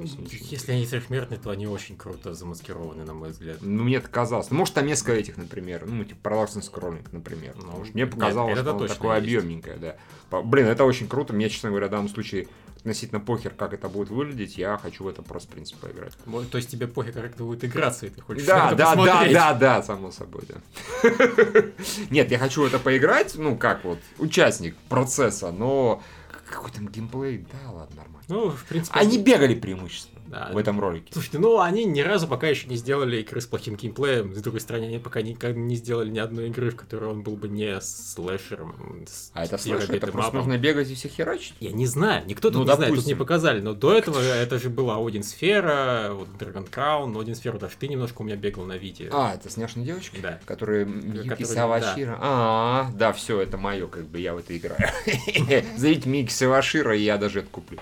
Если 0.50 0.74
они 0.74 0.86
трехмерные, 0.86 1.40
то 1.40 1.50
они 1.50 1.66
очень 1.66 1.96
круто 1.96 2.34
замаскированы, 2.34 3.06
на 3.06 3.14
мой 3.14 3.30
взгляд. 3.30 3.60
Ну, 3.62 3.84
мне 3.84 3.96
это 3.96 4.10
казалось. 4.10 4.52
Ну, 4.52 4.58
может, 4.58 4.74
там 4.74 4.86
несколько 4.86 5.14
этих, 5.14 5.38
например. 5.38 5.86
Ну, 5.88 6.04
типа 6.04 6.20
parallax 6.22 6.60
scrolling, 6.60 7.14
например. 7.14 7.56
Ну, 7.56 7.86
что 7.86 7.94
мне 7.94 8.04
нет, 8.04 8.12
показалось, 8.12 8.52
это 8.52 8.64
что 8.64 8.72
оно 8.72 8.88
такое 8.88 9.16
есть. 9.16 9.28
объемненькое, 9.28 9.78
да. 9.78 10.42
Блин, 10.42 10.66
это 10.66 10.84
очень 10.84 11.08
круто. 11.08 11.32
Мне, 11.32 11.50
честно 11.50 11.70
говоря, 11.70 11.88
в 11.88 11.92
данном 11.92 12.10
случае 12.10 12.50
относительно 12.82 13.20
похер, 13.20 13.52
как 13.52 13.74
это 13.74 13.88
будет 13.90 14.10
выглядеть. 14.10 14.58
Я 14.58 14.78
хочу 14.78 15.04
в 15.04 15.08
это 15.08 15.22
просто, 15.22 15.50
в 15.50 15.54
принципе, 15.54 15.88
поиграть. 15.88 16.14
Вот, 16.26 16.50
То 16.50 16.58
есть 16.58 16.70
тебе 16.70 16.88
похер, 16.88 17.14
как 17.14 17.26
это 17.36 17.44
будет 17.44 17.64
играться, 17.64 18.08
и 18.08 18.10
ты 18.10 18.22
хочешь 18.22 18.46
Да, 18.46 18.74
да, 18.74 18.96
да, 18.96 19.26
да, 19.32 19.54
да, 19.54 19.84
само 19.84 20.12
собой, 20.12 20.44
да. 20.48 20.56
Нет, 22.10 22.32
я 22.32 22.40
хочу 22.40 22.64
в 22.64 22.66
это 22.66 22.80
поиграть, 22.80 23.36
ну, 23.36 23.56
как 23.56 23.84
вот, 23.84 24.00
участник 24.18 24.76
процесса, 24.90 25.52
но 25.52 26.02
какой 26.50 26.72
там 26.72 26.88
геймплей, 26.88 27.46
да, 27.52 27.72
ладно, 27.72 27.96
нормально. 27.96 28.26
Ну, 28.28 28.50
в 28.50 28.66
принципе... 28.66 29.00
Они 29.00 29.18
бегали 29.18 29.56
преимущественно 29.56 30.11
Да. 30.32 30.50
в 30.54 30.58
этом 30.58 30.80
ролике. 30.80 31.08
Слушайте, 31.12 31.40
ну 31.40 31.60
они 31.60 31.84
ни 31.86 32.02
разу 32.02 32.28
пока 32.28 32.48
еще 32.48 32.68
не 32.68 32.78
сделали 32.78 33.18
игры 33.22 33.42
с 33.42 33.46
плохим 33.46 33.76
геймплеем. 33.76 34.34
С 34.34 34.42
другой 34.42 34.62
стороны, 34.62 34.86
они 34.86 34.98
пока 35.00 35.22
никогда 35.22 35.60
не 35.60 35.76
сделали 35.76 36.10
ни 36.10 36.20
одной 36.20 36.48
игры, 36.48 36.72
в 36.72 36.76
которой 36.78 37.10
он 37.10 37.22
был 37.22 37.36
бы 37.36 37.48
не 37.50 37.80
слэшером. 37.82 39.06
А 39.34 39.44
это 39.46 39.58
слэшер, 39.58 39.94
это 39.96 40.08
просто 40.08 40.36
нужно 40.36 40.58
бегать 40.58 40.90
и 40.90 40.96
всех 40.96 41.12
херачить? 41.12 41.56
Я 41.60 41.72
не 41.72 41.86
знаю, 41.86 42.26
никто 42.28 42.50
тут 42.50 42.56
Ну, 42.56 42.60
не 42.62 42.66
знает, 42.66 42.80
тут 42.80 42.90
допустим. 42.90 43.10
не 43.10 43.20
показали, 43.20 43.60
но 43.62 43.74
до 43.74 43.94
этого 43.98 44.20
это 44.20 44.58
же 44.60 44.70
была 44.70 44.98
Один 45.06 45.24
Сфера, 45.24 46.12
вот 46.14 46.30
Dragon 46.40 46.70
Crown, 46.70 47.20
Один 47.20 47.36
Сферу 47.36 47.60
даже 47.60 47.76
ты 47.78 47.88
немножко 47.88 48.22
у 48.22 48.26
меня 48.26 48.36
бегал 48.38 48.64
на 48.66 48.78
Вите. 48.78 49.10
А, 49.12 49.34
это 49.36 49.50
с 49.50 49.58
няшной 49.58 49.86
девочкой? 49.86 50.22
Да. 50.22 50.40
Которая 50.46 50.86
Мики 50.86 51.28
Которая- 51.28 51.46
Савашира. 51.46 52.18
А, 52.22 52.90
да, 52.96 53.12
все, 53.12 53.42
это 53.42 53.58
мое, 53.58 53.88
как 53.88 54.06
бы 54.06 54.20
я 54.20 54.34
в 54.34 54.38
это 54.38 54.58
играю. 54.58 54.80
Зовите 55.78 56.08
Мики 56.10 56.32
Савашира, 56.32 56.96
и 56.96 57.02
я 57.02 57.18
даже 57.18 57.40
это 57.40 57.50
куплю. 57.50 57.80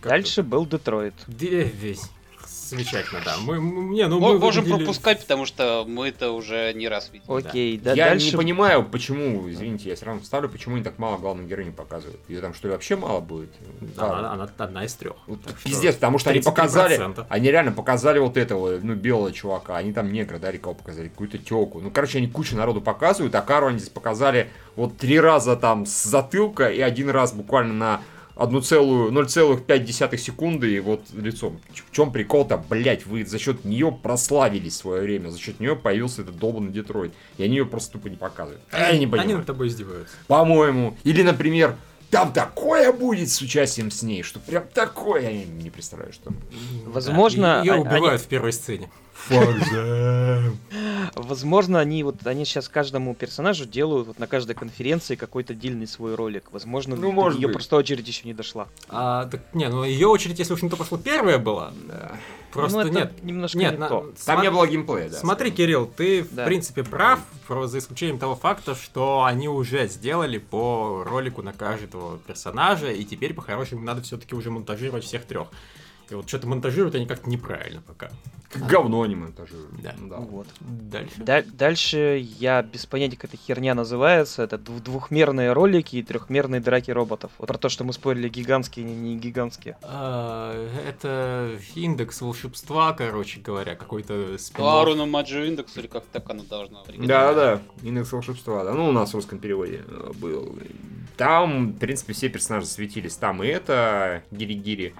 Как 0.00 0.10
Дальше 0.12 0.42
был 0.42 0.66
Детройт. 0.66 1.14
Да, 1.26 1.46
весь. 1.46 2.02
Замечательно, 2.68 3.20
да. 3.24 3.36
Мы, 3.42 3.60
мы- 3.60 3.94
не, 3.94 4.06
ну 4.06 4.20
мы 4.20 4.38
Можем 4.38 4.64
выглядели- 4.64 4.84
пропускать, 4.84 5.20
потому 5.20 5.46
что 5.46 5.84
мы 5.88 6.08
это 6.08 6.32
уже 6.32 6.72
не 6.74 6.86
раз 6.86 7.10
видели. 7.10 7.30
Окей, 7.30 7.78
да, 7.78 7.94
я 7.94 8.10
дальше... 8.10 8.26
не 8.26 8.36
понимаю, 8.36 8.84
почему, 8.84 9.48
извините, 9.50 9.88
я 9.88 9.96
все 9.96 10.04
равно 10.04 10.22
ставлю, 10.22 10.50
почему 10.50 10.74
они 10.74 10.84
так 10.84 10.98
мало 10.98 11.16
главной 11.16 11.46
героини 11.46 11.70
показывают. 11.70 12.20
Ее 12.28 12.40
там 12.40 12.52
что 12.52 12.68
ли 12.68 12.72
вообще 12.72 12.96
мало 12.96 13.20
будет? 13.20 13.50
Да, 13.96 14.18
она, 14.18 14.32
она 14.32 14.50
одна 14.58 14.84
из 14.84 14.92
трех. 14.94 15.16
Вот 15.26 15.42
Так 15.42 15.58
что 15.58 15.68
Пиздец, 15.68 15.94
потому 15.94 16.18
что 16.18 16.30
они 16.30 16.40
показали, 16.40 16.98
33%. 16.98 17.26
они 17.28 17.50
реально 17.50 17.72
показали 17.72 18.18
вот 18.18 18.36
этого, 18.36 18.78
ну, 18.82 18.94
белого 18.94 19.32
чувака, 19.32 19.76
они 19.76 19.92
там 19.94 20.12
негра, 20.12 20.38
да, 20.38 20.50
или 20.50 20.58
кого 20.58 20.74
показали, 20.74 21.08
какую-то 21.08 21.38
телку. 21.38 21.80
Ну, 21.80 21.90
короче, 21.90 22.18
они 22.18 22.28
кучу 22.28 22.54
народу 22.54 22.82
показывают, 22.82 23.34
а 23.34 23.40
Кару 23.40 23.68
они 23.68 23.78
здесь 23.78 23.90
показали 23.90 24.50
вот 24.76 24.98
три 24.98 25.18
раза 25.18 25.56
там 25.56 25.86
с 25.86 26.04
затылка 26.04 26.68
и 26.68 26.80
один 26.80 27.08
раз 27.08 27.32
буквально 27.32 27.72
на 27.72 28.00
1,0,5 28.38 30.16
секунды 30.16 30.72
и 30.74 30.80
вот 30.80 31.02
лицом. 31.12 31.60
В 31.74 31.90
чем 31.90 32.12
прикол-то, 32.12 32.56
блять, 32.56 33.04
вы 33.04 33.24
за 33.24 33.38
счет 33.38 33.64
нее 33.64 33.90
прославились 33.92 34.74
в 34.74 34.76
свое 34.76 35.02
время, 35.02 35.28
за 35.30 35.38
счет 35.38 35.60
нее 35.60 35.74
появился 35.76 36.22
этот 36.22 36.38
долбанный 36.38 36.72
Детройт. 36.72 37.12
И 37.36 37.42
они 37.42 37.56
ее 37.56 37.66
просто 37.66 37.92
тупо 37.92 38.06
не 38.08 38.16
показывают. 38.16 38.62
Я 38.72 38.90
не 38.92 38.98
Они 38.98 39.06
понимаю. 39.06 39.38
над 39.38 39.46
тобой 39.46 39.68
издеваются. 39.68 40.14
По-моему. 40.28 40.96
Или, 41.04 41.22
например, 41.22 41.76
там 42.10 42.32
такое 42.32 42.92
будет 42.92 43.28
с 43.28 43.40
участием 43.42 43.90
с 43.90 44.02
ней, 44.02 44.22
что 44.22 44.38
прям 44.40 44.64
такое, 44.72 45.22
я 45.30 45.44
не, 45.44 45.70
представляю, 45.70 46.12
что. 46.12 46.32
Возможно, 46.86 47.60
Ее 47.64 47.74
а- 47.74 47.80
убивают 47.80 48.22
в 48.22 48.26
первой 48.26 48.52
сцене. 48.52 48.88
Возможно, 51.14 51.80
они 51.80 52.02
вот 52.02 52.26
они 52.26 52.44
сейчас 52.44 52.68
каждому 52.68 53.14
персонажу 53.14 53.64
делают 53.66 54.06
вот 54.08 54.18
на 54.18 54.26
каждой 54.26 54.54
конференции 54.54 55.14
какой-то 55.16 55.52
отдельный 55.52 55.86
свой 55.86 56.14
ролик. 56.14 56.44
Возможно, 56.52 56.96
Ну, 56.96 57.12
может 57.12 57.38
ее 57.38 57.48
быть. 57.48 57.54
просто 57.54 57.76
очередь 57.76 58.06
еще 58.06 58.26
не 58.26 58.34
дошла. 58.34 58.68
А, 58.88 59.26
так, 59.26 59.42
не, 59.54 59.68
ну 59.68 59.84
ее 59.84 60.06
очередь, 60.08 60.38
если 60.38 60.54
уж 60.54 60.62
на 60.62 60.70
то 60.70 60.76
пошло, 60.76 60.98
первая 60.98 61.38
была. 61.38 61.72
Просто 62.52 62.78
Ну, 62.78 62.84
это 62.86 62.90
нет. 62.90 63.24
немножко 63.24 63.58
Нет, 63.58 63.72
не 63.72 63.78
на- 63.78 63.88
то. 63.88 64.12
Там 64.24 64.40
не 64.42 64.50
было 64.50 64.66
геймплея, 64.66 65.10
да. 65.10 65.16
Смотри, 65.18 65.48
скажем. 65.48 65.56
Кирилл, 65.56 65.86
ты 65.86 66.22
в 66.22 66.34
Да. 66.34 66.44
принципе 66.46 66.82
прав, 66.82 67.20
про- 67.46 67.66
за 67.66 67.78
исключением 67.78 68.18
того 68.18 68.36
факта, 68.36 68.74
что 68.74 69.24
они 69.24 69.48
уже 69.48 69.86
сделали 69.88 70.38
по 70.38 71.04
ролику 71.04 71.42
на 71.42 71.52
каждого 71.52 72.18
персонажа, 72.18 72.90
и 72.90 73.04
теперь 73.04 73.34
по-хорошему 73.34 73.82
надо 73.82 74.00
все-таки 74.02 74.34
уже 74.34 74.50
монтажировать 74.50 75.04
всех 75.04 75.24
трех. 75.24 75.48
И 76.10 76.14
вот 76.14 76.28
что-то 76.28 76.46
монтажируют 76.46 76.94
они 76.94 77.06
как-то 77.06 77.28
неправильно 77.28 77.82
пока. 77.82 78.10
Как 78.50 78.66
говно 78.66 79.02
они 79.02 79.14
монтажируют. 79.14 79.82
Да. 79.82 79.94
Ну 79.98 80.16
Вот. 80.22 80.46
Дальше. 80.60 81.12
Да- 81.18 81.42
дальше 81.42 82.24
я 82.38 82.62
без 82.62 82.86
понятия, 82.86 83.16
как 83.16 83.34
эта 83.34 83.36
херня 83.42 83.74
называется. 83.74 84.42
Это 84.42 84.56
дву- 84.56 84.80
двухмерные 84.80 85.52
ролики 85.52 85.96
и 85.96 86.02
трехмерные 86.02 86.62
драки 86.62 86.90
роботов. 86.90 87.30
Вот 87.38 87.48
про 87.48 87.58
то, 87.58 87.68
что 87.68 87.84
мы 87.84 87.92
спорили, 87.92 88.28
гигантские, 88.30 88.86
не, 88.86 88.94
не 88.94 89.18
гигантские. 89.18 89.76
А, 89.82 90.66
это 90.88 91.58
индекс 91.74 92.22
волшебства, 92.22 92.94
короче 92.94 93.40
говоря, 93.40 93.74
какой-то 93.74 94.38
спин 94.38 94.64
Аруна 94.64 95.04
Маджо 95.04 95.44
Индекс, 95.44 95.76
или 95.76 95.86
как 95.86 96.04
так 96.06 96.30
оно 96.30 96.42
должно 96.42 96.84
Да, 96.96 97.34
да, 97.34 97.62
индекс 97.82 98.10
волшебства, 98.12 98.64
да. 98.64 98.72
Ну, 98.72 98.88
у 98.88 98.92
нас 98.92 99.10
в 99.10 99.14
русском 99.14 99.40
переводе 99.40 99.82
э, 99.86 100.12
был. 100.14 100.58
Там, 101.18 101.72
в 101.72 101.78
принципе, 101.78 102.12
все 102.12 102.28
персонажи 102.28 102.66
светились. 102.66 103.16
Там 103.16 103.42
и 103.42 103.48
это 103.48 104.22
Гири-Гири, 104.30 104.94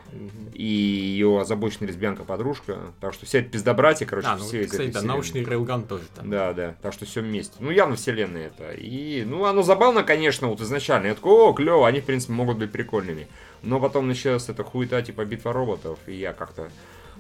и 0.53 0.97
ее 0.99 1.40
озабоченная 1.40 1.88
лесбиянка-подружка. 1.88 2.92
Так 3.01 3.14
что 3.14 3.26
все 3.26 3.38
это 3.40 3.51
пиздобратья, 3.51 4.07
короче, 4.07 4.28
А, 4.28 4.36
ну, 4.36 4.44
все 4.44 4.62
из 4.62 4.70
кстати, 4.70 4.86
да, 4.88 4.99
вселенной. 4.99 5.14
научный 5.14 5.44
рейлган 5.44 5.84
тоже 5.84 6.05
там. 6.14 6.30
Да, 6.30 6.53
да, 6.53 6.74
так 6.82 6.92
что 6.92 7.05
все 7.07 7.20
вместе. 7.22 7.55
Ну, 7.61 7.70
явно 7.70 7.96
вселенная 7.96 8.46
это. 8.49 8.72
И, 8.72 9.24
ну, 9.24 9.44
оно 9.44 9.62
забавно, 9.62 10.03
конечно, 10.03 10.49
вот 10.49 10.61
изначально. 10.61 11.07
Я 11.09 11.14
такой, 11.14 11.32
о, 11.32 11.53
клево, 11.53 11.86
они, 11.86 12.01
в 12.01 12.05
принципе, 12.05 12.32
могут 12.32 12.59
быть 12.59 12.72
прикольными. 12.72 13.28
Но 13.62 13.80
потом 13.80 14.09
началась 14.09 14.49
эта 14.49 14.64
хуета, 14.64 15.03
типа, 15.03 15.24
битва 15.24 15.53
роботов, 15.53 15.99
и 16.07 16.14
я 16.14 16.32
как-то 16.32 16.70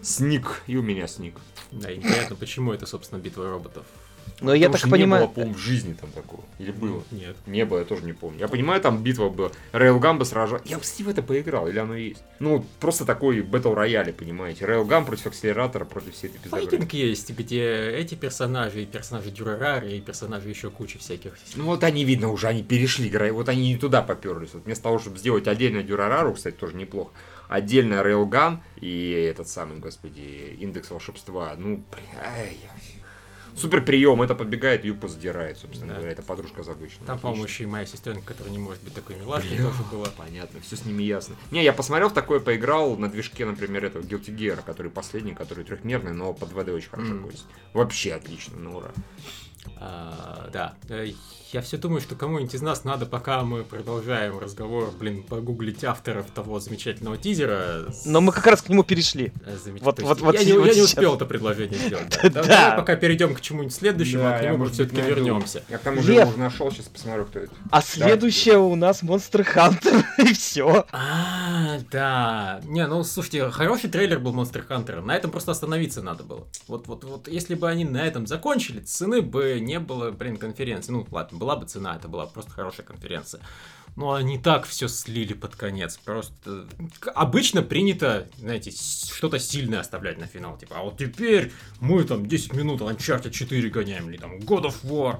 Сник, 0.00 0.62
и 0.68 0.76
у 0.76 0.82
меня 0.82 1.08
сник. 1.08 1.34
Да, 1.72 1.90
и 1.90 1.98
непонятно, 1.98 2.36
почему 2.36 2.72
это, 2.72 2.86
собственно, 2.86 3.18
битва 3.18 3.50
роботов. 3.50 3.84
Но 4.40 4.54
я 4.54 4.68
так 4.68 4.80
понимаю... 4.82 5.22
Не 5.22 5.26
было, 5.26 5.34
по-моему, 5.34 5.54
в 5.54 5.58
жизни 5.58 5.94
там 5.94 6.10
такого. 6.10 6.44
Или 6.58 6.70
было? 6.70 7.02
Нет. 7.10 7.36
Не 7.46 7.64
было, 7.64 7.78
я 7.80 7.84
тоже 7.84 8.04
не 8.04 8.12
помню. 8.12 8.40
Я 8.40 8.48
понимаю, 8.48 8.80
там 8.80 9.02
битва 9.02 9.28
была. 9.28 9.50
Рейлган 9.72 10.18
бы 10.18 10.24
сражал. 10.24 10.60
Я, 10.64 10.78
кстати, 10.78 11.02
в 11.02 11.08
это 11.08 11.22
поиграл, 11.22 11.68
или 11.68 11.78
оно 11.78 11.96
есть? 11.96 12.22
Ну, 12.38 12.64
просто 12.80 13.04
такой 13.04 13.42
бэтл 13.42 13.74
рояле, 13.74 14.12
понимаете. 14.12 14.66
Рейлган 14.66 15.04
против 15.04 15.26
акселератора, 15.26 15.84
против 15.84 16.14
всей 16.14 16.28
этой 16.28 16.38
пиздобры. 16.38 16.68
Файтинг 16.68 16.92
есть, 16.92 17.30
где 17.30 17.90
эти 17.90 18.14
персонажи, 18.14 18.82
и 18.82 18.86
персонажи 18.86 19.30
Дюрарары, 19.30 19.92
и 19.92 20.00
персонажи 20.00 20.48
еще 20.48 20.70
куча 20.70 20.98
всяких. 20.98 21.34
Ну 21.56 21.64
вот 21.64 21.84
они, 21.84 22.04
видно, 22.04 22.30
уже 22.30 22.48
они 22.48 22.62
перешли, 22.62 23.08
вот 23.30 23.48
они 23.48 23.72
не 23.72 23.76
туда 23.76 24.02
поперлись. 24.02 24.54
Вот 24.54 24.64
вместо 24.64 24.84
того, 24.84 24.98
чтобы 24.98 25.18
сделать 25.18 25.46
отдельно 25.48 25.82
Дюрарару, 25.82 26.34
кстати, 26.34 26.54
тоже 26.54 26.76
неплохо, 26.76 27.12
отдельно 27.48 28.02
Рейлган 28.02 28.62
и 28.80 29.10
этот 29.30 29.48
самый, 29.48 29.78
господи, 29.78 30.56
индекс 30.58 30.90
волшебства. 30.90 31.54
Ну, 31.56 31.82
бля, 31.90 32.44
Супер 33.58 33.84
прием, 33.84 34.22
это 34.22 34.34
подбегает, 34.36 34.84
юбку 34.84 35.08
задирает, 35.08 35.58
собственно 35.58 35.88
Да. 35.94 35.98
говоря, 35.98 36.12
это 36.12 36.22
подружка 36.22 36.62
забычная. 36.62 37.06
Там, 37.06 37.18
по-моему, 37.18 37.44
еще 37.44 37.64
и 37.64 37.66
моя 37.66 37.86
сестренка, 37.86 38.22
которая 38.24 38.52
не 38.52 38.58
может 38.58 38.82
быть 38.84 38.94
такой 38.94 39.16
милашкой, 39.16 39.56
тоже 39.58 39.82
была. 39.90 40.06
Понятно, 40.16 40.60
все 40.60 40.76
с 40.76 40.84
ними 40.84 41.02
ясно. 41.02 41.34
Не, 41.50 41.64
я 41.64 41.72
посмотрел 41.72 42.08
в 42.08 42.14
такое, 42.14 42.38
поиграл 42.40 42.96
на 42.96 43.08
движке, 43.08 43.44
например, 43.44 43.84
этого 43.84 44.02
Guilty 44.02 44.34
Gear, 44.36 44.60
который 44.64 44.90
последний, 44.92 45.34
который 45.34 45.64
трехмерный, 45.64 46.12
но 46.12 46.32
под 46.32 46.52
2D 46.52 46.72
очень 46.72 46.88
хорошо 46.90 47.18
ходит. 47.20 47.40
Вообще 47.72 48.14
отлично, 48.14 48.56
ну 48.58 48.76
ура. 48.76 48.92
А, 49.78 50.48
да, 50.52 50.74
Э, 50.88 51.06
я 51.52 51.62
все 51.62 51.78
думаю, 51.78 52.00
что 52.02 52.14
кому-нибудь 52.14 52.54
из 52.54 52.60
нас 52.60 52.84
надо, 52.84 53.06
пока 53.06 53.42
мы 53.42 53.62
продолжаем 53.64 54.38
разговор, 54.38 54.90
блин, 54.98 55.22
погуглить 55.22 55.82
авторов 55.82 56.26
того 56.30 56.60
замечательного 56.60 57.16
тизера. 57.16 57.86
Но 58.04 58.20
мы 58.20 58.32
как 58.32 58.46
раз 58.46 58.60
к 58.62 58.68
нему 58.68 58.82
перешли. 58.84 59.32
э, 59.46 59.56
замеч- 59.56 59.82
вот- 59.82 60.00
вот- 60.00 60.20
вот 60.20 60.34
я, 60.34 60.44
не, 60.44 60.52
вот 60.52 60.66
я 60.66 60.74
не 60.74 60.82
успел 60.82 61.14
это 61.16 61.24
предложение 61.24 61.78
сделать. 61.78 62.18
Да. 62.22 62.28
Да. 62.38 62.42
Давай 62.42 62.76
пока 62.76 62.96
перейдем 62.96 63.34
к 63.34 63.40
чему-нибудь 63.40 63.74
следующему, 63.74 64.26
а 64.26 64.38
к 64.38 64.42
нему 64.42 64.58
мы 64.58 64.70
все-таки 64.70 65.00
вернемся. 65.00 65.62
Я 65.68 65.78
к 65.78 65.82
тому 65.82 66.02
же 66.02 66.12
Лев. 66.12 66.20
его 66.20 66.30
уже 66.30 66.38
нашел, 66.38 66.70
сейчас 66.70 66.86
посмотрю, 66.86 67.24
кто 67.26 67.38
это. 67.40 67.52
А 67.70 67.80
следующее 67.82 68.58
у 68.58 68.74
нас 68.74 69.02
Monster 69.02 69.46
Hunter, 69.54 70.04
и 70.18 70.32
все. 70.34 70.86
А, 70.92 71.78
да. 71.90 72.60
Не, 72.64 72.86
ну 72.86 73.02
слушайте, 73.04 73.48
хороший 73.50 73.88
трейлер 73.90 74.18
был 74.18 74.34
Monster 74.34 74.66
Hunter. 74.68 75.00
На 75.02 75.16
этом 75.16 75.30
просто 75.30 75.52
остановиться 75.52 76.02
надо 76.02 76.24
было. 76.24 76.46
Вот, 76.68 76.86
вот, 76.88 77.04
вот, 77.04 77.28
если 77.28 77.54
бы 77.54 77.68
они 77.68 77.84
на 77.84 78.06
этом 78.06 78.26
закончили, 78.26 78.80
цены 78.80 79.22
бы 79.22 79.57
не 79.60 79.78
было, 79.80 80.10
блин, 80.10 80.36
конференции. 80.36 80.92
Ну, 80.92 81.06
ладно, 81.10 81.38
была 81.38 81.56
бы 81.56 81.66
цена, 81.66 81.96
это 81.96 82.08
была 82.08 82.26
просто 82.26 82.50
хорошая 82.50 82.86
конференция. 82.86 83.40
Но 83.98 84.12
они 84.12 84.38
так 84.38 84.64
все 84.64 84.86
слили 84.86 85.32
под 85.32 85.56
конец. 85.56 85.96
Просто 85.98 86.68
обычно 87.16 87.62
принято, 87.62 88.28
знаете, 88.38 88.70
что-то 88.70 89.40
сильное 89.40 89.80
оставлять 89.80 90.18
на 90.18 90.26
финал. 90.28 90.56
Типа, 90.56 90.76
а 90.78 90.82
вот 90.84 90.98
теперь 90.98 91.50
мы 91.80 92.04
там 92.04 92.24
10 92.28 92.52
минут 92.52 92.80
Uncharted 92.80 93.32
4 93.32 93.68
гоняем, 93.70 94.08
или 94.08 94.16
там 94.16 94.36
God 94.38 94.66
of 94.66 94.84
War, 94.84 95.18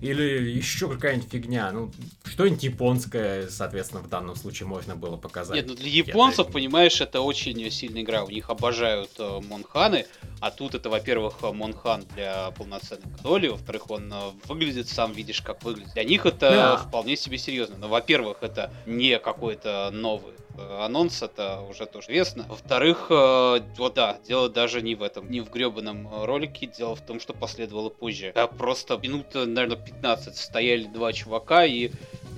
или 0.00 0.48
еще 0.48 0.88
какая-нибудь 0.88 1.28
фигня. 1.28 1.72
Ну, 1.72 1.90
что-нибудь 2.24 2.62
японское, 2.62 3.48
соответственно, 3.48 4.00
в 4.02 4.08
данном 4.08 4.36
случае 4.36 4.68
можно 4.68 4.94
было 4.94 5.16
показать. 5.16 5.56
Нет, 5.56 5.66
ну 5.66 5.74
для 5.74 5.88
японцев, 5.90 6.46
Я- 6.46 6.52
понимаешь, 6.52 7.00
это 7.00 7.22
очень 7.22 7.68
сильная 7.72 8.02
игра. 8.02 8.22
У 8.22 8.30
них 8.30 8.48
обожают 8.48 9.10
э, 9.18 9.40
Монханы, 9.48 10.06
а 10.38 10.52
тут 10.52 10.76
это, 10.76 10.88
во-первых, 10.88 11.42
Монхан 11.42 12.04
для 12.14 12.52
полноценной 12.52 13.02
консоли, 13.10 13.48
во-вторых, 13.48 13.90
он 13.90 14.12
э, 14.12 14.16
выглядит, 14.46 14.88
сам 14.88 15.12
видишь, 15.12 15.42
как 15.42 15.64
выглядит. 15.64 15.94
Для 15.94 16.04
них 16.04 16.24
это 16.26 16.50
Да. 16.50 16.76
вполне 16.76 17.16
себе 17.16 17.36
серьезно. 17.36 17.76
Но, 17.76 17.88
во-первых, 17.88 18.19
это 18.40 18.70
не 18.86 19.18
какой-то 19.18 19.90
новый 19.92 20.34
э, 20.56 20.84
анонс, 20.84 21.22
это 21.22 21.60
уже 21.60 21.86
тоже 21.86 22.06
известно. 22.08 22.46
Во-вторых, 22.48 23.06
э, 23.10 23.60
вот 23.76 23.94
да, 23.94 24.18
дело 24.26 24.48
даже 24.48 24.82
не 24.82 24.94
в 24.94 25.02
этом, 25.02 25.30
не 25.30 25.40
в 25.40 25.50
гребаном 25.50 26.08
э, 26.08 26.24
ролике, 26.24 26.66
дело 26.66 26.94
в 26.94 27.00
том, 27.00 27.20
что 27.20 27.32
последовало 27.32 27.88
позже. 27.88 28.32
А 28.34 28.46
просто 28.46 28.98
минут, 28.98 29.26
э, 29.34 29.44
наверное, 29.44 29.76
15 29.76 30.36
стояли 30.36 30.84
два 30.84 31.12
чувака 31.12 31.64
и 31.64 31.90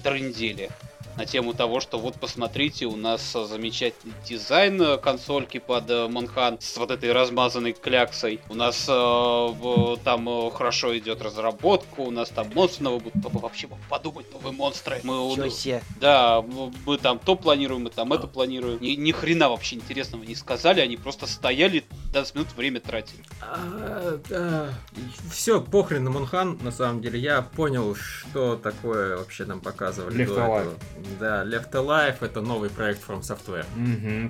трындели 0.03 0.71
на 1.17 1.27
тему 1.27 1.53
того, 1.53 1.81
что 1.81 1.99
вот 1.99 2.15
посмотрите, 2.15 2.87
у 2.87 2.97
нас 2.97 3.35
э, 3.37 3.45
замечательный 3.45 4.15
дизайн 4.27 4.81
э, 4.81 4.97
консольки 4.99 5.59
под 5.59 5.91
э, 5.91 6.09
Монхан 6.09 6.59
с 6.61 6.77
вот 6.79 6.91
этой 6.91 7.13
размазанной 7.13 7.73
кляксой. 7.73 8.41
У 8.49 8.55
нас 8.55 8.87
э, 8.89 9.97
там 10.05 10.29
э, 10.29 10.51
хорошо 10.51 10.97
идет 10.99 11.21
разработка, 11.23 12.01
у 12.01 12.11
нас 12.11 12.29
там 12.31 12.49
монстры 12.55 12.85
новые 12.85 13.01
будут. 13.01 13.33
Вообще 13.35 13.69
подумать, 13.91 14.33
новые 14.33 14.53
монстры. 14.53 15.01
Мы, 15.05 15.21
у- 15.29 15.37
Чё 15.37 15.49
себе. 15.51 15.83
да, 16.01 16.43
мы 16.87 16.97
там 16.99 17.19
то 17.19 17.35
планируем, 17.37 17.85
мы 17.85 17.91
там 17.91 18.13
это 18.13 18.27
планируем. 18.27 18.79
Ни, 18.81 18.91
ни 18.91 19.13
хрена 19.13 19.49
вообще 19.51 19.77
интересного 19.77 20.23
не 20.25 20.35
сказали, 20.35 20.81
они 20.81 20.97
просто 20.97 21.27
стояли, 21.27 21.85
15 22.13 22.35
минут 22.35 22.49
время 22.57 22.79
тратили. 22.81 23.23
Все, 25.31 25.63
похрен 25.63 26.05
на 26.05 26.11
Монхан, 26.11 26.59
на 26.63 26.71
самом 26.71 27.01
деле. 27.01 27.19
Я 27.19 27.41
понял, 27.41 27.95
что 27.95 28.57
такое 28.57 29.17
вообще 29.17 29.47
нам 29.47 29.61
показывали. 29.61 30.27
Left 30.27 30.37
Alive. 30.37 30.61
этого. 30.61 30.75
Да, 31.19 31.45
Left 31.45 31.71
Alive 31.73 32.17
это 32.21 32.43
новый 32.43 32.69
проект 32.69 33.01
From 33.09 33.21
Software. 33.23 33.65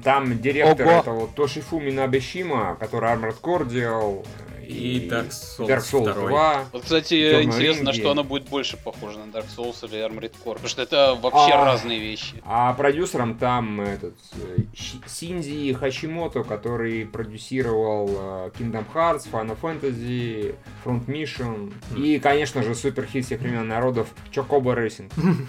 Там 0.03 0.39
директор 0.41 0.87
Ого. 0.87 1.01
это 1.01 1.11
вот 1.11 1.35
Тошифуми 1.35 1.91
Набешима, 1.91 2.77
который 2.79 3.11
Armored 3.11 3.41
Core 3.41 3.69
делал. 3.69 4.25
И 4.73 5.09
Dark 5.09 5.29
Souls 5.31 5.69
Dark 5.69 5.81
Souls 5.81 6.05
2. 6.13 6.29
2. 6.29 6.65
Вот, 6.73 6.83
кстати, 6.83 7.15
Тёмные 7.31 7.45
интересно, 7.45 7.91
ринги. 7.91 8.01
что 8.01 8.11
оно 8.11 8.25
будет 8.25 8.49
больше 8.49 8.77
похоже, 8.77 9.19
на 9.19 9.31
Dark 9.31 9.47
Souls 9.57 9.77
или 9.87 10.05
Armored 10.05 10.33
Core. 10.45 10.55
Потому 10.55 10.69
что 10.69 10.83
это 10.83 11.15
вообще 11.21 11.53
А. 11.55 11.65
разные 11.65 12.01
вещи. 12.01 12.43
А 12.45 12.73
продюсером 12.75 13.39
там 13.39 13.81
этот 13.81 14.15
э, 14.35 14.59
Синдзи 15.07 15.73
Хашимото, 15.75 16.43
который 16.43 17.05
продюсировал 17.07 18.09
э, 18.09 18.51
Kingdom 18.59 18.85
Hearts, 18.93 19.29
Final 19.31 19.59
Fantasy, 19.61 20.55
Front 20.85 21.07
Mission 21.07 21.73
и, 21.97 22.19
конечно 22.19 22.63
же, 22.63 22.75
суперхит 22.75 23.27
всех 23.27 23.41
времен 23.41 23.67
народов 23.69 24.09
Chocobo 24.33 24.75
Racing. 24.77 25.13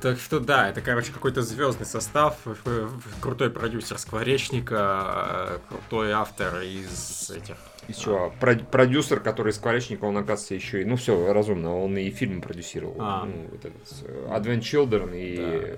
Так 0.00 0.18
что 0.18 0.40
да, 0.40 0.68
это, 0.68 0.80
короче, 0.80 1.12
какой-то 1.12 1.42
звездный 1.42 1.86
состав, 1.86 2.34
э, 2.44 2.88
крутой 3.20 3.50
продюсер 3.50 3.98
Скворечника, 3.98 5.60
крутой 5.68 6.10
автор 6.10 6.60
из 6.62 7.30
этих... 7.30 7.54
Еще 7.88 8.32
продюсер, 8.38 9.20
который 9.20 9.52
скворечник, 9.52 10.02
он, 10.02 10.16
оказывается, 10.16 10.54
еще 10.54 10.82
и, 10.82 10.84
ну 10.84 10.96
все, 10.96 11.32
разумно, 11.32 11.76
он 11.76 11.96
и 11.96 12.10
фильмы 12.10 12.40
продюсировал. 12.40 12.96
А. 12.98 13.24
Ну, 13.24 13.48
вот 13.50 13.64
этот, 13.64 14.02
э, 14.06 14.28
Advent 14.30 14.60
Children 14.60 15.10
и 15.14 15.76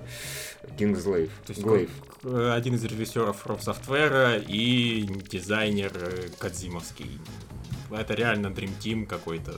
Kingslave. 0.77 1.31
То 1.47 1.53
есть 1.53 1.63
Glaive. 1.63 1.91
э, 2.25 2.53
один 2.53 2.75
из 2.75 2.85
режиссеров 2.85 3.45
From 3.45 3.59
Software 3.59 4.45
и 4.47 5.09
дизайнер 5.31 5.93
э, 5.95 6.29
Кадзимовский. 6.39 7.19
Это 7.91 8.15
реально 8.15 8.49
Dream 8.49 8.73
Team 8.81 9.07
какой-то. 9.07 9.55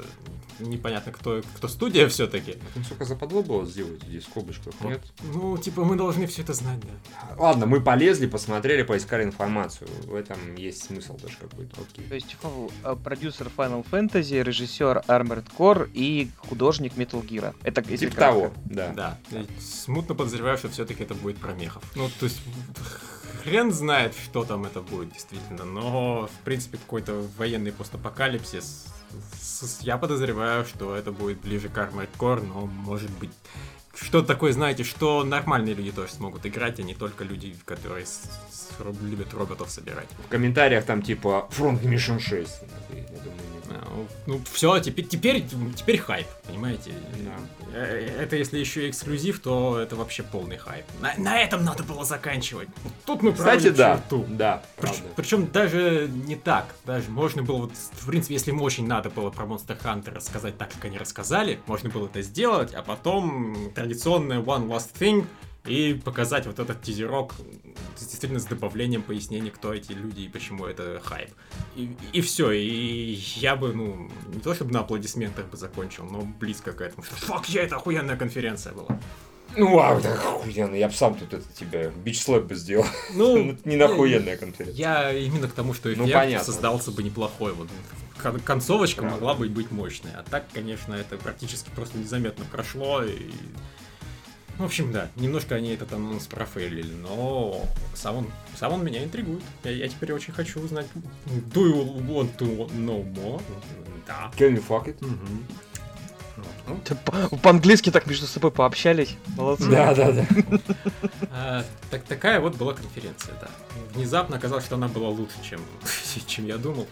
Непонятно, 0.58 1.12
кто, 1.12 1.42
кто 1.54 1.68
студия 1.68 2.08
все-таки. 2.08 2.56
Там 2.74 2.84
сколько 2.84 3.04
западло 3.04 3.42
было 3.42 3.66
сделать 3.66 4.02
здесь 4.02 4.24
в 4.24 4.30
скобочках, 4.30 4.74
нет? 4.80 5.00
Ну, 5.34 5.56
типа, 5.58 5.84
мы 5.84 5.96
должны 5.96 6.26
все 6.26 6.42
это 6.42 6.54
знать, 6.54 6.80
да. 6.80 7.34
Ладно, 7.36 7.66
мы 7.66 7.80
полезли, 7.80 8.26
посмотрели, 8.26 8.82
поискали 8.82 9.24
информацию. 9.24 9.88
В 10.04 10.14
этом 10.14 10.38
есть 10.56 10.84
смысл 10.84 11.16
даже 11.18 11.36
какой-то. 11.36 11.76
Окей. 11.80 12.06
То 12.08 12.14
есть 12.14 12.36
фу, 12.40 12.70
э, 12.84 12.96
продюсер 13.02 13.50
Final 13.56 13.86
Fantasy, 13.90 14.42
режиссер 14.42 15.04
Armored 15.08 15.46
Core 15.56 15.90
и 15.92 16.30
художник 16.38 16.94
Metal 16.94 17.24
Gear. 17.26 17.54
Это 17.62 17.82
Типа 17.82 18.16
того, 18.16 18.52
да. 18.64 18.92
Да. 18.94 19.18
Я 19.30 19.44
Смутно 19.60 20.14
подозреваю, 20.14 20.58
что 20.58 20.68
все-таки 20.68 21.02
это 21.02 21.14
будет 21.14 21.38
про 21.38 21.52
мехов. 21.52 21.82
Ну, 21.94 22.08
то 22.18 22.24
есть, 22.24 22.40
хрен 23.46 23.72
знает, 23.72 24.14
что 24.14 24.44
там 24.44 24.64
это 24.64 24.80
будет 24.80 25.12
действительно, 25.12 25.64
но, 25.64 26.26
в 26.26 26.44
принципе, 26.44 26.78
какой-то 26.78 27.24
военный 27.38 27.72
постапокалипсис. 27.72 28.86
Я 29.80 29.98
подозреваю, 29.98 30.64
что 30.64 30.96
это 30.96 31.12
будет 31.12 31.40
ближе 31.40 31.68
к 31.68 31.78
Armored 31.78 32.08
Core, 32.18 32.44
но, 32.44 32.66
может 32.66 33.10
быть, 33.10 33.30
что 33.94 34.22
такое, 34.22 34.52
знаете, 34.52 34.82
что 34.82 35.22
нормальные 35.22 35.74
люди 35.74 35.92
тоже 35.92 36.12
смогут 36.12 36.44
играть, 36.44 36.80
а 36.80 36.82
не 36.82 36.94
только 36.94 37.22
люди, 37.24 37.56
которые 37.64 38.04
любят 39.02 39.32
роботов 39.32 39.70
собирать. 39.70 40.08
В 40.26 40.28
комментариях 40.28 40.84
там 40.84 41.00
типа 41.00 41.48
Front 41.56 41.82
Mission 41.82 42.18
6. 42.18 42.50
Я 42.90 43.02
думаю, 43.22 43.55
Ну, 44.26 44.40
все, 44.52 44.78
теперь, 44.80 45.06
теперь, 45.06 45.44
теперь 45.74 45.98
хайп, 45.98 46.26
понимаете? 46.46 46.92
Да. 47.24 47.32
Э, 47.74 48.22
Это 48.22 48.36
если 48.36 48.58
еще 48.58 48.88
эксклюзив, 48.88 49.40
то 49.40 49.78
это 49.78 49.96
вообще 49.96 50.22
полный 50.22 50.56
хайп. 50.56 50.84
На, 51.00 51.14
на 51.18 51.38
этом 51.40 51.64
надо 51.64 51.82
было 51.82 52.04
заканчивать. 52.04 52.68
Тут 53.04 53.22
мы 53.22 53.32
Кстати, 53.32 53.70
да. 53.70 53.96
черту. 53.96 54.24
Да, 54.28 54.62
Прич-. 54.76 55.02
Причем 55.16 55.46
даже 55.50 56.08
не 56.26 56.36
так. 56.36 56.74
Даже 56.84 57.10
можно 57.10 57.42
было, 57.42 57.58
вот, 57.58 57.72
в 57.92 58.06
принципе, 58.06 58.34
если 58.34 58.50
им 58.50 58.62
очень 58.62 58.86
надо 58.86 59.10
было 59.10 59.30
про 59.30 59.44
Monster 59.44 59.80
Hunter 59.82 60.14
рассказать 60.14 60.56
так, 60.58 60.72
как 60.72 60.84
они 60.84 60.98
рассказали, 60.98 61.60
можно 61.66 61.90
было 61.90 62.06
это 62.06 62.22
сделать, 62.22 62.74
а 62.74 62.82
потом 62.82 63.70
традиционное 63.74 64.40
One 64.40 64.68
Last 64.68 64.90
Thing 64.98 65.26
и 65.66 65.94
показать 65.94 66.46
вот 66.46 66.58
этот 66.58 66.82
тизерок 66.82 67.32
действительно 67.98 68.38
с 68.40 68.44
добавлением 68.44 69.02
пояснений, 69.02 69.50
кто 69.50 69.72
эти 69.74 69.92
люди 69.92 70.22
и 70.22 70.28
почему 70.28 70.66
это 70.66 71.00
хайп. 71.04 71.30
И, 72.12 72.20
все, 72.20 72.50
и 72.52 73.12
я 73.36 73.56
бы, 73.56 73.72
ну, 73.74 74.10
не 74.32 74.40
то 74.40 74.54
чтобы 74.54 74.72
на 74.72 74.80
аплодисментах 74.80 75.46
бы 75.46 75.56
закончил, 75.56 76.04
но 76.04 76.22
близко 76.22 76.72
к 76.72 76.80
этому. 76.80 77.02
Что, 77.04 77.16
фак, 77.16 77.48
я, 77.48 77.62
это 77.62 77.76
охуенная 77.76 78.16
конференция 78.16 78.72
была. 78.72 78.98
Ну, 79.56 79.74
вау, 79.74 80.00
так 80.00 80.18
охуенно. 80.18 80.74
Я 80.74 80.88
бы 80.88 80.94
сам 80.94 81.14
тут 81.14 81.32
это 81.32 81.44
тебе 81.58 81.90
бич-слэп 82.04 82.44
бы 82.44 82.54
сделал. 82.56 82.84
Ну, 83.14 83.56
Не 83.64 83.76
нахуенная 83.76 84.36
конференция. 84.36 84.76
Я 84.76 85.12
именно 85.12 85.48
к 85.48 85.52
тому, 85.52 85.72
что 85.72 85.88
Ну, 85.88 86.04
эффект 86.04 86.12
понятно. 86.14 86.44
создался 86.44 86.90
бы 86.90 87.02
неплохой. 87.02 87.52
Вот 87.54 87.68
кон- 88.22 88.40
концовочка 88.40 89.00
Правда. 89.02 89.14
могла 89.16 89.34
бы 89.34 89.48
быть 89.48 89.70
мощной. 89.70 90.12
А 90.14 90.24
так, 90.28 90.46
конечно, 90.52 90.94
это 90.94 91.16
практически 91.16 91.70
просто 91.74 91.96
незаметно 91.96 92.44
прошло. 92.50 93.02
И... 93.04 93.30
В 94.58 94.64
общем, 94.64 94.90
да, 94.92 95.08
немножко 95.16 95.54
они 95.54 95.70
этот 95.70 95.92
анонс 95.92 96.26
профейлили, 96.26 96.92
но 96.94 97.62
сам 97.94 98.16
он, 98.16 98.26
сам 98.58 98.72
он 98.72 98.84
меня 98.84 99.04
интригует. 99.04 99.42
Я, 99.64 99.70
я 99.72 99.88
теперь 99.88 100.12
очень 100.12 100.32
хочу 100.32 100.60
узнать. 100.60 100.86
Do 101.26 101.66
you 101.70 102.06
want 102.06 102.36
to 102.38 102.68
know 102.70 103.04
more? 103.14 103.42
Да. 104.06 104.30
Can 104.36 104.56
you 104.56 104.64
fuck 104.66 104.86
it? 104.86 104.96
Ну, 106.66 106.80
по- 107.04 107.36
По-английски 107.38 107.90
так 107.90 108.06
между 108.06 108.26
собой 108.26 108.50
пообщались. 108.50 109.16
Молодцы. 109.36 109.70
Да, 109.70 109.94
да, 109.94 110.12
да. 110.12 110.26
А, 111.30 111.64
так, 111.90 112.02
такая 112.04 112.40
вот 112.40 112.56
была 112.56 112.74
конференция, 112.74 113.34
да. 113.40 113.48
Внезапно 113.94 114.36
оказалось, 114.36 114.64
что 114.64 114.74
она 114.76 114.88
была 114.88 115.08
лучше, 115.08 115.36
чем, 115.42 115.60
чем 116.26 116.46
я 116.46 116.56
думал. 116.58 116.86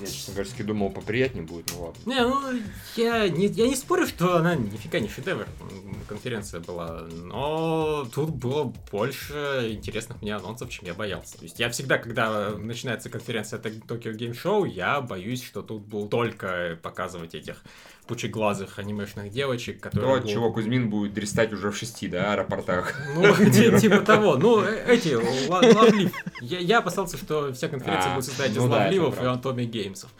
Я, 0.00 0.06
честно 0.06 0.34
говоря, 0.34 0.64
думал, 0.64 0.90
поприятнее 0.90 1.44
будет, 1.44 1.72
ну 1.74 1.84
ладно. 1.84 2.00
Не, 2.06 2.22
ну, 2.22 2.62
я 2.96 3.28
не, 3.28 3.46
я 3.46 3.68
не 3.68 3.76
спорю, 3.76 4.06
что 4.06 4.36
она 4.36 4.54
нифига 4.54 5.00
не 5.00 5.08
шедевр, 5.08 5.46
конференция 6.08 6.60
была, 6.60 7.02
но 7.10 8.06
тут 8.14 8.30
было 8.30 8.72
больше 8.90 9.68
интересных 9.70 10.22
мне 10.22 10.34
анонсов, 10.34 10.70
чем 10.70 10.86
я 10.86 10.94
боялся. 10.94 11.38
То 11.38 11.44
есть 11.44 11.58
я 11.58 11.68
всегда, 11.70 11.98
когда 11.98 12.50
начинается 12.50 13.10
конференция 13.10 13.60
Tokyo 13.60 14.16
Game 14.16 14.32
Show, 14.32 14.68
я 14.68 15.00
боюсь, 15.00 15.44
что 15.44 15.62
тут 15.62 15.82
будут 15.82 16.10
только 16.10 16.78
показывать 16.82 17.34
этих 17.34 17.62
пучеглазых 18.08 18.78
анимешных 18.78 19.30
девочек, 19.30 19.80
которые... 19.80 20.16
То, 20.16 20.22
от 20.22 20.28
чего 20.28 20.52
Кузьмин 20.52 20.90
будет 20.90 21.12
дристать 21.12 21.52
уже 21.52 21.70
в 21.70 21.76
шести, 21.76 22.08
да, 22.08 22.32
аэропортах. 22.32 22.94
Ну, 23.14 23.22
ти- 23.50 23.78
типа 23.78 24.00
того. 24.00 24.36
Ну, 24.36 24.62
э, 24.62 24.84
эти, 24.88 25.14
ла- 25.48 25.60
лавлив. 25.60 26.12
Я, 26.40 26.78
опасался, 26.78 27.16
что 27.16 27.52
вся 27.52 27.68
конференция 27.68 28.12
А, 28.12 28.14
будет 28.14 28.24
состоять 28.24 28.52
из 28.52 28.56
ну 28.56 28.66
лавливов 28.66 29.22
и. 29.22 29.24
Антоми 29.26 29.64
Геймсов. 29.64 30.10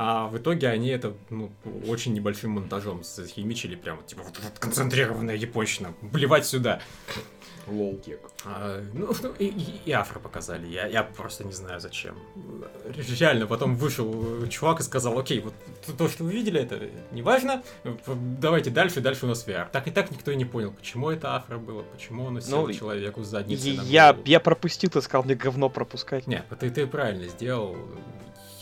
А 0.00 0.28
в 0.28 0.38
итоге 0.38 0.68
они 0.68 0.88
это 0.88 1.12
ну, 1.28 1.50
очень 1.88 2.14
небольшим 2.14 2.52
монтажом 2.52 3.02
схимичили, 3.02 3.74
прям 3.74 4.02
типа 4.04 4.22
вот, 4.22 4.38
вот 4.40 4.58
концентрированная 4.58 5.34
японщина, 5.34 5.92
блевать 6.02 6.46
сюда. 6.46 6.80
Лол 7.70 7.98
кек. 7.98 8.20
А, 8.44 8.82
ну, 8.92 9.12
ну, 9.22 9.32
и, 9.38 9.46
и- 9.86 9.92
афро 9.92 10.18
показали, 10.20 10.66
я, 10.66 10.86
я 10.86 11.02
просто 11.02 11.44
не 11.44 11.52
знаю 11.52 11.80
зачем. 11.80 12.16
Реально, 13.20 13.46
потом 13.46 13.76
вышел 13.76 14.42
э, 14.44 14.48
чувак 14.48 14.80
и 14.80 14.82
сказал, 14.82 15.18
окей, 15.18 15.40
вот 15.40 15.54
то- 15.86 15.92
то, 15.92 16.08
что 16.08 16.24
вы 16.24 16.32
видели, 16.32 16.60
это 16.60 16.80
не 17.12 17.22
важно, 17.22 17.62
давайте 18.16 18.70
дальше, 18.70 19.00
дальше 19.00 19.26
у 19.26 19.28
нас 19.28 19.46
VR. 19.46 19.68
Так 19.70 19.86
и 19.88 19.90
так 19.90 20.10
никто 20.10 20.30
и 20.30 20.36
не 20.36 20.44
понял, 20.44 20.72
почему 20.72 21.10
это 21.10 21.34
афро 21.34 21.58
было, 21.58 21.82
почему 21.82 22.24
он 22.24 22.40
сел 22.40 22.66
Ну, 22.66 22.72
человеку 22.72 23.22
с 23.22 23.28
задницей 23.28 23.76
на 23.76 23.82
Я, 23.82 24.16
я 24.24 24.40
пропустил, 24.40 24.90
ты 24.90 25.00
сказал 25.02 25.24
мне 25.24 25.34
говно 25.34 25.68
пропускать. 25.68 26.26
Не, 26.26 26.44
ты, 26.60 26.70
ты 26.70 26.86
правильно 26.86 27.28
сделал. 27.28 27.76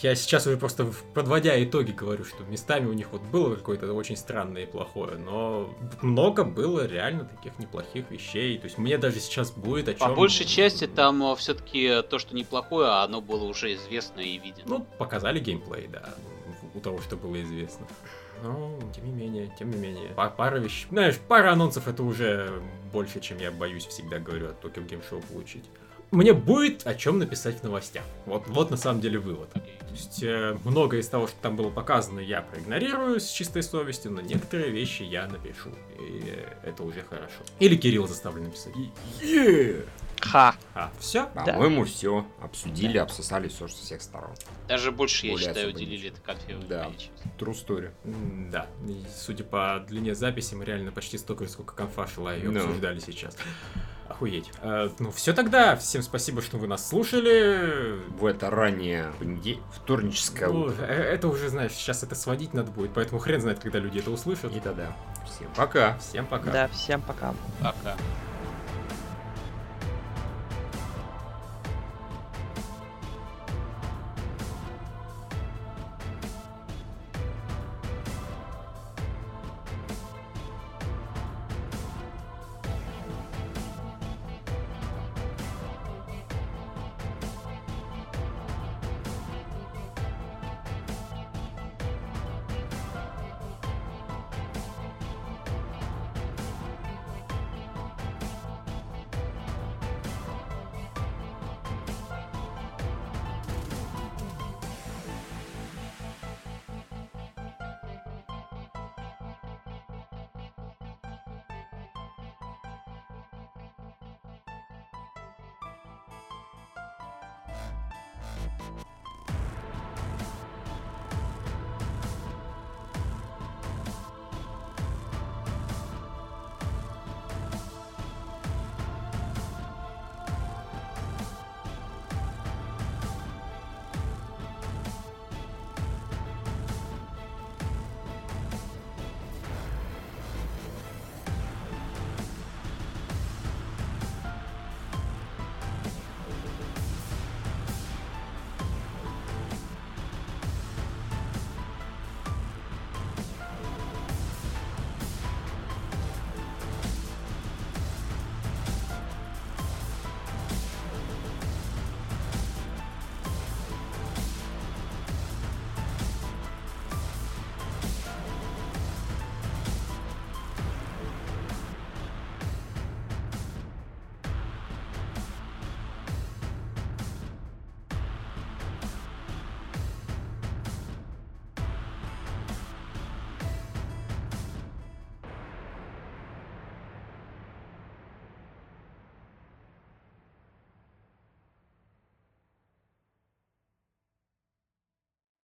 Я 0.03 0.15
сейчас 0.15 0.47
уже 0.47 0.57
просто 0.59 0.87
подводя 1.15 1.63
итоги 1.63 1.93
говорю, 1.93 2.25
что 2.25 2.45
местами 2.45 2.87
у 2.87 2.93
них 2.93 3.13
вот 3.13 3.23
было 3.23 3.55
какое-то 3.57 3.93
очень 3.95 4.17
странное 4.17 4.65
и 4.65 4.67
плохое, 4.67 5.17
но 5.17 5.75
много 6.03 6.45
было 6.45 6.87
реально 6.87 7.25
таких 7.25 7.59
неплохих 7.59 8.11
вещей. 8.11 8.59
То 8.59 8.65
есть 8.65 8.77
мне 8.77 8.99
даже 8.99 9.21
сейчас 9.21 9.51
будет 9.51 9.89
о 9.89 9.95
чем... 9.95 10.09
По 10.09 10.15
большей 10.15 10.45
части 10.45 10.87
там 10.87 11.35
все-таки 11.37 12.03
то, 12.11 12.19
что 12.19 12.37
неплохое, 12.37 12.89
а 12.89 13.05
оно 13.05 13.21
было 13.21 13.45
уже 13.45 13.73
известно 13.75 14.21
и 14.21 14.37
видно. 14.39 14.63
Ну, 14.67 14.87
показали 14.99 15.41
геймплей, 15.41 15.89
да, 15.89 16.15
у 16.75 16.81
того, 16.81 17.01
что 17.01 17.17
было 17.17 17.43
известно. 17.43 17.87
Но, 18.43 18.79
тем 18.95 19.07
не 19.07 19.13
менее, 19.13 19.51
тем 19.59 19.71
не 19.71 19.79
менее. 19.79 20.11
Па- 20.15 20.29
Пара 20.29 20.59
вещей. 20.59 20.87
Знаешь, 20.91 21.17
пара 21.27 21.53
анонсов 21.53 21.89
это 21.89 22.03
уже 22.03 22.63
больше, 22.93 23.21
чем 23.21 23.39
я 23.39 23.51
боюсь 23.51 23.87
всегда 23.87 24.19
говорю 24.19 24.51
от 24.51 24.63
Tokyo 24.63 24.87
Game 24.87 25.03
Show 25.11 25.25
получить. 25.33 25.65
Мне 26.13 26.33
будет 26.33 26.87
о 26.87 26.95
чем 26.95 27.19
написать 27.19 27.61
в 27.61 27.65
новостях. 27.65 28.05
Вот, 28.27 28.45
вот 28.47 28.71
на 28.71 28.77
самом 28.77 29.01
деле 29.01 29.19
вывод. 29.19 29.51
То 29.53 29.61
есть 29.93 30.23
э, 30.23 30.57
многое 30.65 31.01
из 31.01 31.09
того, 31.09 31.27
что 31.27 31.37
там 31.43 31.57
было 31.57 31.71
показано, 31.71 32.21
я 32.21 32.43
проигнорирую 32.43 33.19
с 33.21 33.29
чистой 33.29 33.63
совестью, 33.63 34.13
но 34.13 34.21
некоторые 34.21 34.71
вещи 34.71 35.03
я 35.03 35.27
напишу. 35.27 35.71
И 35.99 36.23
э, 36.27 36.69
это 36.69 36.83
уже 36.85 37.03
хорошо. 37.03 37.35
Или 37.59 37.77
Кирилл 37.77 38.07
заставлю 38.07 38.43
написать. 38.45 38.73
Ха. 40.21 40.55
А, 40.75 40.91
все? 40.99 41.27
По-моему, 41.27 41.85
все. 41.85 42.27
Обсудили, 42.41 42.99
обсосали 42.99 43.49
все 43.49 43.69
со 43.69 43.77
всех 43.77 44.01
сторон. 44.01 44.31
Даже 44.67 44.91
больше, 44.93 45.27
я 45.27 45.33
Более 45.33 45.49
считаю, 45.49 45.67
особо 45.69 45.77
уделили 45.83 46.09
это 46.09 46.21
конфе. 46.21 46.57
Да. 46.69 46.91
True 47.39 47.53
story. 47.53 47.91
М, 48.05 48.51
Да, 48.51 48.67
и 48.89 49.05
судя 49.15 49.45
по 49.45 49.85
длине 49.87 50.15
записи, 50.15 50.55
мы 50.55 50.65
реально 50.65 50.91
почти 50.93 51.19
столько 51.19 51.45
же, 51.45 51.51
сколько 51.51 51.75
конфа 51.75 52.07
шла 52.07 52.35
и 52.37 52.43
Ну. 52.43 52.61
обсуждали 52.61 52.99
сейчас. 52.99 53.37
Охуеть. 54.09 54.51
Э, 54.63 54.89
ну, 54.99 55.11
все 55.11 55.33
тогда. 55.33 55.77
Всем 55.77 56.03
спасибо, 56.03 56.43
что 56.43 56.59
вы 56.59 56.67
нас 56.67 56.89
слушали. 56.89 57.99
В 58.19 58.25
это 58.27 58.51
раннее 58.51 59.13
понеде- 59.21 59.59
вторническое 59.75 60.49
Ну, 60.49 60.67
утро. 60.67 60.85
э, 60.85 60.93
это 60.95 61.29
уже, 61.29 61.49
знаешь, 61.49 61.73
сейчас 61.73 62.03
это 62.03 62.15
сводить 62.15 62.55
надо 62.55 62.71
будет, 62.71 62.93
поэтому 62.95 63.19
хрен 63.21 63.41
знает, 63.41 63.59
когда 63.59 63.79
люди 63.79 63.99
это 63.99 64.11
услышат. 64.11 64.55
И 64.57 64.61
тогда. 64.61 64.97
Всем 65.27 65.49
пока. 65.57 65.99
Всем 65.99 66.27
пока. 66.27 66.51
Да, 66.51 66.69
всем 66.69 67.03
пока. 67.03 67.35
Пока. 67.61 67.97